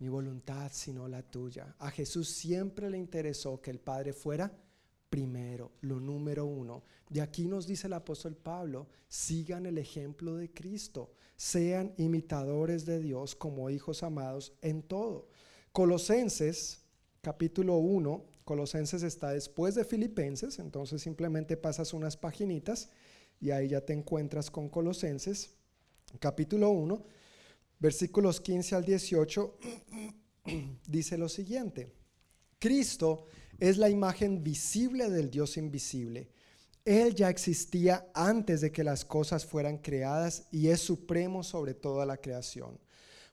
mi 0.00 0.08
voluntad, 0.08 0.70
sino 0.72 1.06
la 1.06 1.22
tuya. 1.22 1.76
A 1.78 1.90
Jesús 1.90 2.30
siempre 2.30 2.90
le 2.90 2.98
interesó 2.98 3.60
que 3.60 3.70
el 3.70 3.78
Padre 3.78 4.12
fuera 4.12 4.50
primero, 5.10 5.72
lo 5.82 6.00
número 6.00 6.46
uno. 6.46 6.82
De 7.08 7.20
aquí 7.20 7.46
nos 7.46 7.66
dice 7.66 7.86
el 7.86 7.92
apóstol 7.92 8.34
Pablo, 8.34 8.88
sigan 9.08 9.66
el 9.66 9.76
ejemplo 9.76 10.36
de 10.36 10.52
Cristo, 10.52 11.12
sean 11.36 11.92
imitadores 11.98 12.86
de 12.86 12.98
Dios 12.98 13.34
como 13.34 13.68
hijos 13.68 14.02
amados 14.02 14.54
en 14.62 14.82
todo. 14.82 15.28
Colosenses, 15.72 16.82
capítulo 17.20 17.76
1, 17.76 18.24
Colosenses 18.44 19.02
está 19.02 19.32
después 19.32 19.74
de 19.74 19.84
Filipenses, 19.84 20.58
entonces 20.58 21.02
simplemente 21.02 21.56
pasas 21.56 21.92
unas 21.92 22.16
paginitas 22.16 22.90
y 23.38 23.50
ahí 23.50 23.68
ya 23.68 23.82
te 23.82 23.92
encuentras 23.92 24.50
con 24.50 24.70
Colosenses, 24.70 25.56
capítulo 26.20 26.70
1 26.70 27.19
versículos 27.80 28.40
15 28.40 28.76
al 28.76 28.84
18, 28.84 29.58
dice 30.86 31.18
lo 31.18 31.28
siguiente. 31.28 31.92
Cristo 32.58 33.24
es 33.58 33.78
la 33.78 33.88
imagen 33.88 34.44
visible 34.44 35.10
del 35.10 35.30
Dios 35.30 35.56
invisible. 35.56 36.28
Él 36.84 37.14
ya 37.14 37.30
existía 37.30 38.10
antes 38.14 38.60
de 38.60 38.70
que 38.70 38.84
las 38.84 39.04
cosas 39.04 39.44
fueran 39.44 39.78
creadas 39.78 40.46
y 40.50 40.68
es 40.68 40.80
supremo 40.80 41.42
sobre 41.42 41.74
toda 41.74 42.06
la 42.06 42.18
creación. 42.18 42.78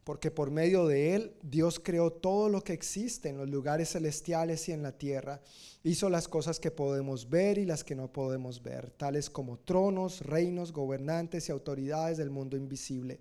Porque 0.03 0.31
por 0.31 0.51
medio 0.51 0.87
de 0.87 1.15
Él 1.15 1.35
Dios 1.41 1.81
creó 1.81 2.11
todo 2.11 2.47
lo 2.47 2.63
que 2.63 2.71
existe 2.71 3.27
en 3.27 3.37
los 3.37 3.49
lugares 3.49 3.91
celestiales 3.91 4.69
y 4.69 4.71
en 4.71 4.81
la 4.81 4.97
tierra. 4.97 5.41
Hizo 5.83 6.09
las 6.09 6.29
cosas 6.29 6.61
que 6.61 6.71
podemos 6.71 7.29
ver 7.29 7.57
y 7.57 7.65
las 7.65 7.83
que 7.83 7.95
no 7.95 8.11
podemos 8.13 8.63
ver, 8.63 8.91
tales 8.91 9.29
como 9.29 9.59
tronos, 9.59 10.21
reinos, 10.21 10.71
gobernantes 10.71 11.49
y 11.49 11.51
autoridades 11.51 12.17
del 12.17 12.29
mundo 12.29 12.55
invisible 12.55 13.19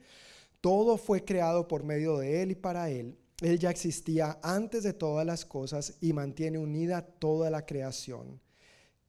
todo 0.67 0.97
fue 0.97 1.25
creado 1.25 1.69
por 1.69 1.85
medio 1.85 2.19
de 2.19 2.43
Él 2.43 2.51
y 2.51 2.55
para 2.57 2.91
Él. 2.91 3.17
Él 3.41 3.57
ya 3.57 3.71
existía 3.71 4.41
antes 4.43 4.83
de 4.83 4.93
todas 4.93 5.25
las 5.25 5.45
cosas 5.45 5.97
y 6.01 6.13
mantiene 6.13 6.59
unida 6.59 7.03
toda 7.03 7.51
la 7.51 7.65
creación. 7.65 8.41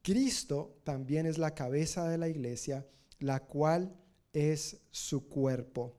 Cristo 0.04 0.78
también 0.84 1.26
es 1.26 1.40
la 1.40 1.56
cabeza 1.56 2.08
de 2.10 2.20
la 2.20 2.30
iglesia, 2.30 2.86
la 3.18 3.40
cual 3.40 4.00
es 4.34 4.82
su 4.92 5.30
cuerpo. 5.30 5.96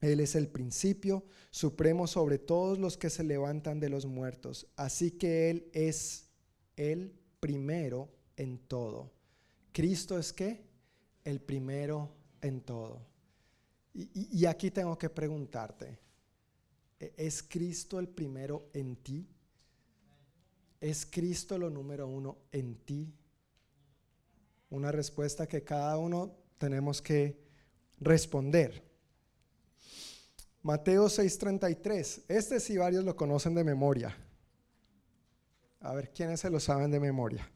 Él 0.00 0.18
es 0.18 0.34
el 0.34 0.48
principio 0.48 1.22
supremo 1.52 2.08
sobre 2.08 2.40
todos 2.40 2.80
los 2.80 2.96
que 2.96 3.08
se 3.08 3.22
levantan 3.22 3.78
de 3.78 3.90
los 3.90 4.06
muertos. 4.06 4.66
Así 4.74 5.12
que 5.12 5.50
Él 5.50 5.70
es 5.72 6.30
el 6.74 7.14
primero 7.38 8.08
en 8.36 8.58
todo. 8.58 9.12
Cristo 9.70 10.18
es 10.18 10.32
qué? 10.32 10.66
El 11.22 11.40
primero 11.40 12.10
en 12.40 12.60
todo. 12.60 13.14
Y, 13.98 14.44
aquí 14.44 14.70
tengo 14.70 14.98
que 14.98 15.08
preguntarte, 15.08 15.98
¿e-, 17.00 17.14
¿es 17.16 17.42
Cristo 17.42 17.98
el 17.98 18.08
primero 18.08 18.68
en 18.74 18.96
ti? 18.96 19.26
¿Es 20.78 21.06
Cristo 21.06 21.56
lo 21.56 21.70
número 21.70 22.06
uno 22.06 22.36
en 22.52 22.76
ti? 22.84 23.10
Una 24.68 24.92
respuesta 24.92 25.46
que 25.46 25.64
cada 25.64 25.96
uno 25.96 26.36
tenemos 26.58 27.00
que 27.00 27.40
responder. 27.98 28.84
Mateo 30.62 31.06
6:33. 31.06 32.24
Este 32.28 32.60
sí 32.60 32.76
varios 32.76 33.02
lo 33.02 33.16
conocen 33.16 33.54
de 33.54 33.64
memoria. 33.64 34.14
A 35.80 35.94
ver, 35.94 36.12
¿quiénes 36.12 36.40
se 36.40 36.50
lo 36.50 36.60
saben 36.60 36.90
de 36.90 37.00
memoria? 37.00 37.50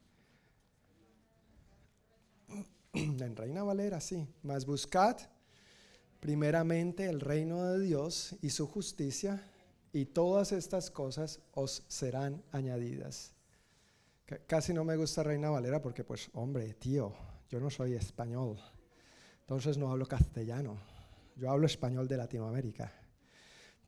En 2.95 3.37
Reina 3.37 3.63
Valera, 3.63 4.01
sí. 4.01 4.27
Más 4.43 4.65
buscad 4.65 5.19
primeramente 6.21 7.07
el 7.07 7.21
reino 7.21 7.65
de 7.65 7.81
Dios 7.81 8.37
y 8.43 8.51
su 8.51 8.67
justicia, 8.67 9.43
y 9.93 10.05
todas 10.05 10.53
estas 10.53 10.91
cosas 10.91 11.41
os 11.53 11.83
serán 11.89 12.43
añadidas. 12.53 13.35
Casi 14.47 14.73
no 14.73 14.85
me 14.85 14.97
gusta 14.97 15.25
Reina 15.25 15.51
Valera 15.51 15.83
porque, 15.83 16.05
pues, 16.05 16.31
hombre, 16.35 16.75
tío, 16.75 17.13
yo 17.49 17.59
no 17.59 17.71
soy 17.71 17.95
español, 17.95 18.61
entonces 19.41 19.77
no 19.77 19.91
hablo 19.91 20.07
castellano, 20.07 20.79
yo 21.35 21.51
hablo 21.51 21.67
español 21.67 22.07
de 22.07 22.17
Latinoamérica. 22.17 22.93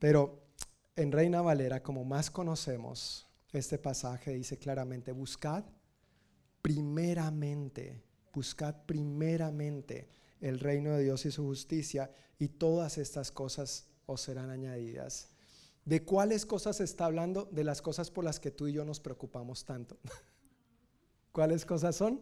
Pero 0.01 0.49
en 0.97 1.12
Reina 1.12 1.43
Valera, 1.43 1.80
como 1.80 2.05
más 2.05 2.30
conocemos 2.30 3.28
este 3.53 3.78
pasaje, 3.78 4.33
dice 4.33 4.59
claramente, 4.59 5.12
buscad 5.12 5.64
primeramente, 6.61 8.03
buscad 8.33 8.74
primeramente 8.85 10.09
el 10.43 10.61
reino 10.61 10.93
de 10.93 11.05
Dios 11.05 11.24
y 11.24 11.30
su 11.30 11.45
justicia, 11.45 12.11
y 12.38 12.49
todas 12.49 12.99
estas 12.99 13.30
cosas 13.30 13.86
os 14.05 14.20
serán 14.20 14.51
añadidas. 14.51 15.30
¿De 15.84 16.05
cuáles 16.05 16.45
cosas 16.45 16.80
está 16.80 17.07
hablando? 17.07 17.49
De 17.51 17.64
las 17.64 17.80
cosas 17.80 18.11
por 18.11 18.24
las 18.24 18.38
que 18.38 18.51
tú 18.51 18.68
y 18.68 18.72
yo 18.72 18.84
nos 18.84 19.01
preocupamos 19.01 19.64
tanto. 19.64 19.99
¿Cuáles 21.32 21.64
cosas 21.64 21.97
son? 21.97 22.20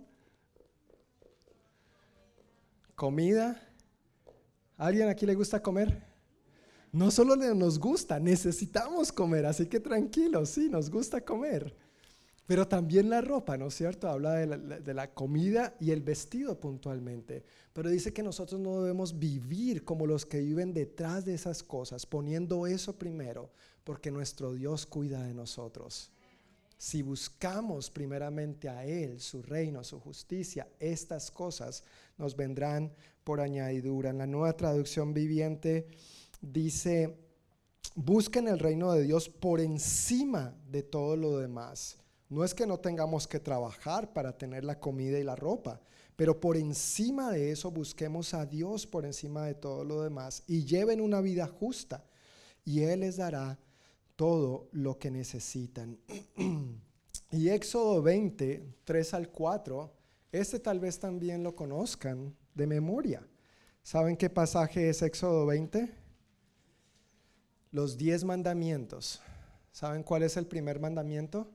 Comida. 2.95 3.61
¿Alguien 4.77 5.09
aquí 5.09 5.27
le 5.27 5.35
gusta 5.35 5.63
comer? 5.63 6.11
No 6.93 7.11
solo 7.11 7.37
nos 7.37 7.79
gusta, 7.79 8.19
necesitamos 8.19 9.13
comer, 9.13 9.47
así 9.47 9.67
que 9.67 9.79
tranquilos, 9.79 10.51
sí, 10.51 10.69
nos 10.69 10.91
gusta 10.91 11.21
comer. 11.25 11.77
Pero 12.51 12.67
también 12.67 13.09
la 13.09 13.21
ropa, 13.21 13.57
¿no 13.57 13.69
es 13.69 13.77
cierto? 13.77 14.09
Habla 14.09 14.35
de 14.35 14.93
la, 14.93 15.15
comida 15.15 15.77
y 15.79 15.93
el 15.93 16.01
vestido 16.03 16.59
puntualmente. 16.59 17.45
Pero 17.73 17.89
dice 17.89 18.13
que 18.13 18.25
nosotros 18.25 18.61
no 18.61 18.83
debemos 18.83 19.17
vivir 19.21 19.85
como 19.85 20.05
los 20.05 20.27
que 20.27 20.41
viven 20.41 20.75
detrás 20.75 21.25
de 21.25 21.35
esas 21.35 21.63
cosas, 21.63 22.07
poniendo 22.07 22.67
eso 22.67 22.99
primero, 22.99 23.53
porque 23.85 24.11
nuestro 24.11 24.53
Dios 24.53 24.85
cuida 24.85 25.23
de 25.23 25.33
nosotros. 25.33 26.11
Si 26.77 27.03
buscamos 27.03 27.89
primeramente 27.89 28.69
a 28.69 28.85
Él, 28.85 29.21
su 29.21 29.43
reino, 29.43 29.85
su 29.85 30.01
justicia, 30.01 30.67
estas 30.81 31.31
cosas 31.31 31.85
nos 32.19 32.35
vendrán 32.35 32.93
por 33.23 33.41
añadidura. 33.41 34.11
En 34.11 34.19
la 34.19 34.27
nueva 34.27 34.57
traducción 34.57 35.15
viviente 35.15 35.87
dice, 36.41 37.17
busquen 37.95 38.49
el 38.49 38.59
reino 38.59 38.91
de 38.91 39.05
Dios 39.05 39.29
por 39.29 39.61
encima 39.61 40.53
de 40.69 40.83
todo 40.83 41.15
lo 41.15 41.39
demás 41.39 42.01
no 42.31 42.45
es 42.45 42.55
que 42.55 42.67
no 42.67 42.79
tengamos 42.79 43.27
que 43.27 43.41
trabajar 43.41 44.13
para 44.13 44.39
tener 44.39 44.65
la 44.65 44.79
comida 44.79 45.19
y 45.19 45.25
la 45.25 45.35
ropa, 45.35 45.81
pero 46.15 46.39
por 46.39 46.57
encima 46.57 47.33
de 47.33 47.51
eso 47.51 47.73
busquemos 47.73 48.35
a 48.35 48.47
Dios 48.47 48.87
por 48.87 49.05
encima 49.05 49.47
de 49.47 49.55
todo 49.55 49.85
lo 49.85 50.03
demás 50.03 50.45
y 50.47 50.65
lleven 50.65 51.01
una 51.01 51.21
vida 51.21 51.49
justa 51.49 52.05
y 52.65 52.83
Él 52.83 53.01
les 53.01 53.17
dará 53.17 53.59
todo 54.15 54.69
lo 54.71 54.97
que 54.97 55.11
necesitan. 55.11 55.99
y 57.33 57.49
Éxodo 57.49 58.01
20, 58.01 58.65
3 58.85 59.15
al 59.15 59.31
4, 59.31 59.93
este 60.31 60.61
tal 60.61 60.79
vez 60.79 61.01
también 61.01 61.43
lo 61.43 61.57
conozcan 61.57 62.37
de 62.55 62.67
memoria. 62.67 63.27
¿Saben 63.83 64.17
qué 64.17 64.31
pasaje 64.31 64.89
es 64.89 65.03
Éxodo 65.03 65.47
20? 65.47 65.91
Los 67.73 67.97
diez 67.97 68.23
mandamientos. 68.23 69.21
¿Saben 69.73 70.05
cuál 70.05 70.23
es 70.23 70.37
el 70.37 70.47
primer 70.47 70.79
mandamiento? 70.79 71.51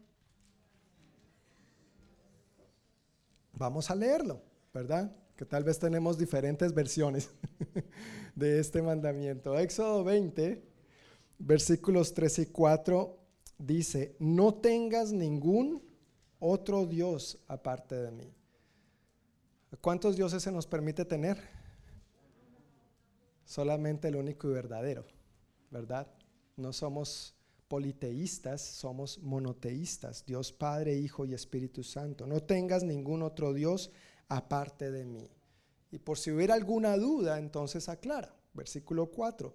Vamos 3.57 3.89
a 3.89 3.95
leerlo, 3.95 4.41
¿verdad? 4.73 5.15
Que 5.35 5.45
tal 5.45 5.63
vez 5.63 5.79
tenemos 5.79 6.17
diferentes 6.17 6.73
versiones 6.73 7.29
de 8.35 8.59
este 8.59 8.81
mandamiento. 8.81 9.57
Éxodo 9.57 10.03
20, 10.03 10.63
versículos 11.39 12.13
3 12.13 12.39
y 12.39 12.45
4 12.47 13.17
dice, 13.57 14.15
no 14.19 14.53
tengas 14.55 15.11
ningún 15.11 15.81
otro 16.39 16.85
Dios 16.85 17.39
aparte 17.47 17.95
de 17.95 18.11
mí. 18.11 18.33
¿Cuántos 19.81 20.15
dioses 20.15 20.43
se 20.43 20.51
nos 20.51 20.67
permite 20.67 21.05
tener? 21.05 21.37
Solamente 23.45 24.07
el 24.07 24.15
único 24.15 24.49
y 24.49 24.53
verdadero, 24.53 25.05
¿verdad? 25.69 26.07
No 26.55 26.73
somos 26.73 27.34
politeístas, 27.67 28.61
somos 28.61 29.19
monoteístas, 29.19 30.25
Dios 30.25 30.51
Padre, 30.51 30.95
Hijo 30.95 31.25
y 31.25 31.33
Espíritu 31.33 31.83
Santo. 31.83 32.27
No 32.27 32.41
tengas 32.41 32.83
ningún 32.83 33.21
otro 33.21 33.53
Dios 33.53 33.91
aparte 34.27 34.91
de 34.91 35.05
mí. 35.05 35.29
Y 35.91 35.99
por 35.99 36.17
si 36.17 36.31
hubiera 36.31 36.53
alguna 36.53 36.97
duda, 36.97 37.39
entonces 37.39 37.89
aclara. 37.89 38.35
Versículo 38.53 39.11
4. 39.11 39.53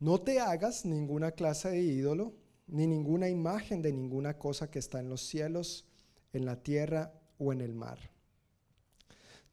No 0.00 0.20
te 0.20 0.40
hagas 0.40 0.84
ninguna 0.84 1.32
clase 1.32 1.70
de 1.70 1.80
ídolo, 1.80 2.34
ni 2.66 2.86
ninguna 2.86 3.28
imagen 3.28 3.82
de 3.82 3.92
ninguna 3.92 4.38
cosa 4.38 4.70
que 4.70 4.78
está 4.78 5.00
en 5.00 5.08
los 5.08 5.22
cielos, 5.22 5.86
en 6.32 6.44
la 6.44 6.62
tierra 6.62 7.12
o 7.38 7.52
en 7.52 7.60
el 7.60 7.74
mar. 7.74 7.98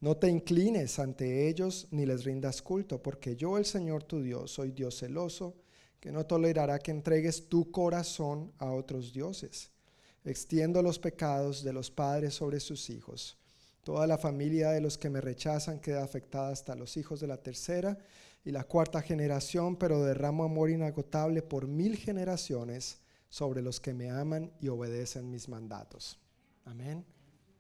No 0.02 0.18
te 0.18 0.28
inclines 0.28 1.00
ante 1.00 1.48
ellos 1.48 1.88
ni 1.92 2.06
les 2.06 2.26
rindas 2.26 2.62
culto, 2.62 3.02
porque 3.02 3.38
yo, 3.38 3.58
el 3.58 3.66
Señor 3.66 4.04
tu 4.04 4.22
Dios, 4.22 4.52
soy 4.52 4.72
Dios 4.72 5.00
celoso 5.00 5.63
que 6.04 6.12
no 6.12 6.26
tolerará 6.26 6.80
que 6.80 6.92
entregues 6.92 7.48
tu 7.48 7.72
corazón 7.72 8.52
a 8.58 8.70
otros 8.74 9.14
dioses. 9.14 9.70
Extiendo 10.26 10.82
los 10.82 11.00
pecados 11.00 11.64
de 11.64 11.72
los 11.72 11.90
padres 11.90 12.34
sobre 12.34 12.60
sus 12.60 12.90
hijos. 12.90 13.38
Toda 13.86 14.06
la 14.06 14.18
familia 14.18 14.72
de 14.72 14.82
los 14.82 14.98
que 14.98 15.10
me 15.10 15.22
rechazan 15.22 15.80
queda 15.80 16.04
afectada 16.04 16.50
hasta 16.50 16.76
los 16.76 16.98
hijos 16.98 17.22
de 17.22 17.28
la 17.28 17.38
tercera 17.38 17.98
y 18.44 18.52
la 18.52 18.66
cuarta 18.66 19.02
generación, 19.02 19.78
pero 19.78 20.04
derramo 20.04 20.44
amor 20.44 20.72
inagotable 20.72 21.42
por 21.42 21.68
mil 21.68 21.96
generaciones 21.96 23.00
sobre 23.30 23.62
los 23.62 23.80
que 23.80 23.94
me 23.94 24.12
aman 24.12 24.52
y 24.60 24.68
obedecen 24.68 25.32
mis 25.32 25.48
mandatos. 25.48 26.20
Amén. 26.66 27.06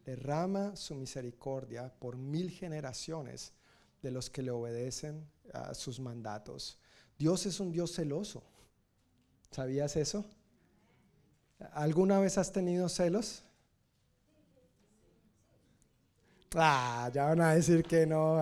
Derrama 0.05 0.75
su 0.75 0.95
misericordia 0.95 1.93
por 1.97 2.17
mil 2.17 2.51
generaciones 2.51 3.53
de 4.01 4.11
los 4.11 4.29
que 4.29 4.41
le 4.41 4.51
obedecen 4.51 5.25
a 5.53 5.73
sus 5.73 6.01
mandatos. 6.01 6.77
Dios 7.17 7.45
es 7.45 7.59
un 7.59 7.71
Dios 7.71 7.93
celoso. 7.93 8.43
¿Sabías 9.51 9.95
eso? 9.95 10.25
¿Alguna 11.73 12.19
vez 12.19 12.37
has 12.37 12.51
tenido 12.51 12.89
celos? 12.89 13.43
Ah, 16.55 17.09
ya 17.13 17.25
van 17.25 17.41
a 17.41 17.53
decir 17.53 17.83
que 17.83 18.05
no. 18.05 18.39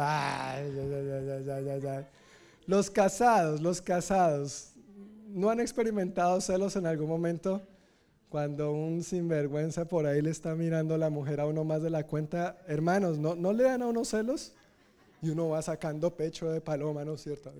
los 2.66 2.90
casados, 2.90 3.62
los 3.62 3.82
casados, 3.82 4.74
¿no 5.28 5.50
han 5.50 5.60
experimentado 5.60 6.42
celos 6.42 6.76
en 6.76 6.86
algún 6.86 7.08
momento? 7.08 7.62
Cuando 8.30 8.72
un 8.72 9.04
sinvergüenza 9.04 9.86
por 9.86 10.06
ahí 10.06 10.22
le 10.22 10.30
está 10.30 10.56
mirando 10.56 10.96
a 10.96 10.98
la 10.98 11.10
mujer 11.10 11.42
a 11.42 11.46
uno 11.46 11.64
más 11.66 11.82
de 11.82 11.90
la 11.90 12.06
cuenta. 12.08 12.58
Hermanos, 12.68 13.18
¿no, 13.18 13.36
¿no 13.36 13.52
le 13.52 13.64
dan 13.64 13.82
a 13.82 13.88
uno 13.88 14.06
celos? 14.06 14.54
Y 15.22 15.30
uno 15.30 15.50
va 15.50 15.62
sacando 15.62 16.16
pecho 16.16 16.50
de 16.50 16.62
paloma, 16.62 17.04
¿no 17.04 17.16
es 17.16 17.22
cierto? 17.22 17.52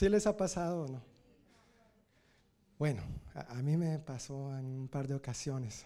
¿Sí 0.00 0.08
les 0.08 0.26
ha 0.26 0.34
pasado 0.34 0.84
o 0.84 0.88
no? 0.88 1.02
Bueno, 2.78 3.02
a, 3.34 3.56
mí 3.56 3.76
me 3.76 3.98
pasó 3.98 4.58
en 4.58 4.64
un 4.64 4.88
par 4.88 5.06
de 5.06 5.14
ocasiones. 5.14 5.84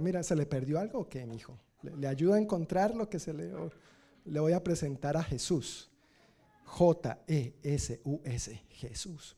mira, 0.00 0.22
¿se 0.22 0.36
le 0.36 0.46
perdió 0.46 0.78
algo 0.78 1.00
o 1.00 1.08
qué, 1.08 1.26
mi 1.26 1.34
hijo? 1.34 1.58
Le, 1.82 1.96
le 1.96 2.06
ayuda 2.06 2.36
a 2.36 2.38
encontrar 2.38 2.94
lo 2.94 3.10
que 3.10 3.18
se 3.18 3.34
le... 3.34 3.52
Le 4.26 4.38
voy 4.38 4.52
a 4.52 4.62
presentar 4.62 5.16
a 5.16 5.24
Jesús. 5.24 5.90
J-E-S-U-S, 6.66 8.62
Jesús. 8.68 9.36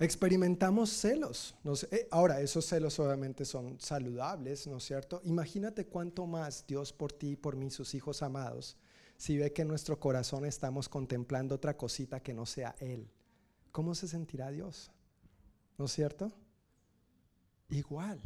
Experimentamos 0.00 0.90
celos. 0.90 1.54
Eh, 1.90 2.08
ahora, 2.10 2.40
esos 2.40 2.66
celos 2.66 2.98
obviamente 2.98 3.44
son 3.44 3.78
saludables, 3.80 4.66
¿no 4.66 4.78
es 4.78 4.84
cierto? 4.84 5.20
Imagínate 5.24 5.86
cuánto 5.86 6.26
más 6.26 6.66
Dios 6.66 6.92
por 6.92 7.12
ti 7.12 7.30
y 7.30 7.36
por 7.36 7.56
mí, 7.56 7.70
sus 7.70 7.94
hijos 7.94 8.22
amados, 8.22 8.76
si 9.16 9.38
ve 9.38 9.52
que 9.52 9.62
en 9.62 9.68
nuestro 9.68 9.98
corazón 10.00 10.44
estamos 10.44 10.88
contemplando 10.88 11.54
otra 11.54 11.76
cosita 11.76 12.20
que 12.20 12.34
no 12.34 12.46
sea 12.46 12.74
Él. 12.80 13.08
¿Cómo 13.72 13.94
se 13.94 14.08
sentirá 14.08 14.50
Dios? 14.50 14.90
¿No 15.78 15.86
es 15.86 15.92
cierto? 15.92 16.32
Igual, 17.68 18.20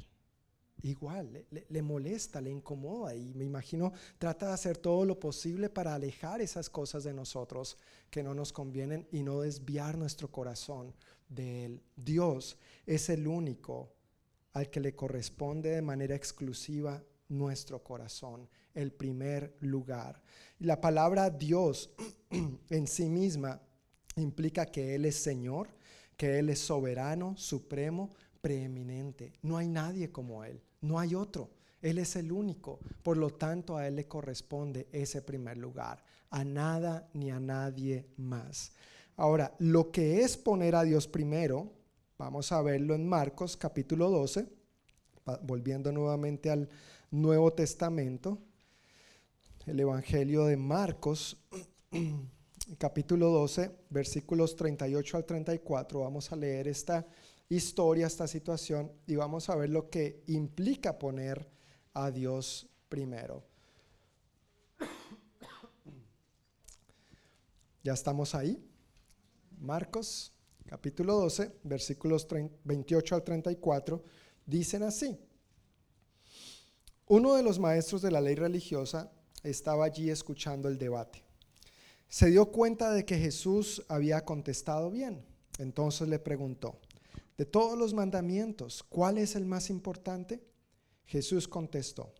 igual, 0.83 1.47
le, 1.51 1.83
molesta, 1.83 2.41
le 2.41 2.51
incomoda 2.51 3.15
y 3.15 3.33
me 3.35 3.45
imagino 3.45 3.93
trata 4.19 4.49
de 4.49 4.53
hacer 4.53 4.77
todo 4.77 5.05
lo 5.05 5.19
posible 5.19 5.71
para 5.71 5.95
alejar 5.95 6.41
esas 6.41 6.69
cosas 6.69 7.05
de 7.05 7.15
nosotros 7.15 7.79
que 8.11 8.23
no 8.23 8.35
nos 8.35 8.53
convienen 8.53 9.07
y 9.11 9.23
no 9.23 9.41
desviar 9.41 9.97
nuestro 9.97 10.31
corazón 10.31 10.93
Dios 11.29 12.59
es 12.87 13.09
el 13.11 13.27
único 13.27 13.93
al 14.53 14.71
que 14.71 14.81
le 14.81 14.95
corresponde 14.95 15.71
de 15.71 15.83
manera 15.83 16.15
exclusiva 16.15 17.03
nuestro 17.29 17.83
corazón, 17.83 18.49
el 18.75 18.93
primer 18.93 19.57
lugar. 19.61 20.23
La 20.61 20.81
palabra 20.81 21.31
Dios 21.31 21.91
en 22.71 22.87
sí 22.87 23.09
misma 23.09 23.61
implica 24.17 24.67
que 24.67 24.95
Él 24.95 25.05
es 25.05 25.17
Señor, 25.17 25.69
que 26.17 26.39
Él 26.39 26.51
es 26.51 26.59
soberano, 26.59 27.37
supremo, 27.37 28.15
preeminente. 28.41 29.35
No 29.43 29.57
hay 29.57 29.69
nadie 29.69 30.11
como 30.11 30.45
Él, 30.45 30.63
no 30.81 30.99
hay 30.99 31.15
otro. 31.15 31.51
Él 31.81 31.99
es 31.99 32.17
el 32.17 32.33
único. 32.33 32.81
Por 33.03 33.17
lo 33.17 33.31
tanto, 33.31 33.77
a 33.77 33.87
Él 33.87 33.97
le 33.97 34.09
corresponde 34.09 34.89
ese 34.91 35.23
primer 35.23 35.57
lugar. 35.59 36.03
A 36.31 36.45
nada 36.45 37.09
ni 37.15 37.31
a 37.31 37.39
nadie 37.39 38.09
más. 38.17 38.73
Ahora, 39.19 39.55
lo 39.59 39.91
que 39.91 40.21
es 40.21 40.37
poner 40.37 40.77
a 40.77 40.85
Dios 40.85 41.09
primero, 41.09 41.73
vamos 42.19 42.53
a 42.53 42.63
verlo 42.63 42.95
en 42.95 43.05
Marcos 43.05 43.57
capítulo 43.57 44.11
12, 44.11 44.47
volviendo 45.43 45.91
nuevamente 45.91 46.51
al 46.51 46.69
Nuevo 47.11 47.53
Testamento, 47.53 48.39
el 49.67 49.81
Evangelio 49.81 50.45
de 50.45 50.57
Marcos 50.57 51.37
capítulo 52.79 53.31
12, 53.31 53.73
versículos 53.91 54.55
38 54.55 55.17
al 55.17 55.25
34. 55.25 55.99
Vamos 55.99 56.31
a 56.31 56.37
leer 56.37 56.69
esta 56.69 57.05
historia, 57.49 58.07
esta 58.07 58.29
situación, 58.29 58.93
y 59.09 59.17
vamos 59.17 59.51
a 59.51 59.57
ver 59.57 59.71
lo 59.71 59.91
que 59.91 60.23
implica 60.29 60.97
poner 60.97 61.51
a 61.93 62.13
Dios 62.13 62.69
primero. 62.89 63.43
¿Ya 67.83 67.95
estamos 67.95 68.37
ahí? 68.37 68.68
Marcos 69.61 70.33
capítulo 70.69 71.15
12, 71.15 71.61
versículos 71.65 72.27
28 72.65 73.15
al 73.15 73.25
34, 73.25 74.05
dicen 74.45 74.83
así. 74.83 75.19
Uno 77.07 77.35
de 77.35 77.43
los 77.43 77.59
maestros 77.59 78.03
de 78.03 78.11
la 78.11 78.21
ley 78.21 78.35
religiosa 78.35 79.11
estaba 79.43 79.87
allí 79.87 80.11
escuchando 80.11 80.69
el 80.69 80.77
debate. 80.77 81.25
Se 82.09 82.29
dio 82.31 82.47
cuenta 82.53 82.93
de 82.93 83.07
que 83.07 83.17
Jesús 83.17 83.83
había 83.89 84.25
contestado 84.25 84.91
bien. 84.91 85.25
Entonces 85.59 86.07
le 86.07 86.19
preguntó, 86.19 86.79
de 87.39 87.47
todos 87.47 87.79
los 87.79 87.95
mandamientos, 87.95 88.83
¿cuál 88.83 89.17
es 89.17 89.37
el 89.37 89.47
más 89.47 89.71
importante? 89.71 90.43
Jesús 91.07 91.49
contestó, 91.49 92.13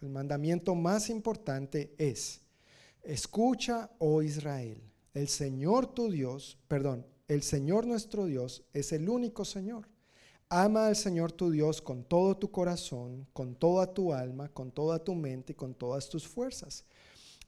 el 0.00 0.10
mandamiento 0.10 0.74
más 0.76 1.10
importante 1.10 1.94
es, 1.98 2.40
escucha, 3.02 3.90
oh 3.98 4.22
Israel, 4.22 4.80
el 5.16 5.28
Señor 5.28 5.86
tu 5.86 6.10
Dios, 6.10 6.58
perdón, 6.68 7.06
el 7.26 7.42
Señor 7.42 7.86
nuestro 7.86 8.26
Dios 8.26 8.64
es 8.74 8.92
el 8.92 9.08
único 9.08 9.46
Señor. 9.46 9.88
Ama 10.50 10.88
al 10.88 10.94
Señor 10.94 11.32
tu 11.32 11.50
Dios 11.50 11.80
con 11.80 12.04
todo 12.04 12.36
tu 12.36 12.50
corazón, 12.50 13.26
con 13.32 13.54
toda 13.54 13.94
tu 13.94 14.12
alma, 14.12 14.50
con 14.50 14.70
toda 14.70 15.02
tu 15.02 15.14
mente 15.14 15.52
y 15.52 15.56
con 15.56 15.72
todas 15.72 16.10
tus 16.10 16.28
fuerzas. 16.28 16.84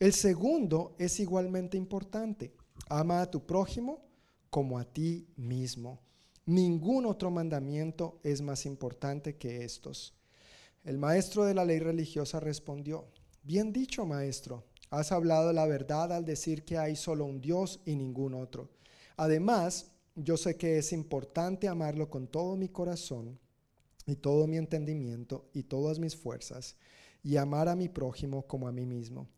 El 0.00 0.14
segundo 0.14 0.96
es 0.98 1.20
igualmente 1.20 1.76
importante. 1.76 2.54
Ama 2.88 3.20
a 3.20 3.30
tu 3.30 3.44
prójimo 3.44 4.02
como 4.48 4.78
a 4.78 4.86
ti 4.86 5.28
mismo. 5.36 6.00
Ningún 6.46 7.04
otro 7.04 7.30
mandamiento 7.30 8.18
es 8.22 8.40
más 8.40 8.64
importante 8.64 9.36
que 9.36 9.62
estos. 9.62 10.14
El 10.84 10.96
maestro 10.96 11.44
de 11.44 11.52
la 11.52 11.66
ley 11.66 11.80
religiosa 11.80 12.40
respondió, 12.40 13.04
bien 13.42 13.74
dicho 13.74 14.06
maestro, 14.06 14.64
has 14.90 15.12
hablado 15.12 15.52
la 15.52 15.66
verdad 15.66 16.12
al 16.12 16.24
decir 16.24 16.64
que 16.64 16.78
hay 16.78 16.96
solo 16.96 17.24
un 17.24 17.40
Dios 17.40 17.80
y 17.84 17.96
ningún 17.96 18.34
otro. 18.34 18.68
Además, 19.16 19.90
yo 20.14 20.36
sé 20.36 20.56
que 20.56 20.78
es 20.78 20.92
importante 20.92 21.68
amarlo 21.68 22.10
con 22.10 22.26
todo 22.26 22.56
mi 22.56 22.68
corazón 22.68 23.38
y 24.06 24.16
todo 24.16 24.46
mi 24.46 24.56
entendimiento 24.56 25.48
y 25.52 25.64
todas 25.64 25.98
mis 25.98 26.16
fuerzas 26.16 26.76
y 27.22 27.36
amar 27.36 27.68
a 27.68 27.76
mi 27.76 27.88
prójimo 27.88 28.46
como 28.46 28.68
a 28.68 28.72
mí 28.72 28.86
mismo. 28.86 29.28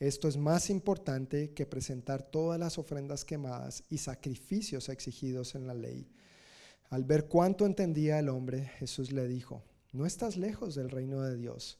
Esto 0.00 0.28
es 0.28 0.36
más 0.36 0.70
importante 0.70 1.52
que 1.54 1.66
presentar 1.66 2.22
todas 2.22 2.60
las 2.60 2.78
ofrendas 2.78 3.24
quemadas 3.24 3.82
y 3.90 3.98
sacrificios 3.98 4.88
exigidos 4.88 5.54
en 5.56 5.66
la 5.66 5.74
ley. 5.74 6.08
Al 6.90 7.04
ver 7.04 7.26
cuánto 7.26 7.66
entendía 7.66 8.18
el 8.18 8.28
hombre, 8.28 8.66
Jesús 8.78 9.10
le 9.10 9.26
dijo, 9.26 9.64
no 9.92 10.06
estás 10.06 10.36
lejos 10.36 10.74
del 10.74 10.90
reino 10.90 11.22
de 11.22 11.36
Dios. 11.36 11.78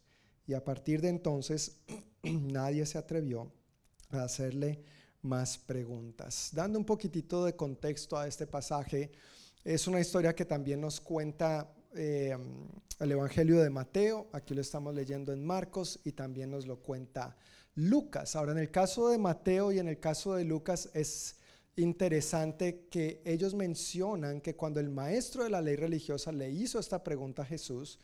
Y 0.49 0.55
a 0.55 0.65
partir 0.65 1.03
de 1.03 1.11
entonces 1.11 1.77
nadie 2.23 2.85
se 2.87 2.97
atrevió 2.97 3.53
a 4.11 4.23
hacerle 4.23 4.83
más 5.20 5.59
preguntas. 5.59 6.51
Dando 6.55 6.79
un 6.79 6.87
poquitito 6.87 7.45
de 7.45 7.55
contexto 7.55 8.16
a 8.16 8.27
este 8.27 8.47
pasaje, 8.47 9.12
es 9.62 9.87
una 9.87 10.01
historia 10.01 10.35
que 10.35 10.47
también 10.47 10.81
nos 10.81 11.01
cuenta 11.01 11.70
eh, 11.95 12.35
el 12.99 13.12
Evangelio 13.12 13.61
de 13.61 13.69
Mateo, 13.69 14.29
aquí 14.33 14.55
lo 14.55 14.62
estamos 14.62 14.95
leyendo 14.95 15.35
en 15.35 15.45
Marcos 15.45 16.01
y 16.05 16.12
también 16.12 16.51
nos 16.51 16.66
lo 16.66 16.79
cuenta 16.79 17.37
Lucas. 17.75 18.35
Ahora, 18.35 18.53
en 18.53 18.59
el 18.59 18.70
caso 18.70 19.11
de 19.11 19.19
Mateo 19.19 19.70
y 19.70 19.79
en 19.79 19.89
el 19.89 20.01
caso 20.01 20.35
de 20.35 20.45
Lucas 20.45 20.89
es 20.95 21.37
interesante 21.77 22.87
que 22.91 23.20
ellos 23.27 23.55
mencionan 23.55 24.41
que 24.41 24.57
cuando 24.57 24.81
el 24.81 24.89
maestro 24.89 25.45
de 25.45 25.51
la 25.51 25.61
ley 25.61 25.77
religiosa 25.77 26.33
le 26.33 26.51
hizo 26.51 26.79
esta 26.79 27.05
pregunta 27.05 27.43
a 27.43 27.47
Jesús, 27.47 27.99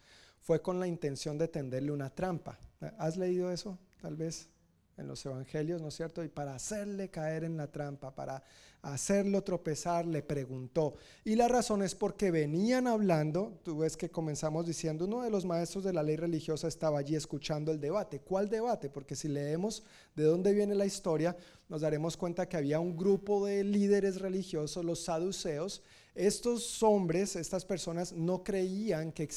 fue 0.45 0.61
con 0.61 0.79
la 0.79 0.87
intención 0.87 1.39
de 1.39 1.49
tenderle 1.49 1.91
una 1.91 2.11
trampa. 2.11 2.59
¿Has 2.99 3.17
leído 3.17 3.51
eso? 3.51 3.79
Tal 4.03 4.15
vez 4.15 4.51
en 4.99 5.09
los 5.09 5.25
evangelios, 5.25 5.81
¿no 5.81 5.89
es 5.89 5.95
cierto? 5.95 6.23
Y 6.23 6.29
para 6.29 6.55
hacerle 6.55 7.09
caer 7.09 7.45
en 7.45 7.57
la 7.57 7.67
trampa, 7.67 8.15
para 8.15 8.43
hacerlo 8.83 9.43
tropezar, 9.43 10.05
le 10.05 10.23
preguntó. 10.23 10.97
Y 11.25 11.35
la 11.35 11.49
razón 11.49 11.83
es 11.83 11.95
porque 11.95 12.31
venían 12.31 12.87
hablando, 12.87 13.59
tú 13.65 13.79
ves 13.79 13.97
que 13.97 14.11
comenzamos 14.11 14.67
diciendo, 14.67 15.07
uno 15.07 15.23
de 15.23 15.31
los 15.31 15.47
maestros 15.47 15.83
de 15.83 15.95
la 15.95 16.03
ley 16.03 16.17
religiosa 16.17 16.69
estaba 16.69 16.99
allí 16.99 17.17
escuchando 17.17 17.73
el 17.73 17.81
debate. 17.81 18.21
¿Cuál 18.21 18.51
debate? 18.51 18.91
Porque 18.91 19.17
si 19.17 19.29
leemos 19.29 19.83
de 20.15 20.25
dónde 20.25 20.53
viene 20.53 20.75
la 20.75 20.85
historia, 20.85 21.35
nos 21.71 21.81
daremos 21.81 22.19
cuenta 22.19 22.47
que 22.51 22.59
había 22.59 22.81
un 22.81 22.99
grupo 22.99 23.47
de 23.47 23.65
líderes 23.65 24.21
religiosos, 24.21 24.85
los 24.85 25.05
saduceos. 25.05 25.83
Estos 26.15 26.81
hombres, 26.85 27.35
estas 27.35 27.65
personas, 27.65 28.13
no 28.13 28.45
creían 28.45 29.11
que, 29.11 29.29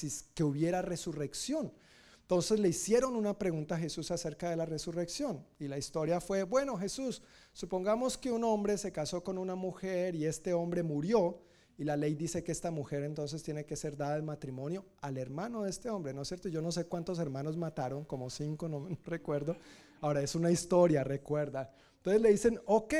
hubiera 0.44 0.84
resurrección. 0.84 1.74
Entonces 2.22 2.60
le 2.60 2.70
hicieron 2.70 3.16
una 3.16 3.40
pregunta 3.40 3.76
a 3.76 3.80
Jesús 3.80 4.12
acerca 4.12 4.50
de 4.50 4.58
la 4.58 4.66
resurrección. 4.66 5.44
Y 5.60 5.68
la 5.68 5.78
historia 5.78 6.22
fue, 6.22 6.44
bueno 6.44 6.78
Jesús, 6.78 7.24
supongamos 7.54 8.18
que 8.18 8.32
un 8.32 8.44
hombre 8.44 8.78
se 8.78 8.92
casó 8.92 9.24
con 9.24 9.38
una 9.38 9.56
mujer 9.56 10.14
y 10.14 10.26
este 10.26 10.54
hombre 10.54 10.84
murió. 10.84 11.42
Y 11.80 11.84
la 11.84 11.96
ley 11.96 12.16
dice 12.16 12.44
que 12.44 12.52
esta 12.52 12.70
mujer 12.70 13.04
entonces 13.04 13.42
tiene 13.44 13.66
que 13.66 13.76
ser 13.76 13.96
dada 13.96 14.16
el 14.16 14.24
matrimonio 14.24 14.86
al 15.02 15.18
hermano 15.18 15.64
de 15.64 15.70
este 15.70 15.90
hombre, 15.90 16.14
¿no 16.14 16.24
es 16.24 16.28
cierto? 16.28 16.50
Yo 16.50 16.62
no 16.62 16.72
sé 16.72 16.86
cuántos 16.86 17.18
hermanos 17.18 17.56
mataron, 17.56 18.04
como 18.04 18.30
cinco, 18.30 18.68
no 18.68 18.88
recuerdo. 19.06 19.56
Ahora 20.02 20.22
es 20.22 20.36
una 20.36 20.52
historia, 20.52 21.04
recuerda. 21.04 21.72
Entonces 21.98 22.22
le 22.22 22.30
dicen, 22.30 22.60
ok, 22.66 22.94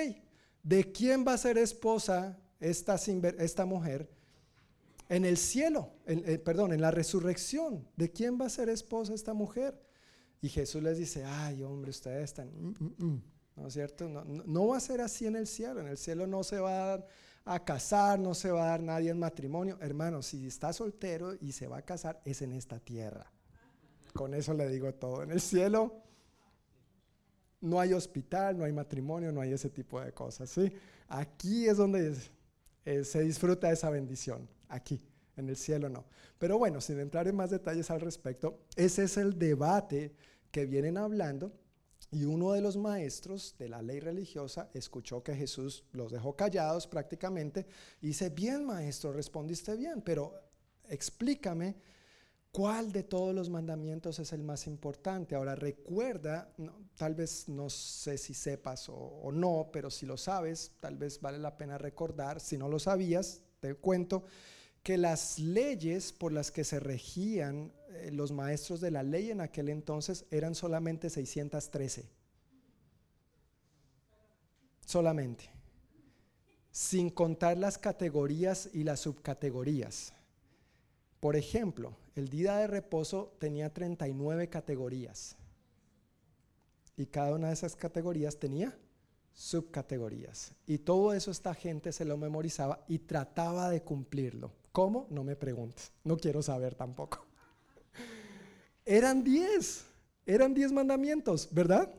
¿de 0.64 0.92
quién 0.92 1.26
va 1.28 1.34
a 1.34 1.38
ser 1.38 1.58
esposa 1.58 2.40
esta, 2.60 2.96
esta 2.96 3.66
mujer? 3.66 4.10
en 5.10 5.26
el 5.26 5.38
cielo, 5.38 5.92
eh, 6.06 6.38
perdón, 6.38 6.74
en 6.74 6.82
la 6.82 6.92
resurrección. 6.92 7.88
¿De 7.96 8.12
quién 8.12 8.40
va 8.40 8.46
a 8.46 8.50
ser 8.50 8.70
esposa 8.70 9.14
esta 9.14 9.34
mujer? 9.34 9.80
Y 10.42 10.50
Jesús 10.50 10.84
les 10.84 10.98
dice, 10.98 11.24
ay 11.24 11.64
hombre, 11.64 11.92
ustedes 11.92 12.26
están, 12.26 12.50
mm, 12.50 12.76
mm, 12.80 13.06
mm". 13.06 13.24
¿no 13.56 13.68
es 13.68 13.74
cierto? 13.74 14.08
No, 14.10 14.68
va 14.68 14.78
a 14.78 14.82
ser 14.82 15.02
así 15.02 15.26
en 15.26 15.36
el 15.36 15.48
cielo. 15.48 15.80
En 15.80 15.88
el 15.88 15.98
cielo 15.98 16.28
no 16.28 16.44
se 16.44 16.60
va 16.60 16.96
a, 16.96 17.06
a 17.46 17.64
casar, 17.64 18.20
no 18.20 18.34
se 18.36 18.52
va 18.52 18.66
a 18.66 18.68
dar 18.68 18.82
nadie 18.82 19.10
en 19.10 19.20
matrimonio. 19.20 19.78
Hermano, 19.82 20.22
si 20.22 20.46
está 20.46 20.74
soltero 20.74 21.36
y 21.40 21.54
se 21.54 21.68
va 21.68 21.78
a 21.78 21.82
casar, 21.82 22.22
es 22.26 22.42
en 22.42 22.52
esta 22.52 22.80
tierra. 22.80 23.32
Con 24.14 24.34
eso 24.34 24.54
le 24.54 24.68
digo 24.68 24.94
todo. 24.94 25.24
En 25.24 25.32
el 25.32 25.42
cielo 25.42 26.04
no 27.62 27.80
hay 27.80 27.94
hospital, 27.94 28.58
no 28.58 28.66
hay 28.66 28.74
matrimonio, 28.74 29.32
no 29.32 29.42
hay 29.42 29.54
ese 29.54 29.70
tipo 29.70 30.00
de 30.02 30.12
cosas. 30.12 30.50
¿sí? 30.50 30.72
Aquí 31.08 31.68
es 31.68 31.78
donde 31.78 32.16
eh, 32.88 33.04
se 33.04 33.20
disfruta 33.20 33.70
esa 33.70 33.90
bendición 33.90 34.48
aquí, 34.70 35.06
en 35.36 35.50
el 35.50 35.58
cielo 35.58 35.90
no. 35.90 36.06
Pero 36.40 36.58
bueno, 36.58 36.80
sin 36.80 37.02
entrar 37.02 37.28
en 37.28 37.36
más 37.36 37.50
detalles 37.50 37.92
al 37.92 38.00
respecto, 38.00 38.62
ese 38.78 39.04
es 39.04 39.18
el 39.18 39.38
debate 39.38 40.16
que 40.52 40.66
vienen 40.66 40.98
hablando 40.98 41.52
y 42.12 42.24
uno 42.24 42.54
de 42.54 42.62
los 42.62 42.78
maestros 42.78 43.56
de 43.60 43.68
la 43.68 43.82
ley 43.82 44.00
religiosa 44.00 44.70
escuchó 44.74 45.22
que 45.22 45.36
Jesús 45.36 45.84
los 45.92 46.14
dejó 46.14 46.38
callados 46.38 46.88
prácticamente 46.88 47.66
y 48.00 48.08
dice, 48.08 48.30
bien 48.30 48.66
maestro, 48.66 49.12
respondiste 49.12 49.76
bien, 49.76 50.02
pero 50.02 50.34
explícame 50.88 51.76
cuál 52.52 52.92
de 52.92 53.04
todos 53.04 53.36
los 53.36 53.50
mandamientos 53.50 54.20
es 54.20 54.34
el 54.34 54.44
más 54.44 54.68
importante. 54.68 55.36
Ahora 55.36 55.56
recuerda, 55.56 56.54
tal 56.96 57.16
vez 57.16 57.48
no 57.48 57.70
sé 57.70 58.18
si 58.18 58.34
sepas 58.34 58.90
o, 58.90 59.32
no, 59.32 59.70
pero 59.72 59.90
si 59.90 60.06
lo 60.06 60.18
sabes, 60.18 60.72
tal 60.80 60.98
vez 60.98 61.22
vale 61.22 61.38
la 61.38 61.58
pena 61.58 61.78
recordar, 61.78 62.40
si 62.40 62.58
no 62.58 62.68
lo 62.68 62.80
sabías, 62.80 63.42
te 63.60 63.76
cuento 63.76 64.24
que 64.84 64.98
las 64.98 65.38
leyes 65.40 66.14
por 66.14 66.32
las 66.32 66.52
que 66.52 66.64
se 66.64 66.80
regían 66.80 67.74
eh, 67.90 68.10
los 68.12 68.32
maestros 68.32 68.80
de 68.80 68.92
la 68.92 69.04
ley 69.04 69.32
en 69.32 69.42
aquel 69.42 69.70
entonces 69.70 70.26
eran 70.32 70.56
solamente 70.56 71.10
613. 71.10 72.10
Solamente. 74.86 75.50
Sin 76.72 77.10
contar 77.10 77.58
las 77.58 77.78
categorías 77.78 78.70
y 78.72 78.84
las 78.84 79.02
subcategorías. 79.02 80.14
Por 81.20 81.36
ejemplo, 81.36 81.98
el 82.18 82.30
día 82.30 82.58
de 82.58 82.68
reposo 82.68 83.36
tenía 83.40 83.74
39 83.74 84.50
categorías. 84.50 85.36
Y 86.96 87.06
cada 87.06 87.36
una 87.36 87.48
de 87.48 87.54
esas 87.54 87.76
categorías 87.76 88.38
tenía 88.38 88.78
subcategorías. 89.34 90.54
Y 90.66 90.80
todo 90.80 91.14
eso 91.14 91.30
esta 91.30 91.54
gente 91.54 91.92
se 91.92 92.06
lo 92.06 92.18
memorizaba 92.18 92.84
y 92.88 93.00
trataba 93.00 93.70
de 93.70 93.84
cumplirlo. 93.84 94.52
¿Cómo? 94.72 95.06
No 95.12 95.24
me 95.24 95.36
preguntes. 95.36 95.92
No 96.04 96.18
quiero 96.18 96.42
saber 96.42 96.74
tampoco. 96.74 97.26
Eran 98.86 99.24
10. 99.24 99.86
Eran 100.26 100.54
10 100.56 100.72
mandamientos, 100.72 101.50
¿verdad? 101.52 101.94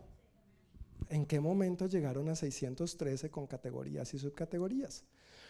¿En 1.09 1.27
qué 1.27 1.39
momento 1.39 1.87
llegaron 1.87 2.29
a 2.29 2.35
613 2.35 3.31
con 3.31 3.47
categorías 3.47 4.13
y 4.15 4.19
subcategorías? 4.19 5.05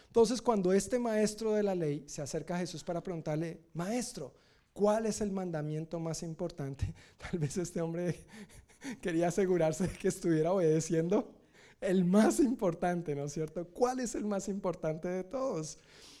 Entonces, 0.05 0.41
cuando 0.41 0.73
este 0.73 0.97
maestro 0.97 1.53
de 1.53 1.63
la 1.63 1.75
ley 1.75 2.03
se 2.07 2.21
acerca 2.21 2.55
a 2.55 2.59
Jesús 2.59 2.83
para 2.83 3.03
preguntarle, 3.03 3.61
maestro, 3.73 4.33
¿cuál 4.79 5.07
es 5.07 5.19
el 5.19 5.33
mandamiento 5.33 5.99
más 5.99 6.23
importante? 6.23 6.93
Tal 7.17 7.37
vez 7.37 7.57
este 7.57 7.81
hombre 7.81 8.23
quería 9.01 9.27
asegurarse 9.27 9.87
de 9.87 9.97
que 9.97 10.07
estuviera 10.07 10.53
obedeciendo 10.53 11.33
el 11.81 12.05
más 12.05 12.39
importante, 12.39 13.13
¿no 13.13 13.25
es 13.25 13.33
cierto? 13.33 13.67
¿Cuál 13.67 13.99
es 13.99 14.15
el 14.15 14.23
más 14.23 14.47
importante 14.47 15.09
de 15.09 15.25
todos? 15.25 15.79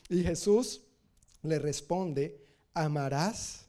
Y 0.09 0.23
Jesús 0.23 0.81
le 1.41 1.57
responde, 1.57 2.43
amarás 2.73 3.67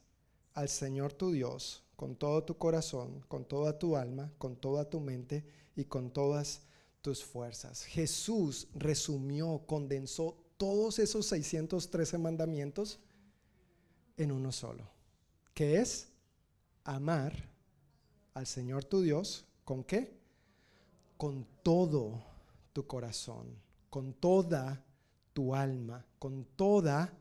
al 0.55 0.67
Señor 0.67 1.13
tu 1.13 1.31
Dios 1.31 1.85
con 1.95 2.17
todo 2.17 2.43
tu 2.43 2.57
corazón, 2.57 3.23
con 3.29 3.45
toda 3.45 3.79
tu 3.79 3.95
alma, 3.95 4.33
con 4.37 4.57
toda 4.57 4.89
tu 4.89 4.99
mente 4.99 5.45
y 5.73 5.85
con 5.85 6.11
todas 6.11 6.63
tus 7.01 7.23
fuerzas. 7.23 7.85
Jesús 7.85 8.67
resumió, 8.73 9.63
condensó 9.65 10.35
todos 10.57 10.99
esos 10.99 11.27
613 11.27 12.17
mandamientos 12.17 12.99
en 14.17 14.31
uno 14.31 14.51
solo, 14.51 14.89
que 15.53 15.79
es 15.79 16.09
amar 16.83 17.33
al 18.33 18.47
Señor 18.47 18.85
tu 18.85 19.01
Dios, 19.01 19.45
¿con 19.63 19.83
qué? 19.83 20.17
Con 21.17 21.45
todo 21.63 22.23
tu 22.73 22.87
corazón, 22.87 23.47
con 23.89 24.13
toda 24.13 24.83
tu 25.33 25.53
alma, 25.55 26.05
con 26.19 26.45
toda 26.55 27.13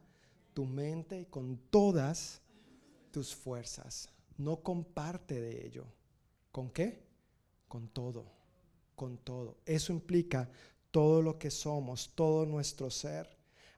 tu 0.55 0.65
mente 0.65 1.21
y 1.21 1.27
con 1.27 1.57
todas 1.71 2.41
tus 3.11 3.35
fuerzas. 3.35 4.09
No 4.37 4.63
comparte 4.63 5.41
de 5.41 5.67
ello. 5.67 5.85
¿Con 6.53 6.71
qué? 6.71 7.03
Con 7.69 7.89
todo, 7.89 8.25
con 8.97 9.19
todo. 9.19 9.59
Eso 9.65 9.93
implica 9.93 10.49
todo 10.91 11.23
lo 11.23 11.39
que 11.39 11.51
somos, 11.51 12.13
todo 12.15 12.47
nuestro 12.47 12.91
ser. 12.91 13.29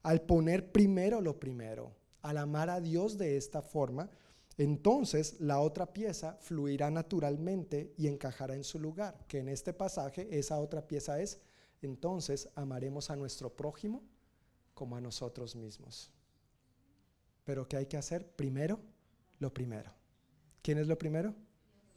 Al 0.03 0.23
poner 0.23 0.73
primero 0.73 1.21
lo 1.21 1.39
primero, 1.39 1.93
al 2.23 2.39
amar 2.39 2.71
a 2.71 2.81
Dios 2.81 3.19
de 3.19 3.37
esta 3.37 3.63
forma, 3.63 4.11
entonces 4.59 5.41
la 5.41 5.61
otra 5.61 5.93
pieza 5.93 6.37
fluirá 6.41 6.91
naturalmente 6.91 7.95
y 7.97 8.07
encajará 8.07 8.55
en 8.55 8.65
su 8.65 8.79
lugar, 8.79 9.25
que 9.27 9.39
en 9.39 9.49
este 9.49 9.73
pasaje 9.73 10.29
esa 10.39 10.59
otra 10.59 10.87
pieza 10.87 11.21
es, 11.21 11.41
entonces 11.81 12.49
amaremos 12.55 13.11
a 13.11 13.17
nuestro 13.17 13.55
prójimo 13.55 14.03
como 14.75 14.97
a 14.97 15.01
nosotros 15.01 15.57
mismos. 15.57 16.11
Pero 17.45 17.67
¿qué 17.69 17.77
hay 17.77 17.87
que 17.87 17.97
hacer? 17.97 18.27
Primero, 18.37 18.79
lo 19.39 19.53
primero. 19.53 19.91
¿Quién 20.63 20.79
es 20.79 20.87
lo 20.87 20.97
primero? 20.97 21.35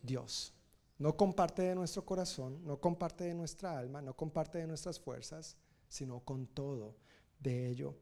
Dios. 0.01 0.53
No 0.97 1.15
comparte 1.15 1.63
de 1.63 1.75
nuestro 1.75 2.05
corazón, 2.05 2.65
no 2.65 2.79
comparte 2.79 3.25
de 3.25 3.33
nuestra 3.33 3.77
alma, 3.77 4.01
no 4.01 4.15
comparte 4.15 4.59
de 4.59 4.67
nuestras 4.67 4.99
fuerzas, 4.99 5.57
sino 5.87 6.21
con 6.21 6.47
todo 6.47 6.95
de 7.39 7.67
ello. 7.67 7.95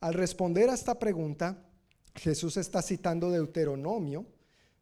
Al 0.00 0.14
responder 0.14 0.68
a 0.68 0.74
esta 0.74 0.98
pregunta, 0.98 1.69
Jesús 2.14 2.56
está 2.56 2.82
citando 2.82 3.30
Deuteronomio, 3.30 4.26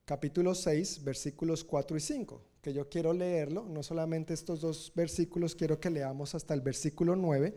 capítulo 0.05 0.55
6, 0.55 1.05
versículos 1.05 1.65
4 1.65 1.97
y 1.97 2.01
5, 2.01 2.43
que 2.63 2.73
yo 2.73 2.89
quiero 2.89 3.13
leerlo, 3.13 3.67
no 3.69 3.83
solamente 3.83 4.35
estos 4.35 4.61
dos 4.61 4.93
versículos, 4.95 5.55
quiero 5.55 5.79
que 5.79 5.91
leamos 5.91 6.35
hasta 6.35 6.55
el 6.55 6.61
versículo 6.61 7.15
9. 7.15 7.55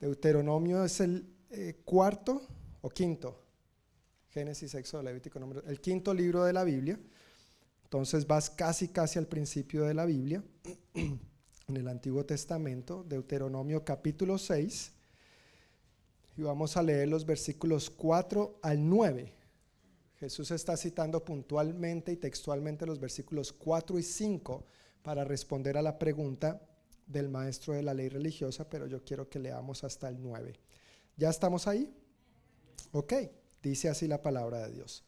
Deuteronomio 0.00 0.84
es 0.84 1.00
el 1.00 1.26
eh, 1.50 1.80
cuarto 1.84 2.42
o 2.82 2.90
quinto, 2.90 3.42
Génesis, 4.30 4.74
Éxodo, 4.74 5.02
Levítico, 5.02 5.38
número, 5.38 5.62
el 5.66 5.80
quinto 5.80 6.12
libro 6.12 6.44
de 6.44 6.52
la 6.52 6.64
Biblia. 6.64 6.98
Entonces 7.84 8.26
vas 8.26 8.50
casi, 8.50 8.88
casi 8.88 9.18
al 9.18 9.26
principio 9.26 9.84
de 9.84 9.94
la 9.94 10.04
Biblia, 10.04 10.42
en 10.94 11.76
el 11.76 11.88
Antiguo 11.88 12.26
Testamento, 12.26 13.04
Deuteronomio 13.04 13.84
capítulo 13.84 14.38
6, 14.38 14.92
y 16.36 16.42
vamos 16.42 16.76
a 16.76 16.82
leer 16.82 17.08
los 17.08 17.24
versículos 17.24 17.88
4 17.90 18.58
al 18.62 18.88
9. 18.88 19.32
Jesús 20.18 20.50
está 20.50 20.76
citando 20.76 21.24
puntualmente 21.24 22.12
y 22.12 22.16
textualmente 22.16 22.86
los 22.86 23.00
versículos 23.00 23.52
4 23.52 23.98
y 23.98 24.02
5 24.02 24.64
para 25.02 25.24
responder 25.24 25.76
a 25.76 25.82
la 25.82 25.98
pregunta 25.98 26.60
del 27.06 27.28
maestro 27.28 27.74
de 27.74 27.82
la 27.82 27.94
ley 27.94 28.08
religiosa, 28.08 28.68
pero 28.68 28.86
yo 28.86 29.04
quiero 29.04 29.28
que 29.28 29.38
leamos 29.38 29.84
hasta 29.84 30.08
el 30.08 30.20
9. 30.20 30.54
¿Ya 31.16 31.30
estamos 31.30 31.66
ahí? 31.66 31.94
Ok, 32.92 33.14
dice 33.62 33.88
así 33.88 34.06
la 34.06 34.22
palabra 34.22 34.66
de 34.66 34.74
Dios. 34.74 35.04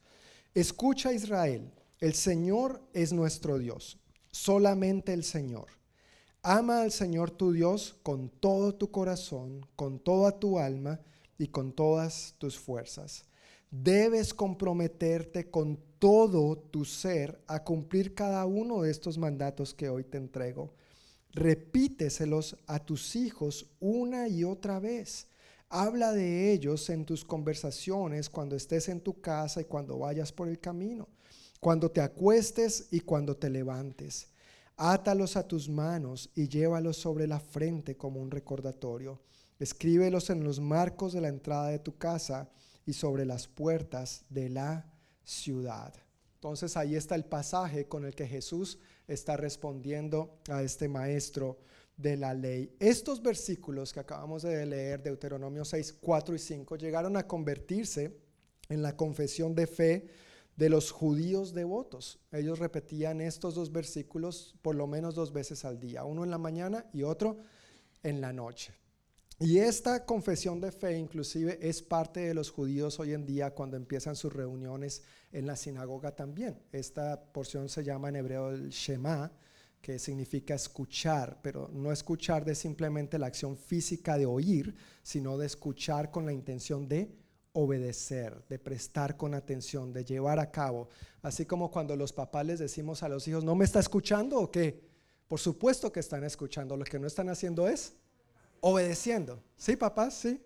Escucha 0.55 1.13
Israel, 1.13 1.73
el 2.01 2.15
Señor 2.15 2.81
es 2.93 3.13
nuestro 3.13 3.59
Dios, 3.59 3.99
solamente 4.31 5.13
el 5.13 5.25
Señor. 5.25 5.67
Ama 6.43 6.83
al 6.83 6.93
Señor 6.93 7.31
tu 7.31 7.53
Dios 7.53 7.97
con 8.03 8.29
todo 8.29 8.75
tu 8.75 8.91
corazón, 8.91 9.67
con 9.75 9.99
toda 9.99 10.39
tu 10.39 10.59
alma, 10.59 11.01
y 11.39 11.49
con 11.49 11.73
todas 11.73 12.35
tus 12.39 12.59
fuerzas. 12.59 13.25
Debes 13.71 14.35
comprometerte 14.35 15.51
con 15.51 15.79
todo 15.99 16.59
tu 16.59 16.85
ser 16.85 17.41
a 17.47 17.63
cumplir 17.63 18.15
cada 18.15 18.45
uno 18.47 18.83
de 18.83 18.91
estos 18.91 19.19
mandatos 19.19 19.75
que 19.75 19.89
hoy 19.89 20.05
te 20.05 20.19
entrego. 20.19 20.75
Repíteselos 21.33 22.57
a 22.67 22.79
tus 22.85 23.15
hijos 23.15 23.67
una 23.81 24.29
y 24.29 24.45
otra 24.45 24.81
vez. 24.81 25.29
Habla 25.69 26.13
de 26.13 26.51
ellos 26.53 26.89
en 26.89 27.05
tus 27.05 27.25
conversaciones 27.25 28.31
cuando 28.31 28.57
estés 28.57 28.89
en 28.89 29.01
tu 29.01 29.21
casa 29.21 29.61
y 29.61 29.65
cuando 29.65 29.99
vayas 29.99 30.33
por 30.33 30.49
el 30.49 30.59
camino, 30.59 31.09
cuando 31.61 31.91
te 31.91 32.01
acuestes 32.01 32.89
y 32.91 33.01
cuando 33.01 33.37
te 33.37 33.51
levantes. 33.51 34.29
Átalos 34.79 35.37
a 35.37 35.47
tus 35.47 35.69
manos 35.69 36.31
y 36.35 36.49
llévalos 36.49 36.97
sobre 36.97 37.27
la 37.27 37.39
frente 37.39 37.97
como 37.97 38.21
un 38.21 38.31
recordatorio. 38.31 39.21
Escríbelos 39.59 40.31
en 40.31 40.45
los 40.45 40.61
marcos 40.61 41.13
de 41.13 41.21
la 41.21 41.29
entrada 41.29 41.69
de 41.69 41.79
tu 41.79 41.97
casa 41.97 42.49
y 42.87 42.93
sobre 42.93 43.25
las 43.25 43.49
puertas 43.49 44.25
de 44.31 44.49
la 44.49 44.91
ciudad. 45.25 45.93
Entonces 46.35 46.77
ahí 46.77 46.95
está 46.95 47.17
el 47.17 47.25
pasaje 47.25 47.89
con 47.89 48.05
el 48.05 48.15
que 48.15 48.27
Jesús 48.27 48.79
está 49.09 49.37
respondiendo 49.37 50.39
a 50.49 50.63
este 50.63 50.89
maestro 50.89 51.59
de 51.97 52.17
la 52.17 52.33
ley. 52.33 52.75
Estos 52.79 53.21
versículos 53.21 53.93
que 53.93 54.01
acabamos 54.01 54.43
de 54.43 54.65
leer, 54.65 55.03
Deuteronomio 55.03 55.65
6, 55.65 55.95
4 56.01 56.35
y 56.37 56.39
5, 56.39 56.77
llegaron 56.77 57.17
a 57.17 57.27
convertirse 57.27 58.17
en 58.69 58.83
la 58.83 58.97
confesión 58.97 59.55
de 59.55 59.67
fe 59.67 60.07
de 60.57 60.69
los 60.69 60.93
judíos 60.93 61.53
devotos. 61.55 62.21
Ellos 62.31 62.61
repetían 62.61 63.21
estos 63.21 63.57
dos 63.57 63.73
versículos 63.73 64.55
por 64.63 64.77
lo 64.77 64.87
menos 64.87 65.17
dos 65.17 65.33
veces 65.33 65.65
al 65.65 65.81
día, 65.81 66.05
uno 66.05 66.23
en 66.23 66.31
la 66.31 66.39
mañana 66.39 66.87
y 66.93 67.03
otro 67.03 67.39
en 68.05 68.21
la 68.21 68.33
noche. 68.33 68.78
Y 69.41 69.59
esta 69.59 70.05
confesión 70.05 70.61
de 70.61 70.73
fe 70.73 70.99
inclusive 70.99 71.61
es 71.63 71.81
parte 71.81 72.19
de 72.19 72.35
los 72.35 72.51
judíos 72.51 72.99
hoy 72.99 73.13
en 73.13 73.25
día 73.25 73.55
cuando 73.55 73.77
empiezan 73.77 74.17
sus 74.17 74.33
reuniones 74.33 75.05
en 75.31 75.47
la 75.47 75.55
sinagoga 75.55 76.17
también. 76.17 76.59
Esta 76.73 77.23
porción 77.33 77.69
se 77.69 77.85
llama 77.85 78.09
en 78.09 78.17
hebreo 78.17 78.51
el 78.51 78.71
Shema, 78.71 79.31
que 79.81 80.01
significa 80.01 80.55
escuchar, 80.55 81.39
pero 81.41 81.71
no 81.73 81.93
escuchar 81.93 82.45
de 82.45 82.57
simplemente 82.57 83.17
la 83.17 83.29
acción 83.29 83.57
física 83.57 84.19
de 84.19 84.27
oír, 84.27 84.75
sino 85.05 85.39
de 85.39 85.47
escuchar 85.47 86.11
con 86.11 86.27
la 86.27 86.33
intención 86.33 86.89
de 86.89 87.15
obedecer, 87.53 88.45
de 88.49 88.59
prestar 88.59 89.17
con 89.17 89.35
atención, 89.35 89.93
de 89.93 90.05
llevar 90.05 90.41
a 90.41 90.51
cabo. 90.51 90.89
Así 91.23 91.47
como 91.47 91.71
cuando 91.71 91.95
los 91.95 92.13
papás 92.13 92.45
les 92.45 92.59
decimos 92.59 93.05
a 93.05 93.09
los 93.09 93.29
hijos, 93.29 93.45
¿no 93.45 93.55
me 93.55 93.65
está 93.65 93.79
escuchando 93.79 94.41
o 94.41 94.51
qué? 94.51 94.89
Por 95.29 95.39
supuesto 95.39 95.93
que 95.93 96.01
están 96.01 96.25
escuchando, 96.25 96.77
lo 96.77 96.85
que 96.85 96.99
no 96.99 97.07
están 97.07 97.29
haciendo 97.29 97.69
es 97.69 97.95
obedeciendo. 98.61 99.43
¿Sí, 99.57 99.77
papás? 99.77 100.15
Sí. 100.15 100.41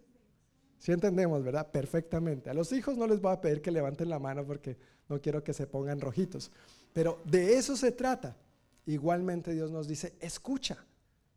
Sí 0.78 0.90
entendemos, 0.90 1.44
¿verdad? 1.44 1.70
Perfectamente. 1.70 2.50
A 2.50 2.54
los 2.54 2.72
hijos 2.72 2.96
no 2.96 3.06
les 3.06 3.20
voy 3.20 3.32
a 3.32 3.40
pedir 3.40 3.62
que 3.62 3.70
levanten 3.70 4.08
la 4.10 4.18
mano 4.18 4.44
porque 4.44 4.76
no 5.08 5.20
quiero 5.20 5.44
que 5.44 5.52
se 5.52 5.66
pongan 5.66 6.00
rojitos. 6.00 6.50
Pero 6.92 7.20
de 7.24 7.54
eso 7.54 7.76
se 7.76 7.92
trata. 7.92 8.36
Igualmente 8.86 9.52
Dios 9.54 9.70
nos 9.70 9.86
dice, 9.86 10.14
escucha, 10.18 10.84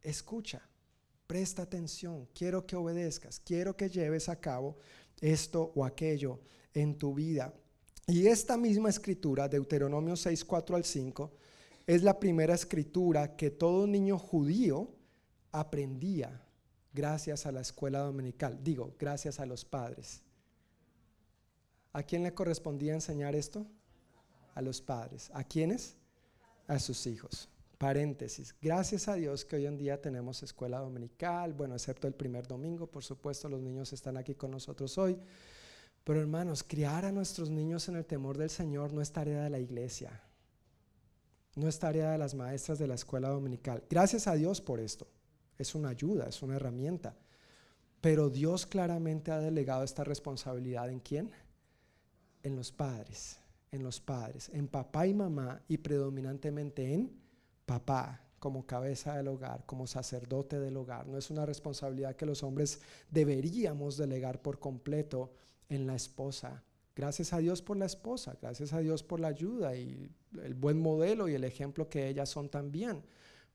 escucha, 0.02 0.68
presta 1.28 1.62
atención, 1.62 2.28
quiero 2.34 2.66
que 2.66 2.76
obedezcas, 2.76 3.40
quiero 3.40 3.78
que 3.78 3.90
lleves 3.90 4.30
a 4.30 4.40
cabo 4.40 4.78
esto 5.22 5.72
o 5.76 5.86
aquello 5.86 6.40
en 6.74 6.98
tu 6.98 7.14
vida. 7.14 7.54
Y 8.08 8.28
esta 8.28 8.58
misma 8.58 8.90
escritura, 8.90 9.48
Deuteronomio 9.48 10.16
6, 10.16 10.44
4 10.44 10.76
al 10.76 10.86
5, 10.86 11.32
es 11.86 12.04
la 12.04 12.20
primera 12.20 12.56
escritura 12.56 13.36
que 13.36 13.52
todo 13.52 13.86
niño 13.86 14.18
judío 14.18 14.90
aprendía 15.52 16.45
gracias 16.96 17.46
a 17.46 17.52
la 17.52 17.62
escuela 17.62 18.00
dominical, 18.00 18.58
digo, 18.64 18.96
gracias 18.98 19.40
a 19.40 19.46
los 19.46 19.66
padres. 19.66 20.22
¿A 21.92 22.04
quién 22.04 22.24
le 22.24 22.34
correspondía 22.34 22.94
enseñar 22.94 23.36
esto? 23.36 23.68
A 24.54 24.62
los 24.62 24.82
padres. 24.82 25.30
¿A 25.34 25.44
quiénes? 25.44 25.96
A 26.68 26.80
sus 26.80 27.06
hijos. 27.06 27.50
Paréntesis. 27.78 28.56
Gracias 28.62 29.08
a 29.08 29.16
Dios 29.16 29.46
que 29.46 29.58
hoy 29.58 29.66
en 29.66 29.78
día 29.78 30.02
tenemos 30.02 30.42
escuela 30.44 30.80
dominical, 30.80 31.54
bueno, 31.54 31.76
excepto 31.76 32.08
el 32.08 32.14
primer 32.14 32.48
domingo, 32.48 32.88
por 32.88 33.04
supuesto, 33.04 33.50
los 33.50 33.62
niños 33.62 33.92
están 33.94 34.18
aquí 34.18 34.34
con 34.36 34.52
nosotros 34.52 34.98
hoy. 34.98 35.18
Pero 36.06 36.22
hermanos, 36.22 36.64
criar 36.64 37.06
a 37.06 37.12
nuestros 37.12 37.50
niños 37.50 37.90
en 37.90 37.96
el 37.96 38.06
temor 38.06 38.38
del 38.38 38.50
Señor 38.50 38.94
no 38.94 39.02
es 39.02 39.12
tarea 39.12 39.44
de 39.44 39.50
la 39.50 39.60
iglesia, 39.60 40.22
no 41.56 41.68
es 41.68 41.80
tarea 41.80 42.12
de 42.12 42.18
las 42.18 42.34
maestras 42.34 42.80
de 42.80 42.88
la 42.88 42.96
escuela 42.96 43.30
dominical. 43.30 43.84
Gracias 43.90 44.28
a 44.28 44.36
Dios 44.36 44.62
por 44.62 44.80
esto. 44.80 45.08
Es 45.58 45.76
una 45.76 45.90
ayuda, 45.90 46.28
es 46.28 46.42
una 46.42 46.56
herramienta. 46.56 47.16
Pero 48.02 48.30
Dios 48.30 48.66
claramente 48.66 49.32
ha 49.32 49.40
delegado 49.40 49.84
esta 49.84 50.04
responsabilidad 50.04 50.90
en 50.90 51.00
quién? 51.00 51.32
En 52.44 52.56
los 52.56 52.72
padres, 52.72 53.40
en 53.72 53.84
los 53.84 54.00
padres, 54.00 54.50
en 54.54 54.68
papá 54.68 55.08
y 55.08 55.14
mamá 55.14 55.62
y 55.68 55.78
predominantemente 55.78 56.94
en 56.94 57.12
papá 57.66 58.22
como 58.40 58.68
cabeza 58.68 59.16
del 59.18 59.28
hogar, 59.30 59.66
como 59.66 59.88
sacerdote 59.88 60.60
del 60.60 60.78
hogar. 60.78 61.08
No 61.08 61.18
es 61.18 61.32
una 61.32 61.48
responsabilidad 61.48 62.16
que 62.16 62.28
los 62.28 62.44
hombres 62.44 62.80
deberíamos 63.10 63.98
delegar 63.98 64.42
por 64.42 64.60
completo 64.60 65.34
en 65.68 65.88
la 65.88 65.96
esposa. 65.96 66.64
Gracias 66.96 67.34
a 67.34 67.40
Dios 67.40 67.62
por 67.62 67.76
la 67.76 67.88
esposa, 67.88 68.38
gracias 68.40 68.72
a 68.72 68.80
Dios 68.80 69.04
por 69.04 69.20
la 69.20 69.30
ayuda 69.30 69.76
y 69.76 70.10
el 70.44 70.54
buen 70.54 70.80
modelo 70.80 71.28
y 71.28 71.34
el 71.34 71.44
ejemplo 71.44 71.90
que 71.90 72.08
ellas 72.08 72.30
son 72.30 72.50
también. 72.50 73.04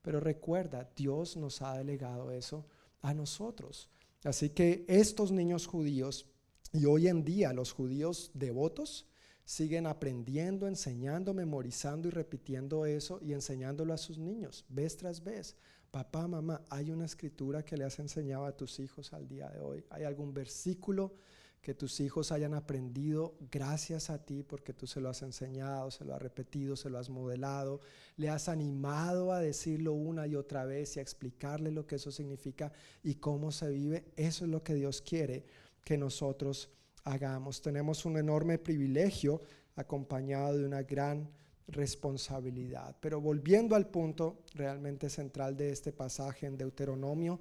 Pero 0.01 0.19
recuerda, 0.19 0.89
Dios 0.95 1.37
nos 1.37 1.61
ha 1.61 1.77
delegado 1.77 2.31
eso 2.31 2.65
a 3.01 3.13
nosotros. 3.13 3.89
Así 4.23 4.49
que 4.49 4.85
estos 4.87 5.31
niños 5.31 5.67
judíos 5.67 6.27
y 6.73 6.85
hoy 6.85 7.07
en 7.07 7.23
día 7.23 7.53
los 7.53 7.73
judíos 7.73 8.31
devotos, 8.33 9.07
siguen 9.51 9.85
aprendiendo, 9.85 10.67
enseñando, 10.67 11.33
memorizando 11.33 12.07
y 12.07 12.11
repitiendo 12.11 12.85
eso 12.85 13.19
y 13.21 13.33
enseñándolo 13.33 13.93
a 13.93 13.97
sus 13.97 14.17
niños, 14.17 14.65
vez 14.69 14.95
tras 14.95 15.23
vez. 15.23 15.57
Papá, 15.91 16.25
mamá, 16.25 16.61
hay 16.69 16.89
una 16.89 17.05
escritura 17.05 17.65
que 17.65 17.75
le 17.75 17.83
has 17.83 17.99
enseñado 17.99 18.45
a 18.45 18.55
tus 18.55 18.79
hijos 18.79 19.11
al 19.11 19.27
día 19.27 19.49
de 19.49 19.59
hoy. 19.59 19.83
¿Hay 19.89 20.05
algún 20.05 20.33
versículo 20.33 21.15
que 21.61 21.75
tus 21.75 21.99
hijos 21.99 22.31
hayan 22.31 22.55
aprendido 22.55 23.35
gracias 23.51 24.09
a 24.09 24.25
ti 24.25 24.41
porque 24.41 24.73
tú 24.73 24.87
se 24.87 24.99
lo 24.99 25.09
has 25.09 25.21
enseñado, 25.21 25.91
se 25.91 26.03
lo 26.03 26.15
has 26.15 26.21
repetido, 26.21 26.75
se 26.75 26.89
lo 26.89 26.97
has 26.97 27.09
modelado, 27.09 27.81
le 28.17 28.29
has 28.29 28.49
animado 28.49 29.31
a 29.31 29.39
decirlo 29.39 29.93
una 29.93 30.25
y 30.25 30.35
otra 30.35 30.65
vez 30.65 30.95
y 30.95 30.99
a 30.99 31.03
explicarle 31.03 31.71
lo 31.71 31.85
que 31.85 31.95
eso 31.95 32.11
significa 32.11 32.71
y 33.03 33.15
cómo 33.15 33.51
se 33.51 33.69
vive? 33.69 34.05
Eso 34.15 34.45
es 34.45 34.51
lo 34.51 34.63
que 34.63 34.73
Dios 34.73 35.03
quiere 35.03 35.45
que 35.83 35.97
nosotros 35.97 36.69
hagamos. 37.03 37.61
Tenemos 37.61 38.05
un 38.05 38.17
enorme 38.17 38.57
privilegio 38.57 39.39
acompañado 39.75 40.57
de 40.57 40.65
una 40.65 40.81
gran 40.81 41.29
responsabilidad. 41.67 42.95
Pero 42.99 43.21
volviendo 43.21 43.75
al 43.75 43.87
punto 43.87 44.43
realmente 44.55 45.09
central 45.09 45.55
de 45.55 45.71
este 45.71 45.91
pasaje 45.91 46.47
en 46.47 46.57
Deuteronomio 46.57 47.39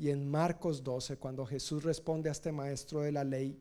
y 0.00 0.08
en 0.08 0.30
Marcos 0.30 0.82
12, 0.82 1.18
cuando 1.18 1.44
Jesús 1.44 1.82
responde 1.82 2.30
a 2.30 2.32
este 2.32 2.52
maestro 2.52 3.02
de 3.02 3.12
la 3.12 3.22
ley, 3.22 3.60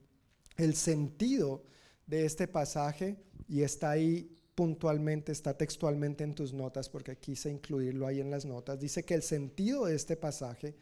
el 0.56 0.74
sentido 0.74 1.66
de 2.08 2.26
este 2.26 2.48
pasaje, 2.48 3.18
y 3.50 3.62
está 3.62 3.90
ahí 3.90 4.34
puntualmente, 4.56 5.34
está 5.34 5.58
textualmente 5.58 6.24
en 6.24 6.34
tus 6.34 6.54
notas, 6.54 6.88
porque 6.88 7.18
quise 7.18 7.50
incluirlo 7.50 8.08
ahí 8.08 8.22
en 8.22 8.32
las 8.32 8.46
notas, 8.46 8.80
dice 8.80 9.04
que 9.04 9.16
el 9.16 9.22
sentido 9.22 9.84
de 9.84 9.96
este 9.98 10.16
pasaje 10.16 10.78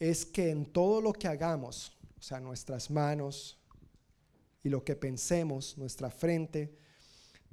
es 0.00 0.26
que 0.26 0.50
en 0.50 0.66
todo 0.66 1.00
lo 1.00 1.12
que 1.12 1.28
hagamos, 1.28 1.96
o 2.18 2.22
sea, 2.22 2.40
nuestras 2.40 2.90
manos, 2.90 3.60
y 4.64 4.70
lo 4.70 4.82
que 4.82 4.96
pensemos, 4.96 5.78
nuestra 5.78 6.10
frente, 6.10 6.74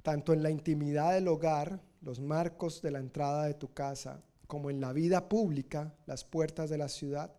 tanto 0.02 0.32
en 0.32 0.42
la 0.42 0.50
intimidad 0.50 1.12
del 1.12 1.28
hogar, 1.28 1.80
los 2.00 2.18
marcos 2.18 2.82
de 2.82 2.90
la 2.90 2.98
entrada 2.98 3.46
de 3.46 3.54
tu 3.54 3.72
casa, 3.72 4.24
como 4.46 4.70
en 4.70 4.80
la 4.80 4.92
vida 4.92 5.28
pública, 5.28 5.94
las 6.06 6.24
puertas 6.24 6.70
de 6.70 6.78
la 6.78 6.88
ciudad, 6.88 7.34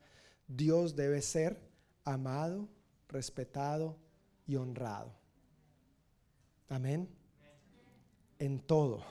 Dios 0.47 0.95
debe 0.95 1.21
ser 1.21 1.59
amado, 2.03 2.67
respetado 3.07 3.97
y 4.45 4.55
honrado. 4.55 5.13
Amén. 6.69 7.09
En 8.39 8.59
todo. 8.59 9.03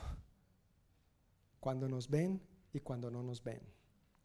Cuando 1.59 1.87
nos 1.89 2.09
ven 2.09 2.41
y 2.73 2.79
cuando 2.79 3.09
no 3.09 3.23
nos 3.23 3.43
ven. 3.43 3.61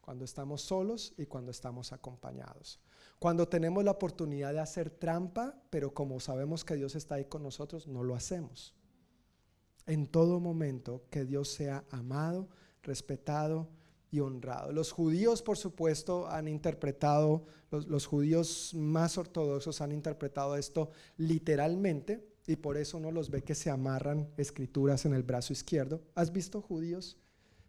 Cuando 0.01 0.25
estamos 0.25 0.63
solos 0.63 1.15
y 1.17 1.27
cuando 1.27 1.51
estamos 1.51 1.93
acompañados. 1.93 2.81
Cuando 3.19 3.49
tenemos 3.49 3.85
la 3.85 3.93
oportunidad 3.93 4.53
de 4.53 4.61
hacer 4.61 4.91
trampa, 4.91 5.55
pero 5.71 5.95
como 5.95 6.19
sabemos 6.21 6.65
que 6.65 6.77
Dios 6.77 6.97
está 6.97 7.17
ahí 7.17 7.27
con 7.27 7.43
nosotros, 7.43 7.87
no 7.87 8.03
lo 8.03 8.15
hacemos. 8.15 8.75
En 9.87 10.07
todo 10.07 10.41
momento 10.41 11.05
que 11.11 11.25
Dios 11.25 11.49
sea 11.49 11.85
amado, 11.91 12.49
respetado 12.83 13.69
y 14.11 14.21
honrado. 14.21 14.73
Los 14.73 14.93
judíos, 14.93 15.43
por 15.43 15.57
supuesto, 15.57 16.29
han 16.29 16.47
interpretado, 16.47 17.47
los, 17.71 18.07
judíos 18.07 18.73
más 18.75 19.17
ortodoxos 19.17 19.81
han 19.81 19.91
interpretado 19.91 20.57
esto 20.57 20.91
literalmente 21.17 22.29
y 22.47 22.57
por 22.57 22.77
eso 22.77 22.99
uno 22.99 23.11
los 23.11 23.31
ve 23.31 23.43
que 23.43 23.55
se 23.55 23.71
amarran 23.71 24.29
escrituras 24.37 25.07
en 25.07 25.15
el 25.15 25.23
brazo 25.23 25.55
izquierdo. 25.55 26.03
¿Has 26.15 26.31
visto 26.31 26.61
judíos? 26.61 27.17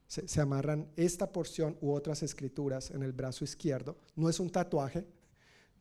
Se, 0.07 0.27
se 0.27 0.41
amarran 0.41 0.89
esta 0.97 1.31
porción 1.31 1.77
u 1.79 1.93
otras 1.93 2.23
escrituras 2.23 2.91
en 2.91 3.03
el 3.03 3.13
brazo 3.13 3.45
izquierdo. 3.45 3.97
No 4.15 4.29
es 4.29 4.39
un 4.41 4.49
tatuaje, 4.49 5.07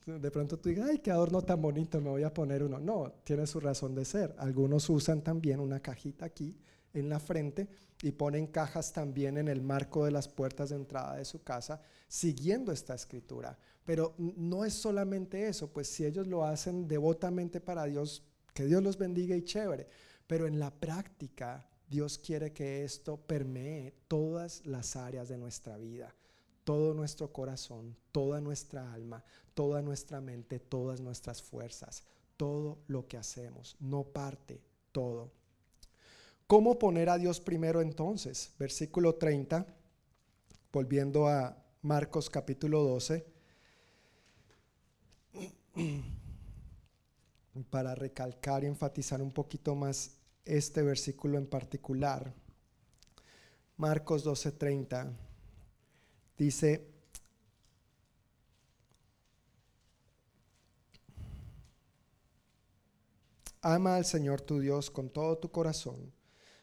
de 0.06 0.30
pronto 0.30 0.58
tú 0.58 0.68
digas, 0.68 0.88
ay, 0.90 0.98
qué 0.98 1.10
adorno 1.10 1.42
tan 1.42 1.60
bonito, 1.60 2.00
me 2.00 2.10
voy 2.10 2.22
a 2.22 2.32
poner 2.32 2.62
uno. 2.62 2.78
No, 2.78 3.12
tiene 3.24 3.46
su 3.48 3.58
razón 3.58 3.96
de 3.96 4.04
ser. 4.04 4.34
Algunos 4.38 4.88
usan 4.90 5.22
también 5.22 5.58
una 5.58 5.80
cajita 5.80 6.24
aquí 6.26 6.56
en 6.94 7.08
la 7.08 7.20
frente 7.20 7.68
y 8.02 8.12
ponen 8.12 8.46
cajas 8.46 8.92
también 8.92 9.38
en 9.38 9.48
el 9.48 9.62
marco 9.62 10.04
de 10.04 10.10
las 10.10 10.28
puertas 10.28 10.70
de 10.70 10.76
entrada 10.76 11.16
de 11.16 11.24
su 11.24 11.42
casa, 11.42 11.80
siguiendo 12.08 12.72
esta 12.72 12.94
escritura. 12.94 13.58
Pero 13.84 14.14
no 14.18 14.64
es 14.64 14.74
solamente 14.74 15.48
eso, 15.48 15.72
pues 15.72 15.88
si 15.88 16.04
ellos 16.04 16.26
lo 16.26 16.44
hacen 16.44 16.86
devotamente 16.86 17.60
para 17.60 17.84
Dios, 17.84 18.22
que 18.54 18.66
Dios 18.66 18.82
los 18.82 18.98
bendiga 18.98 19.36
y 19.36 19.42
chévere. 19.42 19.88
Pero 20.26 20.46
en 20.46 20.58
la 20.58 20.70
práctica, 20.70 21.68
Dios 21.88 22.18
quiere 22.18 22.52
que 22.52 22.84
esto 22.84 23.16
permee 23.16 23.94
todas 24.08 24.64
las 24.66 24.96
áreas 24.96 25.28
de 25.28 25.38
nuestra 25.38 25.76
vida 25.76 26.14
todo 26.64 26.94
nuestro 26.94 27.32
corazón, 27.32 27.96
toda 28.12 28.40
nuestra 28.40 28.92
alma, 28.92 29.24
toda 29.54 29.82
nuestra 29.82 30.20
mente, 30.20 30.58
todas 30.58 31.00
nuestras 31.00 31.42
fuerzas, 31.42 32.04
todo 32.36 32.78
lo 32.86 33.08
que 33.08 33.16
hacemos, 33.16 33.76
no 33.80 34.04
parte, 34.04 34.62
todo. 34.92 35.32
¿Cómo 36.52 36.78
poner 36.78 37.08
a 37.08 37.16
Dios 37.16 37.40
primero 37.40 37.80
entonces? 37.80 38.52
Versículo 38.58 39.14
30, 39.14 39.66
volviendo 40.70 41.26
a 41.26 41.56
Marcos 41.80 42.28
capítulo 42.28 42.82
12, 42.82 43.24
para 47.70 47.94
recalcar 47.94 48.64
y 48.64 48.66
enfatizar 48.66 49.22
un 49.22 49.32
poquito 49.32 49.74
más 49.74 50.18
este 50.44 50.82
versículo 50.82 51.38
en 51.38 51.46
particular. 51.46 52.34
Marcos 53.78 54.22
12:30 54.22 55.10
dice, 56.36 56.86
ama 63.62 63.96
al 63.96 64.04
Señor 64.04 64.42
tu 64.42 64.60
Dios 64.60 64.90
con 64.90 65.08
todo 65.08 65.38
tu 65.38 65.50
corazón, 65.50 66.12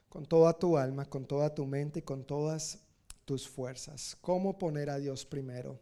con 0.09 0.25
toda 0.25 0.57
tu 0.57 0.77
alma, 0.77 1.05
con 1.05 1.25
toda 1.25 1.53
tu 1.53 1.65
mente 1.65 1.99
y 1.99 2.01
con 2.01 2.25
todas 2.25 2.79
tus 3.25 3.47
fuerzas. 3.47 4.17
¿Cómo 4.21 4.57
poner 4.57 4.89
a 4.89 4.97
Dios 4.97 5.25
primero? 5.25 5.79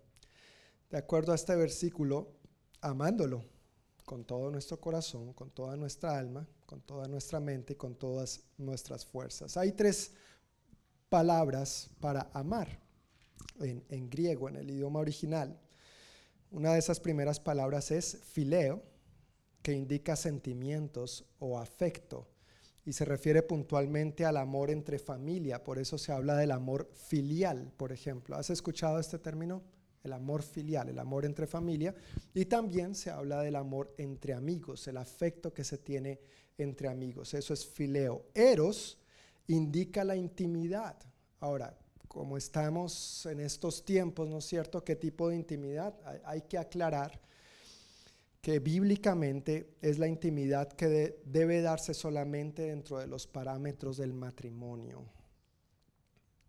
De 0.90 0.98
acuerdo 0.98 1.32
a 1.32 1.36
este 1.36 1.56
versículo, 1.56 2.36
amándolo 2.82 3.44
con 4.06 4.26
todo 4.26 4.52
nuestro 4.52 4.80
corazón, 4.80 5.34
con 5.34 5.50
toda 5.50 5.76
nuestra 5.76 6.18
alma, 6.18 6.48
con 6.66 6.82
toda 6.82 7.08
nuestra 7.08 7.40
mente 7.40 7.74
y 7.74 7.76
con 7.78 7.96
todas 7.96 8.42
nuestras 8.58 9.06
fuerzas. 9.06 9.58
Hay 9.58 9.72
tres 9.72 10.12
palabras 11.10 11.90
para 12.00 12.30
amar 12.34 12.80
en, 13.60 14.10
griego, 14.10 14.50
en 14.50 14.58
el 14.58 14.70
idioma 14.70 15.00
original. 15.00 15.60
Una 16.52 16.74
de 16.74 16.80
esas 16.80 17.00
primeras 17.00 17.40
palabras 17.40 17.92
es 17.92 18.20
fileo, 18.24 18.84
que 19.62 19.74
indica 19.74 20.16
sentimientos 20.16 21.26
o 21.40 21.60
afecto 21.60 22.28
y 22.88 22.94
se 22.94 23.04
refiere 23.04 23.44
puntualmente 23.44 24.24
al 24.24 24.38
amor 24.38 24.72
entre 24.72 24.98
familia, 24.98 25.62
por 25.62 25.78
eso 25.78 25.98
se 25.98 26.14
habla 26.14 26.38
del 26.38 26.52
amor 26.52 26.90
filial, 26.94 27.70
por 27.76 27.92
ejemplo. 27.92 28.38
¿Has 28.38 28.50
escuchado 28.50 28.98
este 28.98 29.20
término? 29.20 29.62
El 30.06 30.14
amor 30.14 30.42
filial, 30.42 30.88
el 30.88 30.98
amor 30.98 31.26
entre 31.26 31.48
familia, 31.48 31.94
y 32.34 32.46
también 32.46 32.96
se 32.96 33.12
habla 33.12 33.42
del 33.42 33.58
amor 33.58 33.94
entre 33.98 34.34
amigos, 34.34 34.88
el 34.88 34.96
afecto 34.96 35.54
que 35.54 35.66
se 35.66 35.80
tiene 35.80 36.22
entre 36.58 36.88
amigos, 36.88 37.34
eso 37.34 37.54
es 37.54 37.68
fileo. 37.68 38.28
Eros 38.34 38.98
indica 39.48 40.06
la 40.06 40.16
intimidad. 40.16 40.96
Ahora, 41.42 41.78
como 42.08 42.38
estamos 42.38 43.26
en 43.26 43.42
estos 43.42 43.84
tiempos, 43.84 44.30
¿no 44.30 44.38
es 44.38 44.46
cierto? 44.46 44.82
¿Qué 44.86 44.96
tipo 44.96 45.28
de 45.28 45.36
intimidad? 45.36 45.94
Hay, 46.24 46.44
que 46.44 46.58
aclarar 46.58 47.20
que 48.42 48.60
bíblicamente 48.60 49.76
es 49.82 50.00
la 50.00 50.08
intimidad 50.08 50.72
que 50.72 50.88
de- 50.88 51.22
debe 51.26 51.62
darse 51.62 51.94
solamente 51.94 52.64
dentro 52.64 53.00
de 53.00 53.08
los 53.08 53.28
parámetros 53.28 53.98
del 53.98 54.14
matrimonio. 54.14 55.06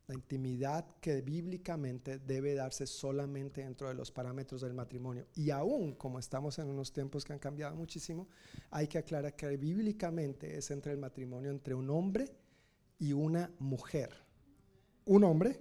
La 0.06 0.14
intimidad 0.14 0.86
que 1.00 1.20
bíblicamente 1.20 2.18
debe 2.18 2.54
darse 2.54 2.86
solamente 2.86 3.62
dentro 3.62 3.88
de 3.88 3.94
los 3.94 4.10
parámetros 4.10 4.62
del 4.62 4.72
matrimonio. 4.72 5.26
Y 5.34 5.50
aún 5.50 5.92
como 5.94 6.18
estamos 6.18 6.58
en 6.58 6.68
unos 6.68 6.92
tiempos 6.92 7.24
que 7.26 7.34
han 7.34 7.38
cambiado 7.38 7.76
muchísimo, 7.76 8.26
hay 8.70 8.88
que 8.88 8.96
aclarar 8.98 9.36
que 9.36 9.56
bíblicamente 9.58 10.56
es 10.56 10.70
entre 10.70 10.92
el 10.92 10.98
matrimonio 10.98 11.50
entre 11.50 11.74
un 11.74 11.90
hombre 11.90 12.32
y 12.98 13.12
una 13.12 13.50
mujer. 13.58 14.14
Un 15.04 15.24
hombre 15.24 15.60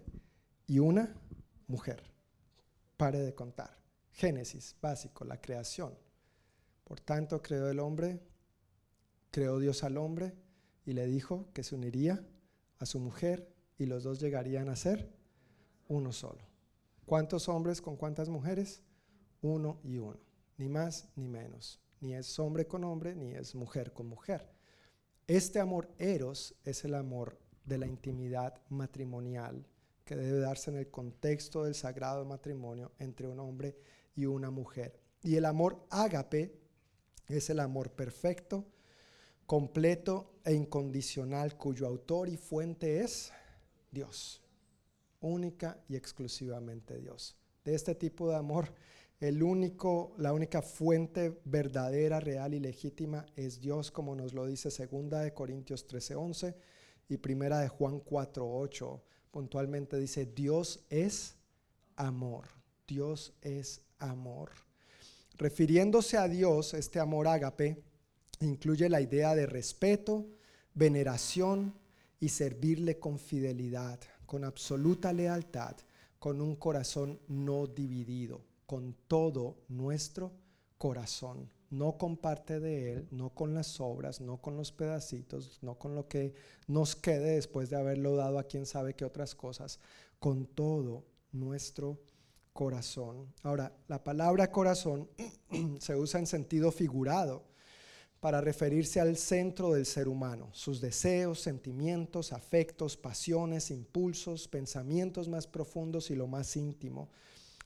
y 0.66 0.80
una 0.80 1.14
mujer. 1.68 2.04
Pare 2.96 3.20
de 3.20 3.36
contar. 3.36 3.78
Génesis, 4.12 4.76
básico, 4.82 5.26
la 5.26 5.42
creación. 5.42 5.94
Por 6.88 7.02
tanto, 7.02 7.42
creó 7.42 7.70
el 7.70 7.80
hombre, 7.80 8.22
creó 9.30 9.60
Dios 9.60 9.84
al 9.84 9.98
hombre 9.98 10.34
y 10.86 10.94
le 10.94 11.06
dijo 11.06 11.50
que 11.54 11.62
se 11.62 11.76
uniría 11.76 12.26
a 12.80 12.86
su 12.86 13.02
mujer 13.02 13.54
y 13.78 13.88
los 13.88 14.04
dos 14.04 14.22
llegarían 14.22 14.70
a 14.70 14.78
ser 14.78 15.14
uno 15.90 16.14
solo. 16.14 16.40
¿Cuántos 17.06 17.50
hombres 17.50 17.82
con 17.82 17.98
cuántas 17.98 18.30
mujeres? 18.30 18.84
Uno 19.42 19.82
y 19.84 19.98
uno. 19.98 20.18
Ni 20.56 20.70
más 20.70 21.10
ni 21.18 21.28
menos. 21.28 21.82
Ni 22.00 22.14
es 22.14 22.40
hombre 22.40 22.68
con 22.68 22.86
hombre, 22.86 23.16
ni 23.16 23.34
es 23.34 23.54
mujer 23.54 23.92
con 23.92 24.08
mujer. 24.08 24.50
Este 25.28 25.60
amor 25.60 25.90
eros 25.98 26.56
es 26.64 26.86
el 26.86 26.96
amor 26.96 27.38
de 27.66 27.80
la 27.80 27.86
intimidad 27.86 28.62
matrimonial 28.70 29.68
que 30.06 30.16
debe 30.16 30.40
darse 30.40 30.72
en 30.72 30.78
el 30.78 30.90
contexto 30.90 31.66
del 31.66 31.76
sagrado 31.76 32.24
matrimonio 32.24 32.94
entre 32.98 33.28
un 33.28 33.42
hombre 33.42 33.78
y 34.16 34.26
una 34.26 34.52
mujer. 34.52 35.02
Y 35.22 35.36
el 35.36 35.44
amor 35.44 35.86
ágape 35.90 36.67
es 37.36 37.50
el 37.50 37.60
amor 37.60 37.92
perfecto, 37.92 38.66
completo 39.46 40.40
e 40.44 40.54
incondicional 40.54 41.58
cuyo 41.58 41.88
autor 41.88 42.30
y 42.30 42.38
fuente 42.38 43.02
es 43.02 43.32
Dios, 43.92 44.42
única 45.22 45.82
y 45.88 45.96
exclusivamente 45.96 46.98
Dios. 47.00 47.36
De 47.64 47.76
este 47.76 47.96
tipo 47.96 48.30
de 48.30 48.36
amor, 48.36 48.74
el 49.20 49.42
único, 49.42 50.14
la 50.18 50.32
única 50.32 50.62
fuente 50.62 51.42
verdadera, 51.44 52.20
real 52.20 52.54
y 52.54 52.60
legítima 52.60 53.26
es 53.36 53.60
Dios, 53.60 53.90
como 53.90 54.16
nos 54.16 54.34
lo 54.34 54.46
dice 54.46 54.70
segunda 54.70 55.22
de 55.22 55.34
Corintios 55.34 55.88
13:11 55.88 56.56
y 57.10 57.18
primera 57.18 57.60
de 57.60 57.68
Juan 57.68 58.00
4:8. 58.00 59.02
Puntualmente 59.32 59.98
dice, 59.98 60.26
Dios 60.26 60.86
es 60.90 61.36
amor. 61.96 62.48
Dios 62.88 63.34
es 63.42 63.82
amor. 63.98 64.67
Refiriéndose 65.38 66.18
a 66.18 66.28
Dios, 66.28 66.74
este 66.74 67.00
amor 67.00 67.28
ágape 67.28 67.84
incluye 68.40 68.90
la 68.90 69.02
idea 69.02 69.36
de 69.36 69.46
respeto, 69.46 70.26
veneración 70.74 71.76
y 72.20 72.30
servirle 72.30 72.98
con 72.98 73.20
fidelidad, 73.20 74.00
con 74.26 74.44
absoluta 74.44 75.14
lealtad, 75.14 75.76
con 76.18 76.42
un 76.42 76.56
corazón 76.56 77.20
no 77.28 77.68
dividido, 77.68 78.42
con 78.66 78.96
todo 79.08 79.58
nuestro 79.68 80.32
corazón, 80.80 81.52
no 81.70 82.00
con 82.00 82.18
parte 82.18 82.60
de 82.60 82.94
Él, 82.94 83.08
no 83.12 83.30
con 83.30 83.54
las 83.54 83.80
obras, 83.80 84.20
no 84.22 84.42
con 84.42 84.58
los 84.58 84.72
pedacitos, 84.72 85.60
no 85.62 85.78
con 85.78 85.94
lo 85.94 86.08
que 86.08 86.34
nos 86.66 86.96
quede 86.96 87.36
después 87.36 87.70
de 87.70 87.76
haberlo 87.76 88.16
dado 88.16 88.40
a 88.40 88.48
quien 88.48 88.66
sabe 88.66 88.96
qué 88.96 89.06
otras 89.06 89.36
cosas, 89.36 89.80
con 90.20 90.48
todo 90.48 91.06
nuestro 91.32 92.00
corazón. 92.58 93.32
Ahora, 93.44 93.72
la 93.88 94.04
palabra 94.04 94.52
corazón 94.52 95.08
se 95.80 95.96
usa 95.96 96.20
en 96.20 96.26
sentido 96.26 96.72
figurado 96.72 97.44
para 98.20 98.42
referirse 98.42 99.00
al 99.00 99.16
centro 99.16 99.74
del 99.74 99.86
ser 99.86 100.08
humano, 100.08 100.50
sus 100.54 100.82
deseos, 100.82 101.40
sentimientos, 101.40 102.34
afectos, 102.34 102.98
pasiones, 102.98 103.70
impulsos, 103.70 104.48
pensamientos 104.48 105.30
más 105.30 105.46
profundos 105.46 106.10
y 106.10 106.16
lo 106.16 106.26
más 106.26 106.58
íntimo. 106.58 107.12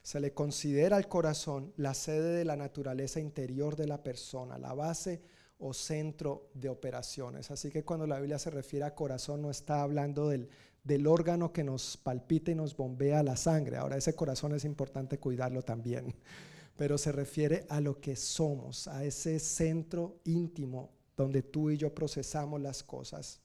Se 0.04 0.20
le 0.20 0.34
considera 0.34 0.98
al 0.98 1.08
corazón 1.08 1.72
la 1.78 1.94
sede 1.94 2.36
de 2.36 2.44
la 2.44 2.58
naturaleza 2.58 3.22
interior 3.22 3.78
de 3.78 3.88
la 3.88 4.04
persona, 4.04 4.58
la 4.58 4.74
base 4.74 5.22
o 5.58 5.74
centro 5.74 6.50
de 6.54 6.68
operaciones. 6.68 7.50
Así 7.50 7.70
que 7.70 7.86
cuando 7.86 8.06
la 8.08 8.20
Biblia 8.20 8.40
se 8.40 8.50
refiere 8.50 8.84
a 8.84 8.94
corazón 8.94 9.42
no 9.42 9.52
está 9.52 9.84
hablando 9.84 10.28
del, 10.28 10.50
del 10.84 11.08
órgano 11.08 11.54
que 11.54 11.64
nos 11.64 11.98
palpita 11.98 12.52
y 12.52 12.56
nos 12.56 12.76
bombea 12.76 13.24
la 13.24 13.36
sangre. 13.36 13.78
Ahora 13.78 13.98
ese 13.98 14.16
corazón 14.16 14.54
es 14.56 14.66
importante 14.66 15.20
cuidarlo 15.20 15.62
también, 15.62 16.16
pero 16.78 16.98
se 16.98 17.12
refiere 17.12 17.66
a 17.70 17.82
lo 17.82 18.00
que 18.00 18.16
somos, 18.16 18.88
a 18.88 19.04
ese 19.04 19.40
centro 19.40 20.20
íntimo 20.26 20.92
donde 21.16 21.44
tú 21.44 21.70
y 21.70 21.78
yo 21.78 21.94
procesamos 21.94 22.62
las 22.62 22.84
cosas. 22.84 23.42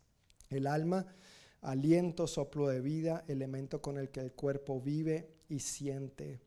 El 0.49 0.67
alma, 0.67 1.07
aliento, 1.61 2.27
soplo 2.27 2.69
de 2.69 2.81
vida, 2.81 3.25
elemento 3.29 3.83
con 3.83 3.99
el 3.99 4.11
que 4.11 4.21
el 4.21 4.33
cuerpo 4.33 4.81
vive 4.81 5.29
y 5.49 5.61
siente. 5.61 6.41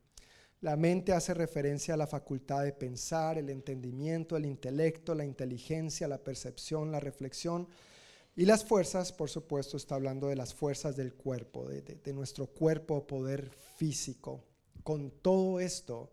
La 0.62 0.76
mente 0.76 1.14
hace 1.14 1.34
referencia 1.34 1.94
a 1.94 1.98
la 1.98 2.08
facultad 2.08 2.64
de 2.64 2.74
pensar, 2.74 3.38
el 3.38 3.50
entendimiento, 3.50 4.36
el 4.36 4.46
intelecto, 4.46 5.16
la 5.16 5.24
inteligencia, 5.24 6.08
la 6.08 6.18
percepción, 6.18 6.92
la 6.92 7.00
reflexión. 7.00 7.68
Y 8.36 8.46
las 8.46 8.64
fuerzas, 8.64 9.12
por 9.12 9.30
supuesto, 9.30 9.78
está 9.78 9.96
hablando 9.96 10.28
de 10.28 10.36
las 10.36 10.54
fuerzas 10.54 10.96
del 10.96 11.14
cuerpo, 11.14 11.68
de, 11.68 12.14
nuestro 12.14 12.48
cuerpo 12.48 13.06
poder 13.06 13.50
físico. 13.76 14.46
Con 14.84 15.12
todo 15.12 15.60
esto, 15.60 16.12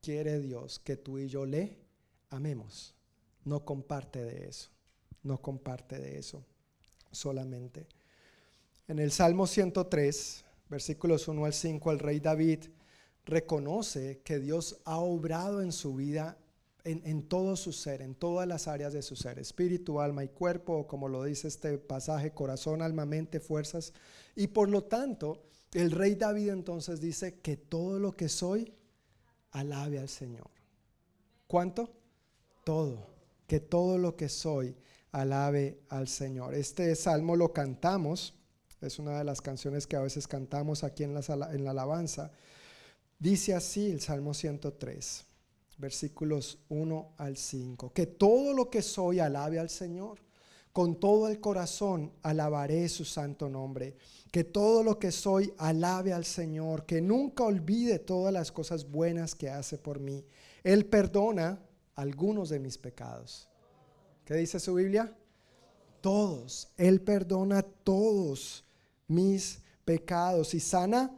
quiere 0.00 0.40
Dios 0.40 0.78
que 0.78 0.96
tú 0.96 1.18
y 1.18 1.28
yo 1.28 1.46
le 1.46 1.78
amemos. 2.30 2.94
No 3.44 3.64
comparte 3.64 4.24
de 4.24 4.48
eso, 4.48 4.70
no 5.22 5.40
comparte 5.40 5.98
de 5.98 6.18
eso 6.18 6.44
solamente. 7.12 7.86
En 8.88 8.98
el 8.98 9.12
Salmo 9.12 9.46
103, 9.46 10.44
versículos 10.68 11.28
1 11.28 11.44
al 11.44 11.54
5, 11.54 11.92
el 11.92 11.98
rey 11.98 12.20
David 12.20 12.64
reconoce 13.24 14.20
que 14.24 14.38
Dios 14.38 14.80
ha 14.84 14.98
obrado 14.98 15.62
en 15.62 15.72
su 15.72 15.94
vida, 15.94 16.38
en, 16.90 17.28
todo 17.28 17.56
su 17.56 17.72
ser, 17.72 18.02
en 18.02 18.14
todas 18.14 18.46
las 18.48 18.68
áreas 18.68 18.92
de 18.92 19.02
su 19.02 19.16
ser, 19.16 19.38
espíritu, 19.38 20.00
alma 20.00 20.24
y 20.24 20.28
cuerpo, 20.28 20.86
como 20.86 21.08
lo 21.08 21.24
dice 21.24 21.48
este 21.48 21.78
pasaje, 21.78 22.32
corazón, 22.32 22.82
alma, 22.82 23.04
mente, 23.04 23.40
fuerzas. 23.40 23.92
Y 24.34 24.48
por 24.48 24.68
lo 24.68 24.84
tanto, 24.84 25.42
el 25.72 25.90
rey 25.90 26.14
David 26.14 26.50
entonces 26.50 27.00
dice 27.00 27.40
que 27.40 27.56
todo 27.56 27.98
lo 27.98 28.16
que 28.16 28.28
soy, 28.28 28.72
alabe 29.50 29.98
al 29.98 30.08
Señor. 30.08 30.50
¿Cuánto? 31.46 31.90
Todo. 32.64 33.06
Que 33.46 33.60
todo 33.60 33.98
lo 33.98 34.16
que 34.16 34.28
soy, 34.28 34.76
alabe 35.12 35.80
al 35.88 36.08
Señor. 36.08 36.54
Este 36.54 36.94
salmo 36.94 37.36
lo 37.36 37.52
cantamos, 37.52 38.34
es 38.80 38.98
una 38.98 39.18
de 39.18 39.24
las 39.24 39.40
canciones 39.40 39.86
que 39.86 39.96
a 39.96 40.00
veces 40.00 40.28
cantamos 40.28 40.84
aquí 40.84 41.04
en 41.04 41.14
la, 41.14 41.20
en 41.52 41.64
la 41.64 41.70
alabanza. 41.70 42.30
Dice 43.18 43.54
así 43.54 43.90
el 43.90 44.00
Salmo 44.00 44.32
103, 44.32 45.26
versículos 45.78 46.58
1 46.68 47.14
al 47.16 47.36
5, 47.36 47.92
que 47.92 48.06
todo 48.06 48.52
lo 48.52 48.68
que 48.68 48.82
soy 48.82 49.20
alabe 49.20 49.58
al 49.58 49.70
Señor. 49.70 50.18
Con 50.72 51.00
todo 51.00 51.26
el 51.28 51.40
corazón 51.40 52.12
alabaré 52.22 52.88
su 52.88 53.04
santo 53.04 53.48
nombre. 53.48 53.96
Que 54.30 54.44
todo 54.44 54.84
lo 54.84 54.96
que 54.96 55.10
soy 55.10 55.52
alabe 55.58 56.12
al 56.12 56.24
Señor. 56.24 56.86
Que 56.86 57.00
nunca 57.00 57.42
olvide 57.42 57.98
todas 57.98 58.32
las 58.32 58.52
cosas 58.52 58.88
buenas 58.88 59.34
que 59.34 59.50
hace 59.50 59.76
por 59.76 59.98
mí. 59.98 60.24
Él 60.62 60.86
perdona 60.86 61.60
algunos 61.96 62.48
de 62.48 62.60
mis 62.60 62.78
pecados. 62.78 63.48
¿Qué 64.24 64.34
dice 64.34 64.60
su 64.60 64.74
Biblia? 64.74 65.12
Todos. 66.00 66.68
Él 66.76 67.00
perdona 67.00 67.62
todos 67.62 68.64
mis 69.08 69.62
pecados 69.84 70.54
y 70.54 70.60
sana 70.60 71.10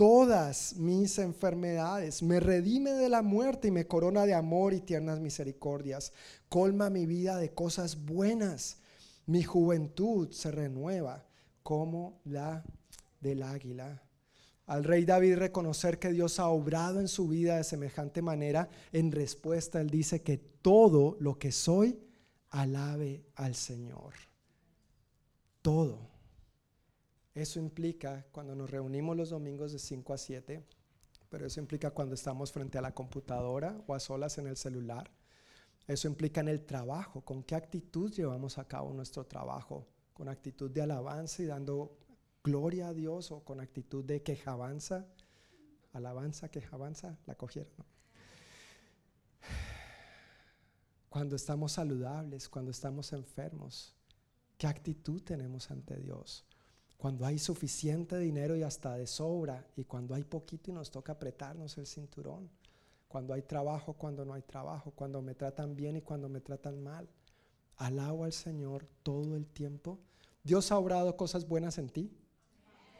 todas 0.00 0.76
mis 0.76 1.18
enfermedades, 1.18 2.22
me 2.22 2.40
redime 2.40 2.92
de 2.92 3.10
la 3.10 3.20
muerte 3.20 3.68
y 3.68 3.70
me 3.70 3.86
corona 3.86 4.24
de 4.24 4.32
amor 4.32 4.72
y 4.72 4.80
tiernas 4.80 5.20
misericordias, 5.20 6.14
colma 6.48 6.88
mi 6.88 7.04
vida 7.04 7.36
de 7.36 7.52
cosas 7.52 8.06
buenas, 8.06 8.78
mi 9.26 9.42
juventud 9.42 10.30
se 10.30 10.50
renueva 10.52 11.26
como 11.62 12.18
la 12.24 12.64
del 13.20 13.42
águila. 13.42 14.02
Al 14.64 14.84
rey 14.84 15.04
David 15.04 15.36
reconocer 15.36 15.98
que 15.98 16.12
Dios 16.12 16.40
ha 16.40 16.48
obrado 16.48 16.98
en 16.98 17.08
su 17.08 17.28
vida 17.28 17.58
de 17.58 17.64
semejante 17.64 18.22
manera, 18.22 18.70
en 18.92 19.12
respuesta 19.12 19.82
él 19.82 19.90
dice 19.90 20.22
que 20.22 20.38
todo 20.38 21.18
lo 21.20 21.38
que 21.38 21.52
soy, 21.52 22.00
alabe 22.48 23.26
al 23.34 23.54
Señor. 23.54 24.14
Todo. 25.60 26.09
Eso 27.40 27.58
implica 27.58 28.26
cuando 28.32 28.54
nos 28.54 28.70
reunimos 28.70 29.16
los 29.16 29.30
domingos 29.30 29.72
de 29.72 29.78
5 29.78 30.12
a 30.12 30.18
7, 30.18 30.62
pero 31.30 31.46
eso 31.46 31.58
implica 31.58 31.90
cuando 31.90 32.14
estamos 32.14 32.52
frente 32.52 32.76
a 32.76 32.82
la 32.82 32.92
computadora 32.92 33.82
o 33.86 33.94
a 33.94 33.98
solas 33.98 34.36
en 34.36 34.46
el 34.46 34.58
celular. 34.58 35.10
Eso 35.86 36.06
implica 36.06 36.42
en 36.42 36.48
el 36.48 36.66
trabajo, 36.66 37.22
con 37.22 37.42
qué 37.42 37.54
actitud 37.54 38.12
llevamos 38.12 38.58
a 38.58 38.68
cabo 38.68 38.92
nuestro 38.92 39.24
trabajo, 39.24 39.86
con 40.12 40.28
actitud 40.28 40.70
de 40.70 40.82
alabanza 40.82 41.42
y 41.42 41.46
dando 41.46 41.96
gloria 42.44 42.88
a 42.88 42.92
Dios 42.92 43.32
o 43.32 43.42
con 43.42 43.60
actitud 43.60 44.04
de 44.04 44.22
quejabanza, 44.22 45.06
alabanza, 45.94 46.50
quejabanza, 46.50 47.18
la 47.24 47.36
cogieron. 47.36 47.72
¿no? 47.78 47.86
cuando 51.08 51.36
estamos 51.36 51.72
saludables, 51.72 52.50
cuando 52.50 52.70
estamos 52.70 53.14
enfermos. 53.14 53.94
¿Qué 54.58 54.66
actitud 54.66 55.22
tenemos 55.22 55.70
ante 55.70 55.96
Dios? 55.96 56.44
Cuando 57.00 57.24
hay 57.24 57.38
suficiente 57.38 58.18
dinero 58.18 58.54
y 58.56 58.62
hasta 58.62 58.94
de 58.94 59.06
sobra, 59.06 59.66
y 59.74 59.84
cuando 59.84 60.14
hay 60.14 60.22
poquito 60.22 60.70
y 60.70 60.74
nos 60.74 60.90
toca 60.90 61.12
apretarnos 61.12 61.78
el 61.78 61.86
cinturón. 61.86 62.50
Cuando 63.08 63.32
hay 63.32 63.40
trabajo, 63.40 63.94
cuando 63.94 64.22
no 64.26 64.34
hay 64.34 64.42
trabajo, 64.42 64.90
cuando 64.90 65.22
me 65.22 65.34
tratan 65.34 65.74
bien 65.74 65.96
y 65.96 66.02
cuando 66.02 66.28
me 66.28 66.42
tratan 66.42 66.82
mal. 66.82 67.08
Alabo 67.78 68.24
al 68.24 68.34
Señor 68.34 68.86
todo 69.02 69.34
el 69.34 69.46
tiempo. 69.46 69.98
Dios 70.44 70.70
ha 70.72 70.76
obrado 70.76 71.16
cosas 71.16 71.48
buenas 71.48 71.78
en 71.78 71.88
ti. 71.88 72.12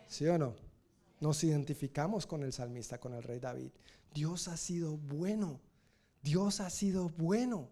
¿Sí 0.08 0.26
o 0.28 0.38
no? 0.38 0.54
Nos 1.20 1.44
identificamos 1.44 2.26
con 2.26 2.42
el 2.42 2.54
salmista, 2.54 2.98
con 2.98 3.12
el 3.12 3.22
rey 3.22 3.38
David. 3.38 3.70
Dios 4.14 4.48
ha 4.48 4.56
sido 4.56 4.96
bueno. 4.96 5.60
Dios 6.22 6.60
ha 6.60 6.70
sido 6.70 7.10
bueno. 7.10 7.68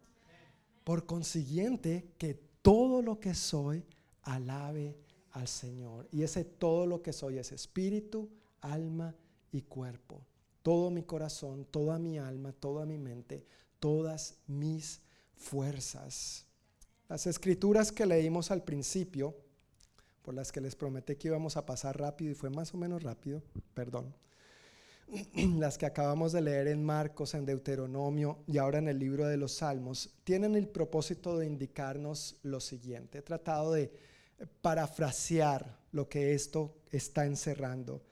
Por 0.85 1.07
consiguiente, 1.07 2.13
que 2.19 2.35
todo 2.61 3.01
lo 3.01 3.19
que 3.19 3.35
soy 3.35 3.83
alabe 4.25 4.95
al 5.33 5.49
Señor. 5.49 6.09
Y 6.11 6.23
ese 6.23 6.45
todo 6.45 6.87
lo 6.87 7.03
que 7.03 7.13
soy 7.13 7.39
es 7.39 7.53
espíritu, 7.53 8.29
alma 8.61 9.15
y 9.53 9.63
cuerpo. 9.63 10.23
Todo 10.63 10.91
mi 10.91 11.03
corazón, 11.03 11.67
toda 11.71 11.99
mi 11.99 12.19
alma, 12.19 12.53
toda 12.53 12.85
mi 12.85 12.99
mente, 12.99 13.45
todas 13.79 14.39
mis 14.47 15.01
fuerzas. 15.37 16.45
Las 17.09 17.27
escrituras 17.27 17.91
que 17.91 18.05
leímos 18.05 18.51
al 18.51 18.63
principio, 18.63 19.35
por 20.23 20.35
las 20.35 20.53
que 20.53 20.61
les 20.61 20.77
prometí 20.77 21.17
que 21.17 21.29
íbamos 21.29 21.57
a 21.57 21.65
pasar 21.65 21.99
rápido 21.99 22.33
y 22.33 22.35
fue 22.35 22.51
más 22.51 22.75
o 22.75 22.77
menos 22.77 23.03
rápido, 23.03 23.43
perdón. 23.73 24.15
Las 25.59 25.79
que 25.79 25.87
acabamos 25.87 26.33
de 26.33 26.43
leer 26.43 26.69
en 26.69 26.85
Marcos, 26.85 27.33
en 27.33 27.47
Deuteronomio 27.47 28.41
y 28.47 28.59
ahora 28.59 28.79
en 28.79 28.89
el 28.89 28.99
libro 28.99 29.27
de 29.27 29.39
los 29.39 29.53
Salmos, 29.53 30.11
tienen 30.25 30.55
el 30.55 30.69
propósito 30.69 31.39
de 31.39 31.47
indicarnos 31.47 32.37
lo 32.43 32.61
siguiente. 32.61 33.19
He 33.19 33.23
tratado 33.23 33.73
de 33.73 33.91
parafrasear 34.60 35.78
lo 35.93 36.09
que 36.09 36.35
esto 36.35 36.77
está 36.90 37.27
encerrando. 37.27 38.02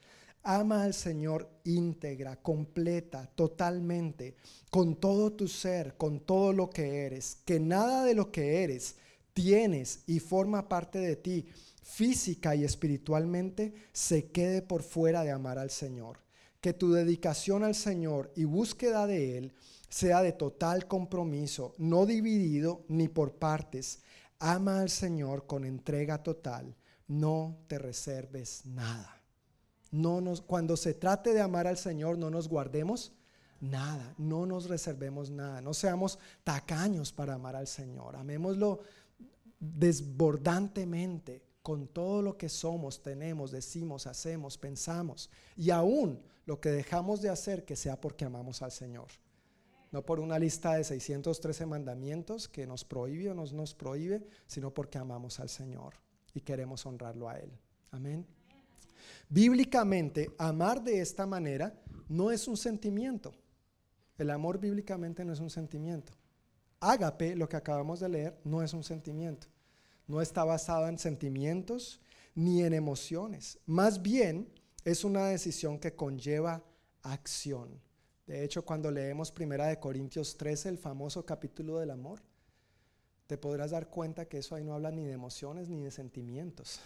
Ama 0.43 0.83
al 0.83 0.93
Señor 0.93 1.49
íntegra, 1.65 2.37
completa, 2.37 3.29
totalmente, 3.35 4.35
con 4.71 4.95
todo 4.95 5.33
tu 5.33 5.47
ser, 5.47 5.95
con 5.97 6.21
todo 6.21 6.53
lo 6.53 6.69
que 6.69 7.05
eres. 7.05 7.39
Que 7.43 7.59
nada 7.59 8.05
de 8.05 8.13
lo 8.13 8.31
que 8.31 8.63
eres, 8.63 8.95
tienes 9.33 10.03
y 10.07 10.19
forma 10.19 10.69
parte 10.69 10.99
de 10.99 11.17
ti, 11.17 11.45
física 11.83 12.55
y 12.55 12.63
espiritualmente, 12.63 13.73
se 13.91 14.31
quede 14.31 14.61
por 14.61 14.83
fuera 14.83 15.23
de 15.23 15.31
amar 15.31 15.59
al 15.59 15.69
Señor. 15.69 16.19
Que 16.61 16.73
tu 16.73 16.93
dedicación 16.93 17.63
al 17.63 17.75
Señor 17.75 18.31
y 18.35 18.45
búsqueda 18.45 19.05
de 19.05 19.37
Él 19.37 19.53
sea 19.89 20.21
de 20.21 20.31
total 20.31 20.87
compromiso, 20.87 21.73
no 21.77 22.05
dividido 22.05 22.83
ni 22.87 23.07
por 23.07 23.33
partes. 23.33 23.99
Ama 24.39 24.81
al 24.81 24.89
Señor 24.89 25.45
con 25.45 25.65
entrega 25.65 26.21
total. 26.21 26.75
No 27.07 27.57
te 27.67 27.79
reserves 27.79 28.65
nada. 28.65 29.21
No 29.91 30.21
nos, 30.21 30.41
cuando 30.41 30.75
se 30.75 30.93
trate 30.93 31.33
de 31.33 31.41
amar 31.41 31.67
al 31.67 31.77
Señor, 31.77 32.17
no 32.17 32.29
nos 32.29 32.47
guardemos 32.47 33.13
nada, 33.59 34.13
no 34.17 34.45
nos 34.45 34.67
reservemos 34.67 35.29
nada, 35.29 35.61
no 35.61 35.73
seamos 35.73 36.19
tacaños 36.43 37.11
para 37.11 37.35
amar 37.35 37.55
al 37.55 37.67
Señor, 37.67 38.15
amémoslo 38.15 38.81
desbordantemente 39.59 41.43
con 41.63 41.87
todo 41.87 42.21
lo 42.21 42.37
que 42.37 42.49
somos, 42.49 43.01
tenemos, 43.01 43.51
decimos, 43.51 44.07
hacemos, 44.07 44.57
pensamos 44.57 45.29
y 45.55 45.69
aún 45.71 46.21
lo 46.45 46.61
que 46.61 46.69
dejamos 46.69 47.21
de 47.21 47.29
hacer 47.29 47.65
que 47.65 47.75
sea 47.75 47.99
porque 47.99 48.25
amamos 48.25 48.61
al 48.61 48.71
Señor. 48.71 49.07
No 49.91 50.05
por 50.05 50.19
una 50.19 50.37
lista 50.37 50.73
de 50.73 50.83
613 50.83 51.65
mandamientos 51.65 52.47
que 52.47 52.67
nos 52.67 52.83
prohíbe 52.83 53.31
o 53.31 53.33
nos, 53.33 53.73
prohíbe, 53.73 54.27
sino 54.45 54.73
porque 54.73 54.97
amamos 54.97 55.39
al 55.39 55.49
Señor 55.49 55.95
y 56.33 56.41
queremos 56.41 56.85
honrarlo 56.85 57.29
a 57.29 57.37
Él. 57.39 57.51
Amén. 57.91 58.25
Bíblicamente, 59.29 60.31
amar 60.37 60.83
de 60.83 61.01
esta 61.01 61.25
manera 61.25 61.73
no 62.09 62.31
es 62.31 62.47
un 62.47 62.57
sentimiento. 62.57 63.33
El 64.17 64.29
amor 64.31 64.59
bíblicamente 64.59 65.23
no 65.23 65.33
es 65.33 65.39
un 65.39 65.49
sentimiento. 65.49 66.13
Ágape, 66.79 67.35
lo 67.35 67.47
que 67.47 67.55
acabamos 67.55 67.99
de 67.99 68.09
leer, 68.09 68.39
no 68.43 68.61
es 68.61 68.73
un 68.73 68.83
sentimiento. 68.83 69.47
No 70.07 70.21
está 70.21 70.43
basado 70.43 70.87
en 70.87 70.97
sentimientos 70.97 72.01
ni 72.35 72.63
en 72.63 72.73
emociones. 72.73 73.59
Más 73.65 74.01
bien 74.01 74.49
es 74.85 75.03
una 75.03 75.27
decisión 75.27 75.79
que 75.79 75.95
conlleva 75.95 76.63
acción. 77.01 77.81
De 78.27 78.43
hecho, 78.43 78.65
cuando 78.65 78.91
leemos 78.91 79.31
Primera 79.31 79.67
de 79.67 79.79
Corintios 79.79 80.35
13, 80.35 80.67
el 80.67 80.77
famoso 80.77 81.25
capítulo 81.25 81.79
del 81.79 81.91
amor, 81.91 82.21
te 83.25 83.37
podrás 83.37 83.71
dar 83.71 83.89
cuenta 83.89 84.27
que 84.27 84.39
eso 84.39 84.53
ahí 84.53 84.65
no 84.65 84.73
habla 84.73 84.91
ni 84.91 85.05
de 85.05 85.13
emociones 85.13 85.69
ni 85.69 85.81
de 85.81 85.91
sentimientos. 85.91 86.81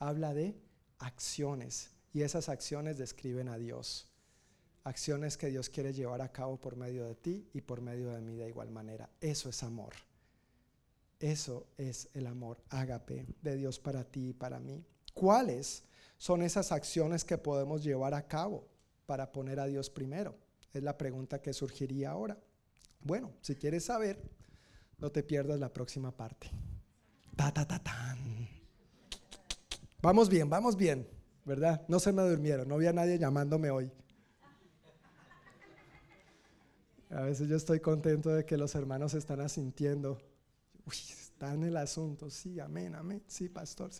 Habla 0.00 0.34
de 0.34 0.60
acciones 0.98 1.92
y 2.12 2.22
esas 2.22 2.48
acciones 2.48 2.98
describen 2.98 3.48
a 3.48 3.58
Dios. 3.58 4.08
Acciones 4.82 5.36
que 5.36 5.48
Dios 5.48 5.68
quiere 5.68 5.92
llevar 5.92 6.20
a 6.20 6.32
cabo 6.32 6.60
por 6.60 6.74
medio 6.74 7.04
de 7.04 7.14
ti 7.14 7.48
y 7.54 7.60
por 7.60 7.80
medio 7.80 8.10
de 8.10 8.20
mí 8.20 8.34
de 8.34 8.48
igual 8.48 8.72
manera. 8.72 9.08
Eso 9.20 9.48
es 9.48 9.62
amor. 9.62 9.94
Eso 11.20 11.68
es 11.78 12.08
el 12.14 12.26
amor 12.26 12.60
ágape 12.70 13.24
de 13.40 13.54
Dios 13.54 13.78
para 13.78 14.02
ti 14.02 14.30
y 14.30 14.32
para 14.32 14.58
mí. 14.58 14.84
¿Cuáles 15.14 15.84
son 16.18 16.42
esas 16.42 16.72
acciones 16.72 17.24
que 17.24 17.38
podemos 17.38 17.84
llevar 17.84 18.14
a 18.14 18.26
cabo 18.26 18.66
para 19.06 19.30
poner 19.30 19.60
a 19.60 19.66
Dios 19.66 19.88
primero? 19.88 20.41
Es 20.72 20.82
la 20.82 20.96
pregunta 20.96 21.40
que 21.40 21.52
surgiría 21.52 22.10
ahora. 22.10 22.38
Bueno, 23.00 23.32
si 23.40 23.56
quieres 23.56 23.84
saber, 23.84 24.22
no 24.98 25.10
te 25.10 25.22
pierdas 25.22 25.58
la 25.58 25.72
próxima 25.72 26.16
parte. 26.16 26.50
Ta, 27.36 27.52
ta, 27.52 27.66
ta, 27.66 27.78
tan. 27.78 28.48
Vamos 30.00 30.28
bien, 30.28 30.48
vamos 30.48 30.76
bien, 30.76 31.06
¿verdad? 31.44 31.84
No 31.88 32.00
se 32.00 32.12
me 32.12 32.22
durmieron, 32.22 32.68
no 32.68 32.76
había 32.76 32.92
nadie 32.92 33.18
llamándome 33.18 33.70
hoy. 33.70 33.90
A 37.10 37.22
veces 37.22 37.48
yo 37.48 37.56
estoy 37.56 37.80
contento 37.80 38.30
de 38.30 38.46
que 38.46 38.56
los 38.56 38.74
hermanos 38.74 39.12
están 39.14 39.40
asintiendo. 39.40 40.18
Uy, 40.86 40.94
está 40.96 41.52
en 41.52 41.64
el 41.64 41.76
asunto, 41.76 42.30
sí, 42.30 42.58
amén, 42.58 42.94
amén, 42.94 43.22
sí, 43.26 43.48
pastor. 43.48 43.90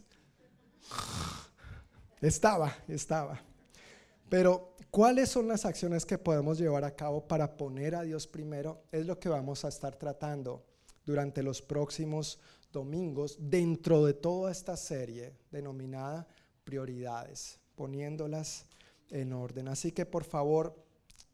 Estaba, 2.20 2.74
estaba. 2.88 3.40
Pero, 4.32 4.76
¿cuáles 4.90 5.28
son 5.28 5.46
las 5.46 5.66
acciones 5.66 6.06
que 6.06 6.16
podemos 6.16 6.56
llevar 6.58 6.84
a 6.84 6.96
cabo 6.96 7.28
para 7.28 7.54
poner 7.54 7.94
a 7.94 8.00
Dios 8.00 8.26
primero? 8.26 8.84
Es 8.90 9.04
lo 9.04 9.20
que 9.20 9.28
vamos 9.28 9.62
a 9.62 9.68
estar 9.68 9.94
tratando 9.96 10.64
durante 11.04 11.42
los 11.42 11.60
próximos 11.60 12.38
domingos 12.72 13.36
dentro 13.38 14.06
de 14.06 14.14
toda 14.14 14.50
esta 14.50 14.74
serie 14.78 15.34
denominada 15.50 16.26
prioridades, 16.64 17.60
poniéndolas 17.74 18.64
en 19.10 19.34
orden. 19.34 19.68
Así 19.68 19.92
que 19.92 20.06
por 20.06 20.24
favor, 20.24 20.82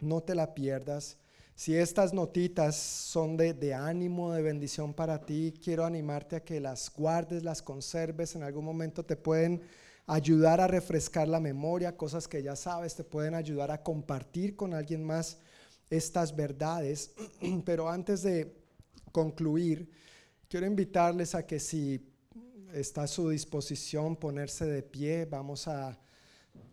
no 0.01 0.21
te 0.25 0.35
la 0.35 0.53
pierdas. 0.53 1.19
Si 1.55 1.77
estas 1.77 2.13
notitas 2.13 2.75
son 2.75 3.37
de, 3.37 3.75
ánimo, 3.75 4.33
de 4.33 4.43
bendición 4.43 4.93
para 4.93 5.25
ti, 5.25 5.55
quiero 5.63 5.85
animarte 5.85 6.35
a 6.35 6.45
que 6.45 6.59
las 6.59 6.93
guardes, 6.93 7.45
las 7.45 7.63
conserves, 7.63 8.35
en 8.35 8.43
algún 8.43 8.65
momento 8.65 9.05
te 9.05 9.15
pueden 9.15 9.63
ayudar 10.09 10.61
a 10.61 10.67
refrescar 10.67 11.29
la 11.29 11.39
memoria, 11.39 11.97
cosas 11.97 12.27
que 12.27 12.43
ya 12.43 12.57
sabes, 12.57 12.97
te 12.97 13.05
pueden 13.05 13.37
ayudar 13.37 13.71
a 13.71 13.85
compartir 13.85 14.57
con 14.57 14.75
alguien 14.75 15.05
más 15.05 15.39
estas 15.89 16.35
verdades. 16.35 17.13
Pero 17.65 17.89
antes 17.89 18.23
de 18.23 18.57
concluir, 19.13 19.89
Quiero 20.49 20.65
invitarles 20.65 21.35
a 21.35 21.47
que 21.47 21.61
si 21.61 22.11
está 22.73 23.03
a 23.03 23.07
su 23.07 23.29
disposición 23.29 24.17
ponerse 24.17 24.65
de 24.65 24.83
pie, 24.83 25.27
vamos 25.27 25.69
a 25.69 25.99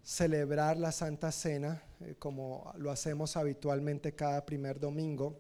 celebrar 0.02 0.78
la 0.78 0.94
Santa 0.94 1.30
Cena 1.30 1.84
eh, 2.00 2.16
como 2.18 2.72
lo 2.78 2.90
hacemos 2.90 3.36
habitualmente 3.36 4.16
cada 4.16 4.46
primer 4.46 4.80
domingo. 4.80 5.38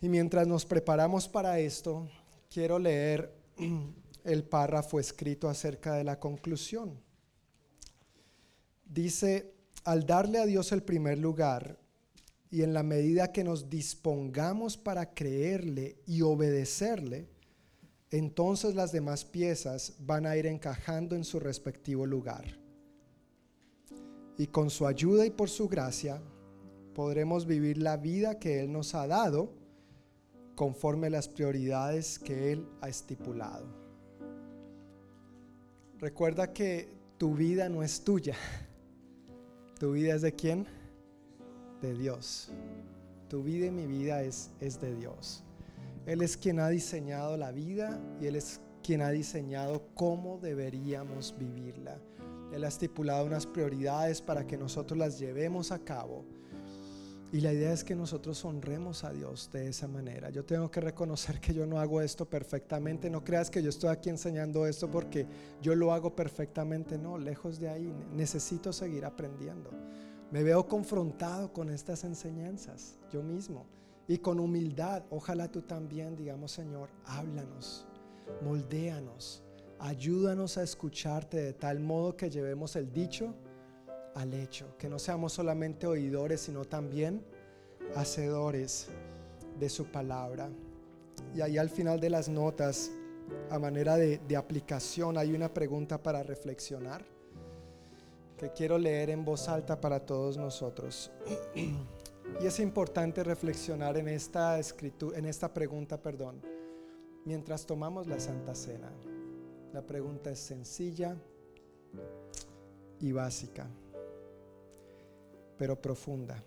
Y 0.00 0.08
mientras 0.08 0.44
nos 0.48 0.66
preparamos 0.66 1.28
para 1.28 1.60
esto, 1.60 2.10
quiero 2.50 2.80
leer 2.80 3.32
el 4.24 4.44
párrafo 4.44 4.98
escrito 4.98 5.48
acerca 5.48 5.94
de 5.94 6.04
la 6.04 6.18
conclusión. 6.18 7.00
Dice, 8.84 9.54
al 9.84 10.06
darle 10.06 10.38
a 10.38 10.46
Dios 10.46 10.72
el 10.72 10.82
primer 10.82 11.18
lugar, 11.18 11.78
y 12.50 12.62
en 12.62 12.72
la 12.72 12.84
medida 12.84 13.32
que 13.32 13.42
nos 13.42 13.68
dispongamos 13.68 14.76
para 14.76 15.12
creerle 15.12 15.98
y 16.06 16.22
obedecerle, 16.22 17.28
entonces 18.12 18.76
las 18.76 18.92
demás 18.92 19.24
piezas 19.24 19.94
van 19.98 20.24
a 20.24 20.36
ir 20.36 20.46
encajando 20.46 21.16
en 21.16 21.24
su 21.24 21.40
respectivo 21.40 22.06
lugar. 22.06 22.44
Y 24.38 24.46
con 24.46 24.70
su 24.70 24.86
ayuda 24.86 25.26
y 25.26 25.30
por 25.30 25.50
su 25.50 25.68
gracia 25.68 26.22
podremos 26.94 27.44
vivir 27.44 27.78
la 27.78 27.96
vida 27.96 28.38
que 28.38 28.60
Él 28.60 28.70
nos 28.70 28.94
ha 28.94 29.08
dado 29.08 29.52
conforme 30.54 31.10
las 31.10 31.28
prioridades 31.28 32.20
que 32.20 32.52
Él 32.52 32.68
ha 32.80 32.88
estipulado. 32.88 33.83
Recuerda 36.04 36.52
que 36.52 36.86
tu 37.16 37.34
vida 37.34 37.70
no 37.70 37.82
es 37.82 38.04
tuya. 38.04 38.36
¿Tu 39.78 39.92
vida 39.92 40.14
es 40.14 40.20
de 40.20 40.34
quién? 40.34 40.66
de 41.80 41.94
Dios. 41.94 42.50
tu 43.30 43.42
vida 43.42 43.66
y 43.66 43.70
mi 43.70 43.86
vida 43.86 44.22
es, 44.22 44.50
es 44.60 44.78
de 44.82 44.94
Dios. 44.94 45.42
Él 46.04 46.20
es 46.20 46.36
quien 46.36 46.60
ha 46.60 46.68
diseñado 46.68 47.38
la 47.38 47.52
vida 47.52 47.98
y 48.20 48.26
Él 48.26 48.36
es 48.36 48.60
quien 48.82 49.00
ha 49.00 49.08
diseñado 49.08 49.88
cómo 49.94 50.38
deberíamos 50.38 51.34
vivirla. 51.38 51.98
Él 52.52 52.64
ha 52.64 52.68
estipulado 52.68 53.24
unas 53.24 53.46
prioridades 53.46 54.20
para 54.20 54.46
que 54.46 54.58
nosotros 54.58 54.98
las 54.98 55.18
llevemos 55.18 55.72
a 55.72 55.78
cabo. 55.78 56.26
Y 57.34 57.40
la 57.40 57.52
idea 57.52 57.72
es 57.72 57.82
que 57.82 57.96
nosotros 57.96 58.44
honremos 58.44 59.02
a 59.02 59.12
Dios 59.12 59.50
de 59.52 59.66
esa 59.66 59.88
manera. 59.88 60.30
Yo 60.30 60.44
tengo 60.44 60.70
que 60.70 60.80
reconocer 60.80 61.40
que 61.40 61.52
yo 61.52 61.66
no 61.66 61.80
hago 61.80 62.00
esto 62.00 62.30
perfectamente. 62.30 63.10
No 63.10 63.24
creas 63.24 63.50
que 63.50 63.60
yo 63.60 63.70
estoy 63.70 63.90
aquí 63.90 64.08
enseñando 64.08 64.68
esto 64.68 64.88
porque 64.88 65.26
yo 65.60 65.74
lo 65.74 65.92
hago 65.92 66.14
perfectamente. 66.14 66.96
No, 66.96 67.18
lejos 67.18 67.58
de 67.58 67.68
ahí. 67.68 67.92
Necesito 68.12 68.72
seguir 68.72 69.04
aprendiendo. 69.04 69.72
Me 70.30 70.44
veo 70.44 70.68
confrontado 70.68 71.52
con 71.52 71.70
estas 71.70 72.04
enseñanzas 72.04 73.00
yo 73.10 73.20
mismo. 73.20 73.66
Y 74.06 74.18
con 74.18 74.38
humildad, 74.38 75.02
ojalá 75.10 75.50
tú 75.50 75.62
también 75.62 76.14
digamos, 76.14 76.52
Señor, 76.52 76.88
háblanos, 77.04 77.84
moldéanos, 78.44 79.42
ayúdanos 79.80 80.56
a 80.56 80.62
escucharte 80.62 81.38
de 81.38 81.52
tal 81.52 81.80
modo 81.80 82.16
que 82.16 82.30
llevemos 82.30 82.76
el 82.76 82.92
dicho 82.92 83.34
al 84.14 84.32
hecho, 84.34 84.76
que 84.78 84.88
no 84.88 84.98
seamos 84.98 85.32
solamente 85.32 85.86
oidores, 85.86 86.42
sino 86.42 86.64
también 86.64 87.24
hacedores 87.94 88.88
de 89.58 89.68
su 89.68 89.86
palabra. 89.86 90.48
Y 91.34 91.40
ahí 91.40 91.58
al 91.58 91.70
final 91.70 92.00
de 92.00 92.10
las 92.10 92.28
notas, 92.28 92.90
a 93.50 93.58
manera 93.58 93.96
de, 93.96 94.36
aplicación, 94.36 95.18
hay 95.18 95.32
una 95.32 95.52
pregunta 95.52 96.02
para 96.02 96.22
reflexionar 96.22 97.04
que 98.38 98.50
quiero 98.50 98.78
leer 98.78 99.10
en 99.10 99.24
voz 99.24 99.48
alta 99.48 99.80
para 99.80 100.00
todos 100.00 100.36
nosotros. 100.36 101.10
Y 102.40 102.46
es 102.46 102.58
importante 102.58 103.22
reflexionar 103.22 103.98
en 103.98 104.08
esta 104.08 104.58
escritura, 104.58 105.18
en 105.18 105.26
esta 105.26 105.52
pregunta, 105.52 106.02
perdón, 106.02 106.40
mientras 107.26 107.66
tomamos 107.66 108.06
la 108.08 108.18
Santa 108.18 108.54
Cena. 108.54 108.90
La 109.72 109.82
pregunta 109.82 110.30
es 110.30 110.40
sencilla 110.40 111.16
y 112.98 113.12
básica 113.12 113.68
pero 115.58 115.80
profunda. 115.80 116.42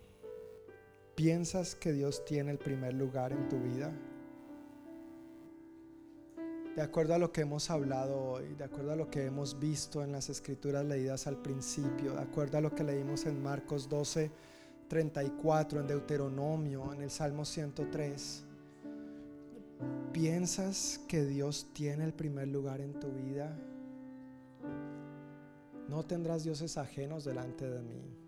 ¿Piensas 1.15 1.75
que 1.75 1.93
Dios 1.93 2.23
tiene 2.25 2.51
el 2.51 2.59
primer 2.59 2.93
lugar 2.93 3.31
en 3.31 3.49
tu 3.49 3.59
vida? 3.59 3.91
De 6.75 6.83
acuerdo 6.83 7.15
a 7.15 7.17
lo 7.17 7.31
que 7.31 7.41
hemos 7.41 7.71
hablado 7.71 8.23
hoy, 8.23 8.53
de 8.53 8.63
acuerdo 8.63 8.91
a 8.91 8.95
lo 8.95 9.09
que 9.09 9.25
hemos 9.25 9.57
visto 9.59 10.03
en 10.03 10.11
las 10.11 10.29
escrituras 10.29 10.85
leídas 10.85 11.25
al 11.25 11.41
principio, 11.41 12.13
de 12.13 12.21
acuerdo 12.21 12.59
a 12.59 12.61
lo 12.61 12.75
que 12.75 12.83
leímos 12.83 13.25
en 13.25 13.41
Marcos 13.41 13.89
12, 13.89 14.29
34, 14.87 15.79
en 15.79 15.87
Deuteronomio, 15.87 16.93
en 16.93 17.01
el 17.01 17.09
Salmo 17.09 17.45
103, 17.45 18.43
¿piensas 20.13 20.99
que 21.07 21.25
Dios 21.25 21.67
tiene 21.73 22.03
el 22.03 22.13
primer 22.13 22.47
lugar 22.47 22.79
en 22.79 22.99
tu 22.99 23.11
vida? 23.11 23.57
No 25.89 26.05
tendrás 26.05 26.43
dioses 26.43 26.77
ajenos 26.77 27.25
delante 27.25 27.67
de 27.67 27.81
mí. 27.81 28.26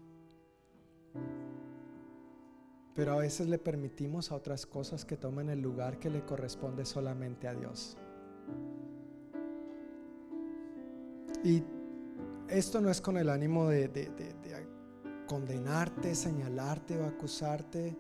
Pero 3.00 3.14
a 3.14 3.18
veces 3.20 3.48
le 3.48 3.58
permitimos 3.58 4.30
a 4.30 4.36
otras 4.36 4.66
cosas 4.66 5.06
que 5.06 5.16
tomen 5.16 5.48
el 5.48 5.62
lugar 5.62 6.00
que 6.00 6.10
le 6.10 6.26
corresponde 6.26 6.84
solamente 6.84 7.48
a 7.48 7.54
Dios. 7.54 7.96
Y 11.46 11.64
esto 12.50 12.82
no 12.82 12.90
es 12.90 13.00
con 13.00 13.16
el 13.16 13.30
ánimo 13.30 13.70
de, 13.70 14.12
condenarte, 15.30 16.14
señalarte 16.14 17.00
o 17.00 17.06
acusarte. 17.06 17.96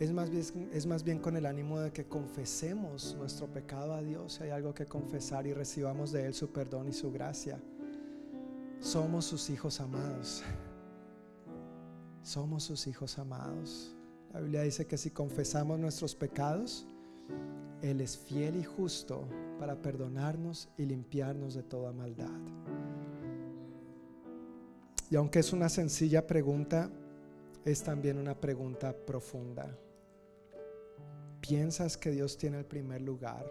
Es 0.00 0.12
más, 0.12 0.30
bien, 0.30 0.68
es 0.72 0.84
más 0.84 1.04
bien 1.04 1.20
con 1.20 1.36
el 1.36 1.46
ánimo 1.46 1.78
de 1.78 1.92
que 1.92 2.06
confesemos 2.06 3.14
nuestro 3.16 3.46
pecado 3.46 3.94
a 3.94 4.02
Dios. 4.02 4.32
Si 4.32 4.42
hay 4.42 4.50
algo 4.50 4.74
que 4.74 4.86
confesar 4.86 5.46
y 5.46 5.54
recibamos 5.54 6.10
de 6.10 6.26
Él 6.26 6.34
su 6.34 6.50
perdón 6.50 6.88
y 6.88 6.92
su 6.92 7.12
gracia. 7.12 7.60
Somos 8.80 9.26
sus 9.26 9.48
hijos 9.48 9.80
amados. 9.80 10.42
Somos 12.24 12.64
sus 12.64 12.88
hijos 12.88 13.16
amados. 13.20 13.93
La 14.34 14.40
Biblia 14.40 14.62
dice 14.62 14.84
que 14.84 14.98
si 14.98 15.12
confesamos 15.12 15.78
nuestros 15.78 16.16
pecados, 16.16 16.88
Él 17.82 18.00
es 18.00 18.18
fiel 18.18 18.56
y 18.56 18.64
justo 18.64 19.28
para 19.60 19.80
perdonarnos 19.80 20.68
y 20.76 20.86
limpiarnos 20.86 21.54
de 21.54 21.62
toda 21.62 21.92
maldad. 21.92 22.40
Y 25.08 25.14
aunque 25.14 25.38
es 25.38 25.52
una 25.52 25.68
sencilla 25.68 26.26
pregunta, 26.26 26.90
es 27.64 27.84
también 27.84 28.18
una 28.18 28.34
pregunta 28.34 28.92
profunda. 28.92 29.78
¿Piensas 31.40 31.96
que 31.96 32.10
Dios 32.10 32.36
tiene 32.36 32.58
el 32.58 32.66
primer 32.66 33.02
lugar? 33.02 33.48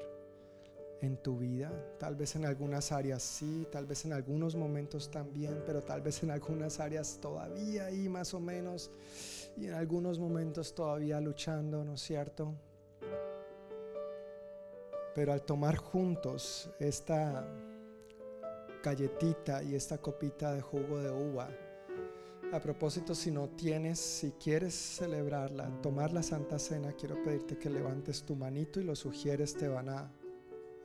en 1.03 1.17
tu 1.17 1.37
vida. 1.37 1.69
Tal 1.99 2.15
vez 2.15 2.37
en 2.37 2.45
algunas 2.45 2.93
áreas 2.93 3.21
sí, 3.21 3.67
tal 3.69 3.85
vez 3.85 4.05
en 4.05 4.13
algunos 4.13 4.55
momentos 4.55 5.11
también, 5.11 5.61
pero 5.65 5.83
tal 5.83 6.01
vez 6.01 6.23
en 6.23 6.31
algunas 6.31 6.79
áreas 6.79 7.19
todavía 7.21 7.87
ahí 7.87 8.07
más 8.07 8.33
o 8.33 8.39
menos 8.39 8.89
y 9.57 9.67
en 9.67 9.73
algunos 9.73 10.19
momentos 10.19 10.73
todavía 10.73 11.19
luchando, 11.19 11.83
¿no 11.83 11.93
es 11.93 12.01
cierto? 12.01 12.53
Pero 15.15 15.31
al 15.31 15.43
tomar 15.43 15.75
juntos 15.75 16.69
esta 16.79 17.47
galletita 18.83 19.63
y 19.63 19.75
esta 19.75 19.99
copita 19.99 20.53
de 20.53 20.61
jugo 20.61 20.99
de 20.99 21.11
uva, 21.11 21.49
a 22.51 22.59
propósito, 22.59 23.15
si 23.15 23.31
no 23.31 23.49
tienes, 23.49 23.99
si 23.99 24.31
quieres 24.33 24.75
celebrarla, 24.75 25.71
tomar 25.81 26.13
la 26.13 26.21
Santa 26.21 26.59
Cena, 26.59 26.93
quiero 26.93 27.21
pedirte 27.23 27.57
que 27.57 27.67
levantes 27.67 28.23
tu 28.23 28.35
manito 28.35 28.79
y 28.79 28.83
los 28.83 28.99
sugieres 28.99 29.55
te 29.55 29.67
van 29.67 29.89
a 29.89 30.11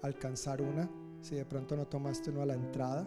alcanzar 0.01 0.63
una, 0.63 0.89
si 1.21 1.35
de 1.35 1.45
pronto 1.45 1.77
no 1.77 1.87
tomaste 1.87 2.31
uno 2.31 2.41
a 2.41 2.47
la 2.47 2.55
entrada. 2.55 3.07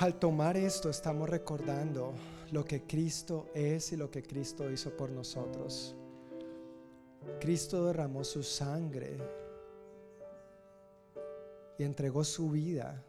Al 0.00 0.18
tomar 0.18 0.56
esto 0.56 0.90
estamos 0.90 1.28
recordando 1.28 2.14
lo 2.52 2.64
que 2.64 2.86
Cristo 2.86 3.46
es 3.54 3.92
y 3.92 3.96
lo 3.96 4.10
que 4.10 4.22
Cristo 4.22 4.70
hizo 4.70 4.96
por 4.96 5.10
nosotros. 5.10 5.96
Cristo 7.40 7.86
derramó 7.86 8.22
su 8.22 8.42
sangre 8.42 9.16
y 11.78 11.82
entregó 11.82 12.22
su 12.22 12.50
vida 12.50 13.04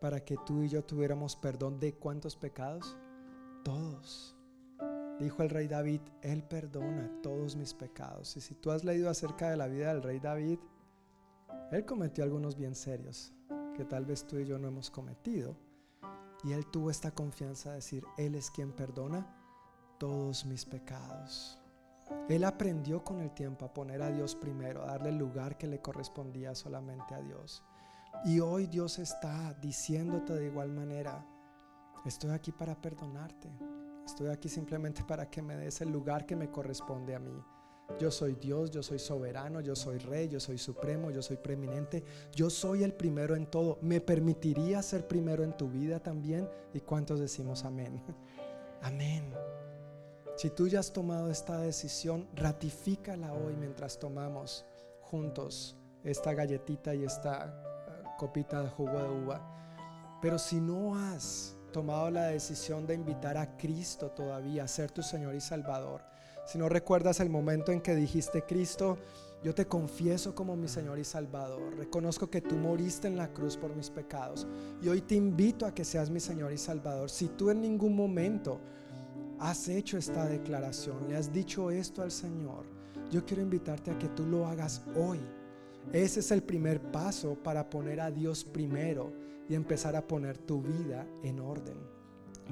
para 0.00 0.22
que 0.22 0.36
tú 0.44 0.62
y 0.62 0.68
yo 0.68 0.84
tuviéramos 0.84 1.34
perdón 1.34 1.80
de 1.80 1.94
cuántos 1.94 2.36
pecados? 2.36 2.96
Todos. 3.64 4.36
Dijo 5.18 5.42
el 5.42 5.48
rey 5.48 5.66
David, 5.66 6.02
Él 6.20 6.44
perdona 6.44 7.10
todos 7.22 7.56
mis 7.56 7.72
pecados. 7.72 8.36
Y 8.36 8.42
si 8.42 8.54
tú 8.54 8.70
has 8.70 8.84
leído 8.84 9.08
acerca 9.08 9.48
de 9.48 9.56
la 9.56 9.66
vida 9.66 9.94
del 9.94 10.02
rey 10.02 10.20
David, 10.20 10.58
él 11.70 11.84
cometió 11.86 12.22
algunos 12.22 12.56
bien 12.56 12.74
serios 12.74 13.32
que 13.74 13.84
tal 13.84 14.04
vez 14.04 14.26
tú 14.26 14.38
y 14.38 14.44
yo 14.44 14.58
no 14.58 14.68
hemos 14.68 14.90
cometido. 14.90 15.56
Y 16.44 16.52
él 16.52 16.66
tuvo 16.66 16.90
esta 16.90 17.10
confianza 17.10 17.70
de 17.70 17.76
decir, 17.76 18.04
Él 18.18 18.34
es 18.34 18.50
quien 18.50 18.72
perdona 18.72 19.26
todos 19.98 20.44
mis 20.44 20.66
pecados. 20.66 21.58
Él 22.28 22.44
aprendió 22.44 23.02
con 23.02 23.20
el 23.20 23.30
tiempo 23.32 23.64
a 23.64 23.72
poner 23.72 24.02
a 24.02 24.10
Dios 24.10 24.34
primero, 24.34 24.82
a 24.82 24.92
darle 24.92 25.08
el 25.08 25.16
lugar 25.16 25.56
que 25.56 25.66
le 25.66 25.80
correspondía 25.80 26.54
solamente 26.54 27.14
a 27.14 27.22
Dios. 27.22 27.64
Y 28.26 28.40
hoy 28.40 28.66
Dios 28.66 28.98
está 28.98 29.54
diciéndote 29.54 30.34
de 30.34 30.46
igual 30.46 30.70
manera, 30.70 31.26
estoy 32.04 32.30
aquí 32.30 32.52
para 32.52 32.80
perdonarte. 32.80 33.50
Estoy 34.04 34.28
aquí 34.28 34.50
simplemente 34.50 35.02
para 35.02 35.30
que 35.30 35.40
me 35.40 35.56
des 35.56 35.80
el 35.80 35.90
lugar 35.90 36.26
que 36.26 36.36
me 36.36 36.50
corresponde 36.50 37.14
a 37.14 37.18
mí. 37.18 37.42
Yo 37.98 38.10
soy 38.10 38.34
Dios, 38.34 38.70
yo 38.70 38.82
soy 38.82 38.98
soberano, 38.98 39.60
yo 39.60 39.76
soy 39.76 39.98
rey, 39.98 40.28
yo 40.28 40.40
soy 40.40 40.58
supremo, 40.58 41.10
yo 41.10 41.22
soy 41.22 41.36
preeminente, 41.36 42.02
yo 42.32 42.50
soy 42.50 42.82
el 42.82 42.92
primero 42.92 43.36
en 43.36 43.46
todo. 43.46 43.78
¿Me 43.82 44.00
permitiría 44.00 44.82
ser 44.82 45.06
primero 45.06 45.44
en 45.44 45.56
tu 45.56 45.68
vida 45.68 46.00
también? 46.00 46.48
¿Y 46.72 46.80
cuántos 46.80 47.20
decimos 47.20 47.64
amén? 47.64 48.02
Amén. 48.82 49.32
Si 50.36 50.50
tú 50.50 50.66
ya 50.66 50.80
has 50.80 50.92
tomado 50.92 51.30
esta 51.30 51.58
decisión, 51.58 52.26
ratifícala 52.34 53.32
hoy 53.32 53.54
mientras 53.56 53.98
tomamos 53.98 54.66
juntos 55.00 55.76
esta 56.02 56.34
galletita 56.34 56.94
y 56.94 57.04
esta 57.04 57.46
eh, 57.46 58.04
copita 58.18 58.62
de 58.62 58.68
jugo 58.68 58.98
de 58.98 59.08
uva. 59.08 60.18
Pero 60.20 60.38
si 60.38 60.60
no 60.60 60.96
has 60.96 61.56
tomado 61.72 62.10
la 62.10 62.26
decisión 62.26 62.86
de 62.86 62.94
invitar 62.94 63.36
a 63.36 63.56
Cristo 63.56 64.10
todavía 64.10 64.64
a 64.64 64.68
ser 64.68 64.90
tu 64.90 65.02
Señor 65.02 65.34
y 65.34 65.40
Salvador, 65.40 66.02
si 66.46 66.58
no 66.58 66.68
recuerdas 66.68 67.20
el 67.20 67.30
momento 67.30 67.72
en 67.72 67.80
que 67.80 67.94
dijiste, 67.94 68.42
Cristo, 68.42 68.98
yo 69.42 69.54
te 69.54 69.66
confieso 69.66 70.34
como 70.34 70.56
mi 70.56 70.68
Señor 70.68 70.98
y 70.98 71.04
Salvador. 71.04 71.76
Reconozco 71.76 72.30
que 72.30 72.40
tú 72.40 72.54
moriste 72.56 73.08
en 73.08 73.16
la 73.16 73.28
cruz 73.28 73.56
por 73.56 73.76
mis 73.76 73.90
pecados. 73.90 74.46
Y 74.82 74.88
hoy 74.88 75.02
te 75.02 75.14
invito 75.14 75.66
a 75.66 75.74
que 75.74 75.84
seas 75.84 76.08
mi 76.08 76.20
Señor 76.20 76.52
y 76.52 76.58
Salvador. 76.58 77.10
Si 77.10 77.28
tú 77.28 77.50
en 77.50 77.60
ningún 77.60 77.94
momento 77.94 78.58
has 79.38 79.68
hecho 79.68 79.98
esta 79.98 80.26
declaración, 80.26 81.08
le 81.08 81.16
has 81.16 81.30
dicho 81.30 81.70
esto 81.70 82.00
al 82.00 82.10
Señor, 82.10 82.64
yo 83.10 83.24
quiero 83.26 83.42
invitarte 83.42 83.90
a 83.90 83.98
que 83.98 84.08
tú 84.08 84.24
lo 84.24 84.46
hagas 84.46 84.82
hoy. 84.96 85.20
Ese 85.92 86.20
es 86.20 86.30
el 86.30 86.42
primer 86.42 86.80
paso 86.80 87.34
para 87.34 87.68
poner 87.68 88.00
a 88.00 88.10
Dios 88.10 88.44
primero 88.44 89.12
y 89.48 89.54
empezar 89.54 89.94
a 89.94 90.06
poner 90.06 90.38
tu 90.38 90.62
vida 90.62 91.06
en 91.22 91.40
orden. 91.40 91.76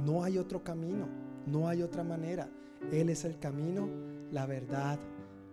No 0.04 0.22
hay 0.22 0.36
otro 0.36 0.62
camino, 0.62 1.08
no 1.46 1.68
hay 1.68 1.82
otra 1.82 2.04
manera. 2.04 2.50
Él 2.90 3.08
es 3.08 3.24
el 3.24 3.38
camino, 3.38 3.88
la 4.30 4.46
verdad 4.46 4.98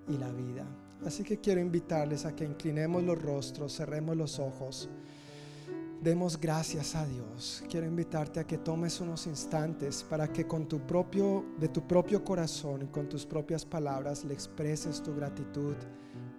y 0.08 0.18
la 0.18 0.32
vida. 0.32 0.66
Así 1.06 1.24
que 1.24 1.40
quiero 1.40 1.62
invitarles 1.62 2.26
a 2.26 2.36
que 2.36 2.44
inclinemos 2.44 3.04
los 3.04 3.22
rostros, 3.22 3.76
cerremos 3.76 4.18
los 4.18 4.40
ojos, 4.40 4.90
demos 6.02 6.40
gracias 6.40 6.96
a 6.96 7.06
Dios. 7.06 7.64
Quiero 7.70 7.86
invitarte 7.86 8.40
a 8.40 8.48
que 8.48 8.58
tomes 8.58 9.00
unos 9.00 9.28
instantes 9.28 10.04
para 10.04 10.32
que 10.32 10.46
con 10.46 10.68
tu 10.68 10.80
propio 10.80 11.46
de 11.58 11.70
tu 11.70 11.88
propio 11.88 12.24
corazón 12.24 12.82
y 12.84 12.88
con 12.88 13.08
tus 13.08 13.26
propias 13.26 13.66
palabras 13.66 14.26
le 14.26 14.34
expreses 14.34 15.02
tu 15.02 15.16
gratitud 15.16 15.76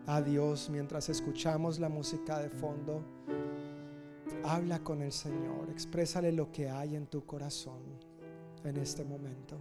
a 0.07 0.21
Dios 0.21 0.69
mientras 0.71 1.09
escuchamos 1.09 1.79
la 1.79 1.89
música 1.89 2.39
de 2.39 2.51
fondo. 2.51 3.03
Habla 4.45 4.83
con 4.83 5.03
el 5.03 5.13
Señor, 5.13 5.71
exprésale 5.71 6.33
lo 6.33 6.51
que 6.51 6.69
hay 6.69 6.97
en 6.97 7.07
tu 7.07 7.25
corazón 7.25 7.81
en 8.65 8.77
este 8.77 9.05
momento. 9.05 9.59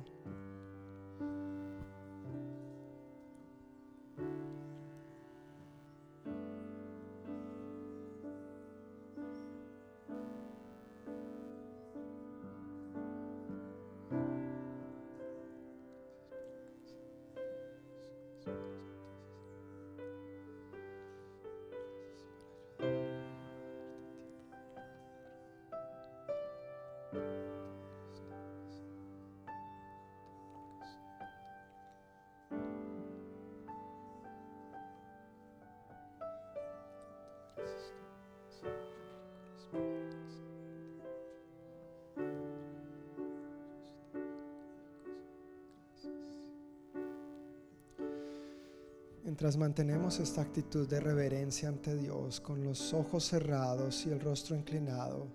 Mientras 49.39 49.55
mantenemos 49.55 50.19
esta 50.19 50.41
actitud 50.41 50.85
de 50.85 50.99
reverencia 50.99 51.69
ante 51.69 51.95
Dios, 51.95 52.41
con 52.41 52.61
los 52.61 52.93
ojos 52.93 53.23
cerrados 53.23 54.05
y 54.05 54.09
el 54.09 54.19
rostro 54.19 54.53
inclinado, 54.53 55.27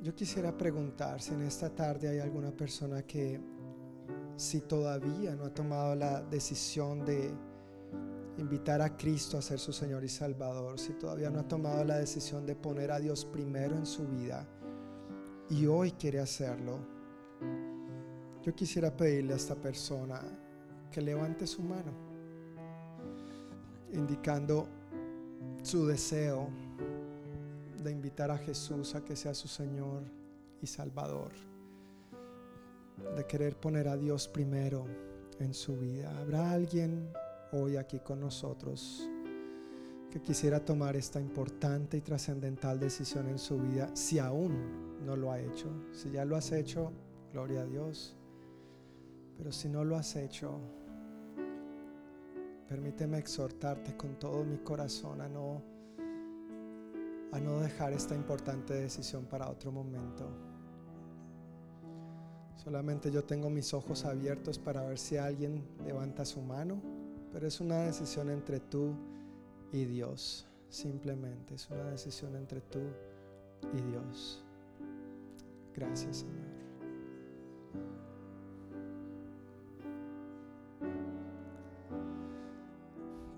yo 0.00 0.14
quisiera 0.14 0.56
preguntar 0.56 1.20
si 1.20 1.34
en 1.34 1.42
esta 1.42 1.70
tarde 1.70 2.06
hay 2.06 2.20
alguna 2.20 2.52
persona 2.52 3.02
que, 3.02 3.40
si 4.36 4.60
todavía 4.60 5.34
no 5.34 5.46
ha 5.46 5.52
tomado 5.52 5.96
la 5.96 6.22
decisión 6.22 7.04
de 7.04 7.34
invitar 8.38 8.80
a 8.80 8.96
Cristo 8.96 9.36
a 9.36 9.42
ser 9.42 9.58
su 9.58 9.72
Señor 9.72 10.04
y 10.04 10.08
Salvador, 10.08 10.78
si 10.78 10.92
todavía 10.92 11.30
no 11.30 11.40
ha 11.40 11.48
tomado 11.48 11.82
la 11.82 11.98
decisión 11.98 12.46
de 12.46 12.54
poner 12.54 12.92
a 12.92 13.00
Dios 13.00 13.24
primero 13.24 13.76
en 13.76 13.86
su 13.86 14.06
vida 14.06 14.46
y 15.48 15.66
hoy 15.66 15.90
quiere 15.90 16.20
hacerlo, 16.20 16.78
yo 18.40 18.54
quisiera 18.54 18.96
pedirle 18.96 19.32
a 19.32 19.36
esta 19.36 19.56
persona 19.56 20.22
que 20.92 21.00
levante 21.00 21.44
su 21.44 21.62
mano 21.64 22.09
indicando 23.92 24.66
su 25.62 25.86
deseo 25.86 26.48
de 27.82 27.90
invitar 27.90 28.30
a 28.30 28.38
Jesús 28.38 28.94
a 28.94 29.04
que 29.04 29.16
sea 29.16 29.34
su 29.34 29.48
Señor 29.48 30.02
y 30.60 30.66
Salvador, 30.66 31.32
de 33.16 33.26
querer 33.26 33.56
poner 33.56 33.88
a 33.88 33.96
Dios 33.96 34.28
primero 34.28 34.84
en 35.38 35.54
su 35.54 35.76
vida. 35.76 36.16
¿Habrá 36.20 36.52
alguien 36.52 37.10
hoy 37.52 37.76
aquí 37.76 38.00
con 38.00 38.20
nosotros 38.20 39.08
que 40.10 40.20
quisiera 40.20 40.64
tomar 40.64 40.96
esta 40.96 41.20
importante 41.20 41.96
y 41.96 42.00
trascendental 42.00 42.78
decisión 42.78 43.28
en 43.28 43.38
su 43.38 43.58
vida 43.58 43.90
si 43.94 44.18
aún 44.18 45.00
no 45.04 45.16
lo 45.16 45.32
ha 45.32 45.40
hecho? 45.40 45.68
Si 45.92 46.10
ya 46.10 46.24
lo 46.24 46.36
has 46.36 46.52
hecho, 46.52 46.92
gloria 47.32 47.62
a 47.62 47.66
Dios. 47.66 48.16
Pero 49.38 49.52
si 49.52 49.68
no 49.70 49.84
lo 49.84 49.96
has 49.96 50.16
hecho, 50.16 50.60
Permíteme 52.70 53.18
exhortarte 53.18 53.96
con 53.96 54.16
todo 54.16 54.44
mi 54.44 54.58
corazón 54.58 55.20
a 55.20 55.28
no, 55.28 55.60
a 57.32 57.40
no 57.40 57.58
dejar 57.58 57.92
esta 57.92 58.14
importante 58.14 58.74
decisión 58.74 59.24
para 59.24 59.50
otro 59.50 59.72
momento. 59.72 60.30
Solamente 62.54 63.10
yo 63.10 63.24
tengo 63.24 63.50
mis 63.50 63.74
ojos 63.74 64.04
abiertos 64.04 64.60
para 64.60 64.82
ver 64.84 64.98
si 64.98 65.16
alguien 65.16 65.66
levanta 65.84 66.24
su 66.24 66.42
mano, 66.42 66.80
pero 67.32 67.48
es 67.48 67.60
una 67.60 67.80
decisión 67.86 68.30
entre 68.30 68.60
tú 68.60 68.94
y 69.72 69.84
Dios. 69.84 70.46
Simplemente 70.68 71.56
es 71.56 71.68
una 71.70 71.90
decisión 71.90 72.36
entre 72.36 72.60
tú 72.60 72.82
y 73.72 73.80
Dios. 73.80 74.44
Gracias 75.74 76.18
Señor. 76.18 76.50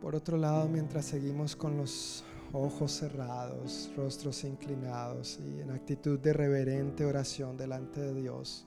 Por 0.03 0.17
otro 0.17 0.37
lado, 0.37 0.69
mientras 0.69 1.05
seguimos 1.05 1.55
con 1.55 1.77
los 1.77 2.25
ojos 2.53 2.91
cerrados, 2.91 3.89
rostros 3.97 4.43
inclinados 4.43 5.39
y 5.39 5.61
en 5.61 5.71
actitud 5.71 6.19
de 6.19 6.33
reverente 6.33 7.05
oración 7.05 7.57
delante 7.57 8.01
de 8.01 8.21
Dios, 8.21 8.67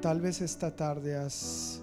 tal 0.00 0.22
vez 0.22 0.40
esta 0.40 0.74
tarde 0.74 1.16
has 1.16 1.82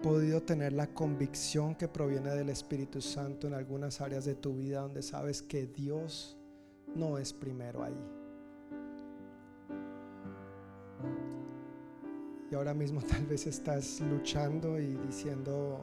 podido 0.00 0.40
tener 0.44 0.72
la 0.72 0.86
convicción 0.86 1.74
que 1.74 1.88
proviene 1.88 2.30
del 2.30 2.50
Espíritu 2.50 3.00
Santo 3.00 3.48
en 3.48 3.54
algunas 3.54 4.00
áreas 4.00 4.24
de 4.24 4.36
tu 4.36 4.54
vida 4.54 4.82
donde 4.82 5.02
sabes 5.02 5.42
que 5.42 5.66
Dios 5.66 6.38
no 6.94 7.18
es 7.18 7.32
primero 7.32 7.82
ahí. 7.82 8.15
Y 12.50 12.54
ahora 12.54 12.74
mismo 12.74 13.00
tal 13.02 13.26
vez 13.26 13.46
estás 13.46 14.00
luchando 14.00 14.78
y 14.78 14.96
diciendo, 14.96 15.80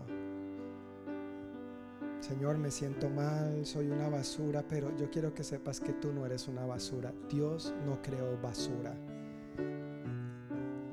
Señor, 2.20 2.58
me 2.58 2.72
siento 2.72 3.10
mal, 3.10 3.66
soy 3.66 3.90
una 3.90 4.08
basura, 4.08 4.64
pero 4.66 4.96
yo 4.96 5.10
quiero 5.10 5.34
que 5.34 5.44
sepas 5.44 5.82
que 5.82 5.92
tú 5.92 6.14
no 6.14 6.26
eres 6.26 6.48
una 6.48 6.66
basura. 6.66 7.14
Dios 7.30 7.74
no 7.86 8.02
creó 8.02 8.40
basura. 8.42 8.96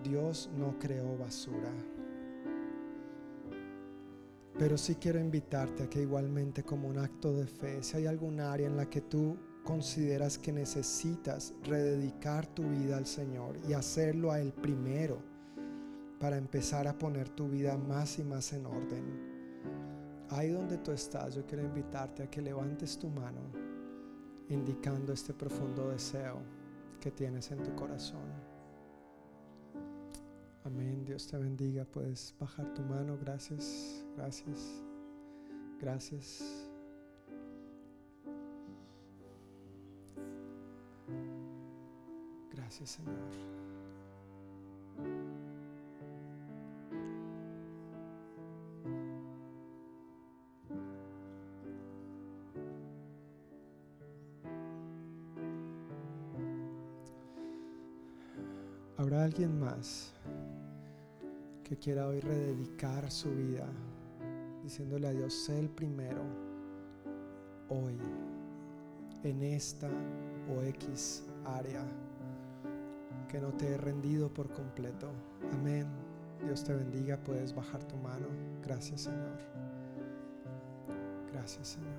Dios 0.03 0.51
no 0.59 0.77
creó 0.81 1.17
basura. 1.17 1.73
Pero 4.59 4.77
sí 4.77 4.97
quiero 4.97 5.21
invitarte 5.21 5.85
a 5.85 5.89
que 5.89 6.03
igualmente 6.03 6.65
como 6.65 6.89
un 6.89 6.99
acto 6.99 7.33
de 7.33 7.47
fe, 7.47 7.83
si 7.85 7.99
hay 7.99 8.07
algún 8.07 8.41
área 8.41 8.67
en 8.67 8.77
la 8.77 8.91
que 8.91 9.01
tú 9.01 9.39
consideras 9.65 10.37
que 10.37 10.53
necesitas 10.53 11.55
rededicar 11.63 12.47
tu 12.49 12.65
vida 12.65 12.97
al 12.97 13.07
Señor 13.07 13.57
y 13.69 13.73
hacerlo 13.73 14.33
a 14.33 14.41
Él 14.41 14.53
primero, 14.53 15.30
para 16.21 16.37
empezar 16.37 16.87
a 16.87 16.97
poner 16.97 17.31
tu 17.31 17.49
vida 17.49 17.77
más 17.77 18.19
y 18.19 18.23
más 18.23 18.53
en 18.53 18.67
orden. 18.67 19.31
Ahí 20.29 20.51
donde 20.51 20.79
tú 20.79 20.93
estás, 20.93 21.35
yo 21.35 21.45
quiero 21.47 21.65
invitarte 21.65 22.23
a 22.23 22.31
que 22.31 22.43
levantes 22.43 22.99
tu 22.99 23.09
mano 23.09 23.41
indicando 24.51 25.13
este 25.13 25.33
profundo 25.33 25.91
deseo 25.91 26.43
que 27.01 27.11
tienes 27.11 27.51
en 27.51 27.63
tu 27.63 27.75
corazón. 27.75 28.29
Amén. 30.65 31.05
Dios 31.05 31.27
te 31.27 31.39
bendiga. 31.39 31.85
Puedes 31.85 32.35
bajar 32.39 32.75
tu 32.75 32.83
mano. 32.83 33.17
Gracias. 33.19 34.05
Gracias. 34.17 34.83
Gracias. 35.81 36.45
Gracias, 42.53 42.91
Señor. 42.91 43.31
Alguien 59.31 59.61
más 59.61 60.11
que 61.63 61.79
quiera 61.79 62.09
hoy 62.09 62.19
rededicar 62.19 63.09
su 63.13 63.31
vida 63.31 63.65
diciéndole 64.65 65.07
a 65.07 65.13
Dios, 65.13 65.33
sé 65.45 65.57
el 65.57 65.69
primero 65.69 66.21
hoy 67.69 67.97
en 69.23 69.41
esta 69.45 69.89
o 70.53 70.63
X 70.63 71.23
área 71.45 71.85
que 73.29 73.41
no 73.41 73.53
te 73.53 73.69
he 73.69 73.77
rendido 73.77 74.35
por 74.35 74.53
completo? 74.53 75.13
Amén. 75.53 75.87
Dios 76.45 76.65
te 76.65 76.75
bendiga, 76.75 77.17
puedes 77.17 77.55
bajar 77.55 77.85
tu 77.85 77.97
mano. 77.99 78.27
Gracias 78.65 79.03
Señor. 79.03 79.39
Gracias 81.33 81.69
Señor. 81.69 81.95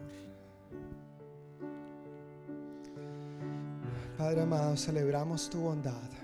Padre 4.18 4.41
amado, 4.41 4.76
celebramos 4.76 5.49
tu 5.49 5.62
bondad 5.62 6.20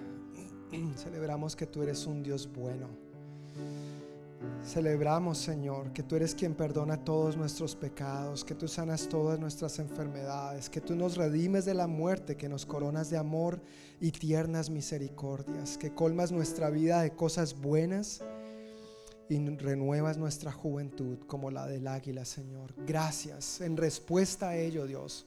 Celebramos 0.98 1.56
que 1.56 1.66
tú 1.66 1.82
eres 1.82 2.06
un 2.06 2.24
Dios 2.24 2.50
bueno. 2.52 2.88
Celebramos, 4.64 5.38
Señor, 5.38 5.94
que 5.94 6.04
tú 6.04 6.16
eres 6.16 6.36
quien 6.36 6.54
perdona 6.54 7.04
todos 7.04 7.38
nuestros 7.38 7.76
pecados, 7.76 8.44
que 8.44 8.54
tú 8.54 8.68
sanas 8.68 9.08
todas 9.08 9.40
nuestras 9.40 9.80
enfermedades, 9.80 10.70
que 10.70 10.82
tú 10.82 10.96
nos 10.96 11.16
redimes 11.16 11.66
de 11.66 11.74
la 11.74 11.88
muerte, 11.88 12.36
que 12.36 12.50
nos 12.50 12.66
coronas 12.66 13.10
de 13.10 13.18
amor 13.18 13.62
y 14.00 14.12
tiernas 14.12 14.70
misericordias, 14.70 15.78
que 15.78 15.94
colmas 15.94 16.32
nuestra 16.32 16.70
vida 16.70 17.02
de 17.02 17.12
cosas 17.12 17.60
buenas 17.60 18.22
y 19.30 19.38
renuevas 19.56 20.18
nuestra 20.18 20.52
juventud 20.52 21.18
como 21.28 21.50
la 21.50 21.66
del 21.66 21.88
águila, 21.88 22.26
Señor. 22.26 22.74
Gracias. 22.86 23.62
En 23.62 23.78
respuesta 23.78 24.50
a 24.50 24.58
ello, 24.58 24.86
Dios, 24.86 25.26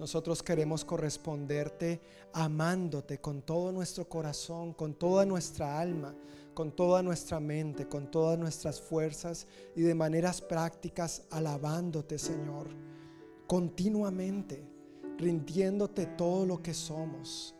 nosotros 0.00 0.42
queremos 0.42 0.82
corresponderte 0.82 2.00
amándote 2.32 3.20
con 3.20 3.42
todo 3.42 3.70
nuestro 3.70 4.08
corazón, 4.08 4.72
con 4.72 4.94
toda 4.94 5.26
nuestra 5.26 5.78
alma, 5.78 6.14
con 6.54 6.72
toda 6.72 7.02
nuestra 7.02 7.38
mente, 7.38 7.86
con 7.86 8.10
todas 8.10 8.38
nuestras 8.38 8.80
fuerzas 8.80 9.46
y 9.76 9.82
de 9.82 9.94
maneras 9.94 10.40
prácticas 10.40 11.24
alabándote, 11.30 12.18
Señor, 12.18 12.68
continuamente, 13.46 14.66
rindiéndote 15.18 16.06
todo 16.06 16.46
lo 16.46 16.62
que 16.62 16.72
somos 16.72 17.54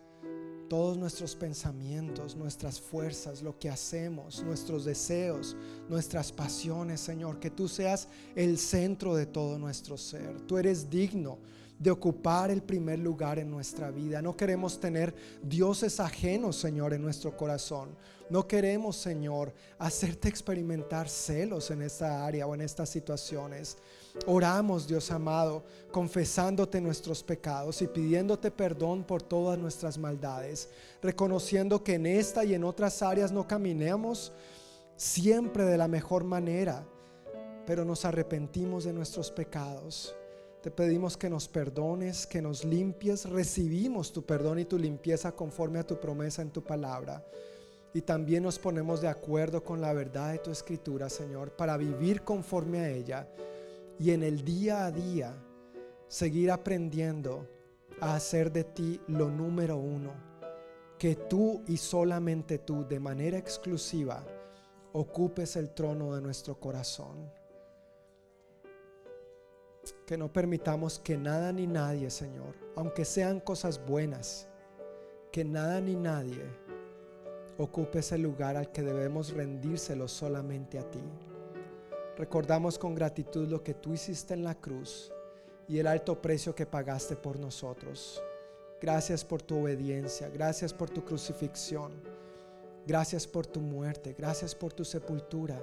todos 0.70 0.96
nuestros 0.96 1.34
pensamientos, 1.34 2.36
nuestras 2.36 2.80
fuerzas, 2.80 3.42
lo 3.42 3.58
que 3.58 3.68
hacemos, 3.68 4.40
nuestros 4.44 4.84
deseos, 4.84 5.56
nuestras 5.88 6.30
pasiones, 6.30 7.00
Señor, 7.00 7.40
que 7.40 7.50
tú 7.50 7.66
seas 7.66 8.06
el 8.36 8.56
centro 8.56 9.16
de 9.16 9.26
todo 9.26 9.58
nuestro 9.58 9.96
ser. 9.96 10.40
Tú 10.42 10.58
eres 10.58 10.88
digno 10.88 11.38
de 11.80 11.90
ocupar 11.90 12.50
el 12.50 12.62
primer 12.62 12.98
lugar 12.98 13.38
en 13.38 13.50
nuestra 13.50 13.90
vida. 13.90 14.20
No 14.20 14.36
queremos 14.36 14.78
tener 14.78 15.14
dioses 15.42 15.98
ajenos, 15.98 16.56
Señor, 16.56 16.92
en 16.92 17.00
nuestro 17.00 17.34
corazón. 17.34 17.96
No 18.28 18.46
queremos, 18.46 18.96
Señor, 18.96 19.54
hacerte 19.78 20.28
experimentar 20.28 21.08
celos 21.08 21.70
en 21.70 21.80
esta 21.80 22.24
área 22.26 22.46
o 22.46 22.54
en 22.54 22.60
estas 22.60 22.90
situaciones. 22.90 23.78
Oramos, 24.26 24.86
Dios 24.86 25.10
amado, 25.10 25.64
confesándote 25.90 26.82
nuestros 26.82 27.24
pecados 27.24 27.80
y 27.80 27.88
pidiéndote 27.88 28.50
perdón 28.50 29.02
por 29.02 29.22
todas 29.22 29.58
nuestras 29.58 29.96
maldades, 29.96 30.68
reconociendo 31.02 31.82
que 31.82 31.94
en 31.94 32.04
esta 32.04 32.44
y 32.44 32.52
en 32.52 32.62
otras 32.62 33.02
áreas 33.02 33.32
no 33.32 33.48
caminemos 33.48 34.32
siempre 34.96 35.64
de 35.64 35.78
la 35.78 35.88
mejor 35.88 36.24
manera, 36.24 36.86
pero 37.66 37.86
nos 37.86 38.04
arrepentimos 38.04 38.84
de 38.84 38.92
nuestros 38.92 39.30
pecados 39.30 40.14
te 40.62 40.70
pedimos 40.70 41.16
que 41.16 41.30
nos 41.30 41.48
perdones, 41.48 42.26
que 42.26 42.42
nos 42.42 42.64
limpies. 42.64 43.24
Recibimos 43.24 44.12
tu 44.12 44.26
perdón 44.26 44.58
y 44.58 44.66
tu 44.66 44.78
limpieza 44.78 45.32
conforme 45.32 45.78
a 45.78 45.86
tu 45.86 45.98
promesa 45.98 46.42
en 46.42 46.50
tu 46.50 46.62
palabra. 46.62 47.24
Y 47.94 48.02
también 48.02 48.42
nos 48.42 48.58
ponemos 48.58 49.00
de 49.00 49.08
acuerdo 49.08 49.64
con 49.64 49.80
la 49.80 49.94
verdad 49.94 50.32
de 50.32 50.38
tu 50.38 50.50
escritura, 50.50 51.08
Señor, 51.08 51.56
para 51.56 51.78
vivir 51.78 52.22
conforme 52.22 52.80
a 52.80 52.90
ella 52.90 53.26
y 53.98 54.10
en 54.10 54.22
el 54.22 54.44
día 54.44 54.84
a 54.84 54.90
día 54.90 55.34
seguir 56.08 56.50
aprendiendo 56.50 57.48
a 58.00 58.14
hacer 58.14 58.52
de 58.52 58.64
ti 58.64 59.00
lo 59.08 59.30
número 59.30 59.78
uno. 59.78 60.12
Que 60.98 61.16
tú 61.16 61.62
y 61.66 61.78
solamente 61.78 62.58
tú, 62.58 62.86
de 62.86 63.00
manera 63.00 63.38
exclusiva, 63.38 64.22
ocupes 64.92 65.56
el 65.56 65.70
trono 65.70 66.14
de 66.14 66.20
nuestro 66.20 66.60
corazón 66.60 67.39
que 70.06 70.16
no 70.18 70.32
permitamos 70.32 70.98
que 70.98 71.16
nada 71.16 71.52
ni 71.52 71.66
nadie, 71.66 72.10
Señor, 72.10 72.54
aunque 72.76 73.04
sean 73.04 73.40
cosas 73.40 73.84
buenas, 73.84 74.48
que 75.32 75.44
nada 75.44 75.80
ni 75.80 75.94
nadie 75.94 76.44
ocupe 77.58 77.98
ese 78.00 78.18
lugar 78.18 78.56
al 78.56 78.72
que 78.72 78.82
debemos 78.82 79.32
rendírselo 79.32 80.08
solamente 80.08 80.78
a 80.78 80.90
ti. 80.90 81.02
Recordamos 82.16 82.78
con 82.78 82.94
gratitud 82.94 83.48
lo 83.48 83.62
que 83.62 83.74
tú 83.74 83.92
hiciste 83.92 84.34
en 84.34 84.44
la 84.44 84.54
cruz 84.54 85.12
y 85.68 85.78
el 85.78 85.86
alto 85.86 86.20
precio 86.20 86.54
que 86.54 86.66
pagaste 86.66 87.16
por 87.16 87.38
nosotros. 87.38 88.22
Gracias 88.80 89.24
por 89.24 89.42
tu 89.42 89.58
obediencia, 89.58 90.28
gracias 90.28 90.72
por 90.72 90.90
tu 90.90 91.04
crucifixión, 91.04 91.92
gracias 92.86 93.26
por 93.26 93.46
tu 93.46 93.60
muerte, 93.60 94.14
gracias 94.18 94.54
por 94.54 94.72
tu 94.72 94.84
sepultura 94.84 95.60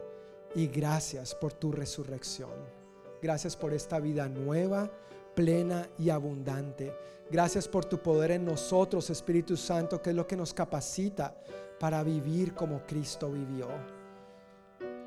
y 0.56 0.68
gracias 0.68 1.36
por 1.36 1.52
tu 1.54 1.72
resurrección. 1.72 2.87
Gracias 3.22 3.56
por 3.56 3.74
esta 3.74 4.00
vida 4.00 4.28
nueva, 4.30 4.90
plena 5.36 5.90
y 5.98 6.10
abundante. 6.10 6.94
Gracias 7.30 7.68
por 7.68 7.86
tu 7.86 7.98
poder 7.98 8.32
en 8.32 8.46
nosotros, 8.46 9.10
Espíritu 9.10 9.58
Santo, 9.58 10.02
que 10.02 10.12
es 10.12 10.16
lo 10.16 10.28
que 10.28 10.38
nos 10.38 10.54
capacita 10.54 11.36
para 11.80 12.04
vivir 12.04 12.54
como 12.54 12.86
Cristo 12.86 13.30
vivió. 13.30 13.68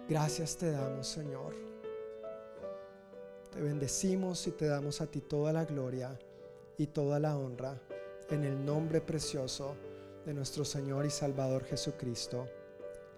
Gracias 0.09 0.57
te 0.57 0.71
damos, 0.71 1.07
Señor. 1.07 1.55
Te 3.51 3.61
bendecimos 3.61 4.47
y 4.47 4.53
te 4.53 4.67
damos 4.67 5.01
a 5.01 5.07
ti 5.07 5.21
toda 5.21 5.53
la 5.53 5.65
gloria 5.65 6.17
y 6.77 6.87
toda 6.89 7.19
la 7.19 7.37
honra 7.37 7.81
en 8.29 8.45
el 8.45 8.65
nombre 8.65 9.01
precioso 9.01 9.75
de 10.25 10.35
nuestro 10.35 10.65
Señor 10.65 11.07
y 11.07 11.11
Salvador 11.11 11.65
Jesucristo. 11.65 12.47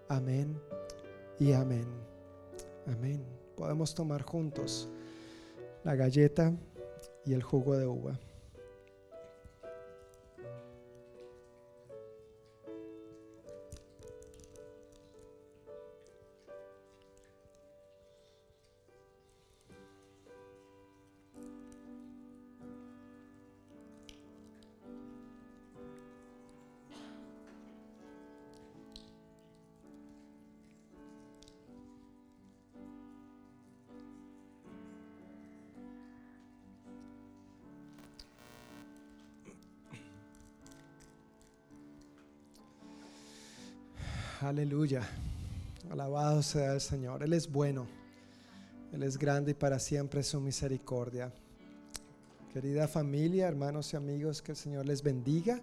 Amén 0.08 0.60
y 1.38 1.52
amén. 1.52 1.86
Amén 2.86 3.41
podemos 3.62 3.94
tomar 3.94 4.22
juntos 4.22 4.88
la 5.84 5.94
galleta 5.94 6.52
y 7.24 7.32
el 7.32 7.44
jugo 7.44 7.76
de 7.76 7.86
uva. 7.86 8.18
Aleluya. 44.52 45.00
Alabado 45.90 46.42
sea 46.42 46.74
el 46.74 46.80
Señor. 46.82 47.22
Él 47.22 47.32
es 47.32 47.50
bueno. 47.50 47.86
Él 48.92 49.02
es 49.02 49.16
grande 49.16 49.52
y 49.52 49.54
para 49.54 49.78
siempre 49.78 50.22
su 50.22 50.42
misericordia. 50.42 51.32
Querida 52.52 52.86
familia, 52.86 53.48
hermanos 53.48 53.90
y 53.94 53.96
amigos, 53.96 54.42
que 54.42 54.52
el 54.52 54.58
Señor 54.58 54.84
les 54.84 55.02
bendiga. 55.02 55.62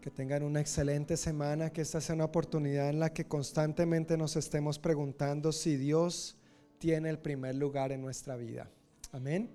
Que 0.00 0.10
tengan 0.10 0.42
una 0.42 0.62
excelente 0.62 1.18
semana, 1.18 1.68
que 1.68 1.82
esta 1.82 2.00
sea 2.00 2.14
una 2.14 2.24
oportunidad 2.24 2.88
en 2.88 2.98
la 2.98 3.12
que 3.12 3.26
constantemente 3.26 4.16
nos 4.16 4.36
estemos 4.36 4.78
preguntando 4.78 5.52
si 5.52 5.76
Dios 5.76 6.38
tiene 6.78 7.10
el 7.10 7.18
primer 7.18 7.56
lugar 7.56 7.92
en 7.92 8.00
nuestra 8.00 8.36
vida. 8.36 8.70
Amén. 9.12 9.50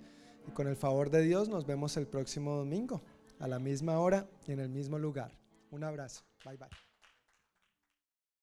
Y 0.48 0.52
con 0.52 0.68
el 0.68 0.76
favor 0.76 1.10
de 1.10 1.24
Dios 1.24 1.50
nos 1.50 1.66
vemos 1.66 1.98
el 1.98 2.06
próximo 2.06 2.54
domingo 2.54 3.02
a 3.40 3.48
la 3.48 3.58
misma 3.58 4.00
hora 4.00 4.28
y 4.46 4.52
en 4.52 4.60
el 4.60 4.70
mismo 4.70 5.00
lugar. 5.00 5.32
Un 5.72 5.84
abrazo. 5.84 6.22
Bye 6.46 6.58
bye. 6.58 6.87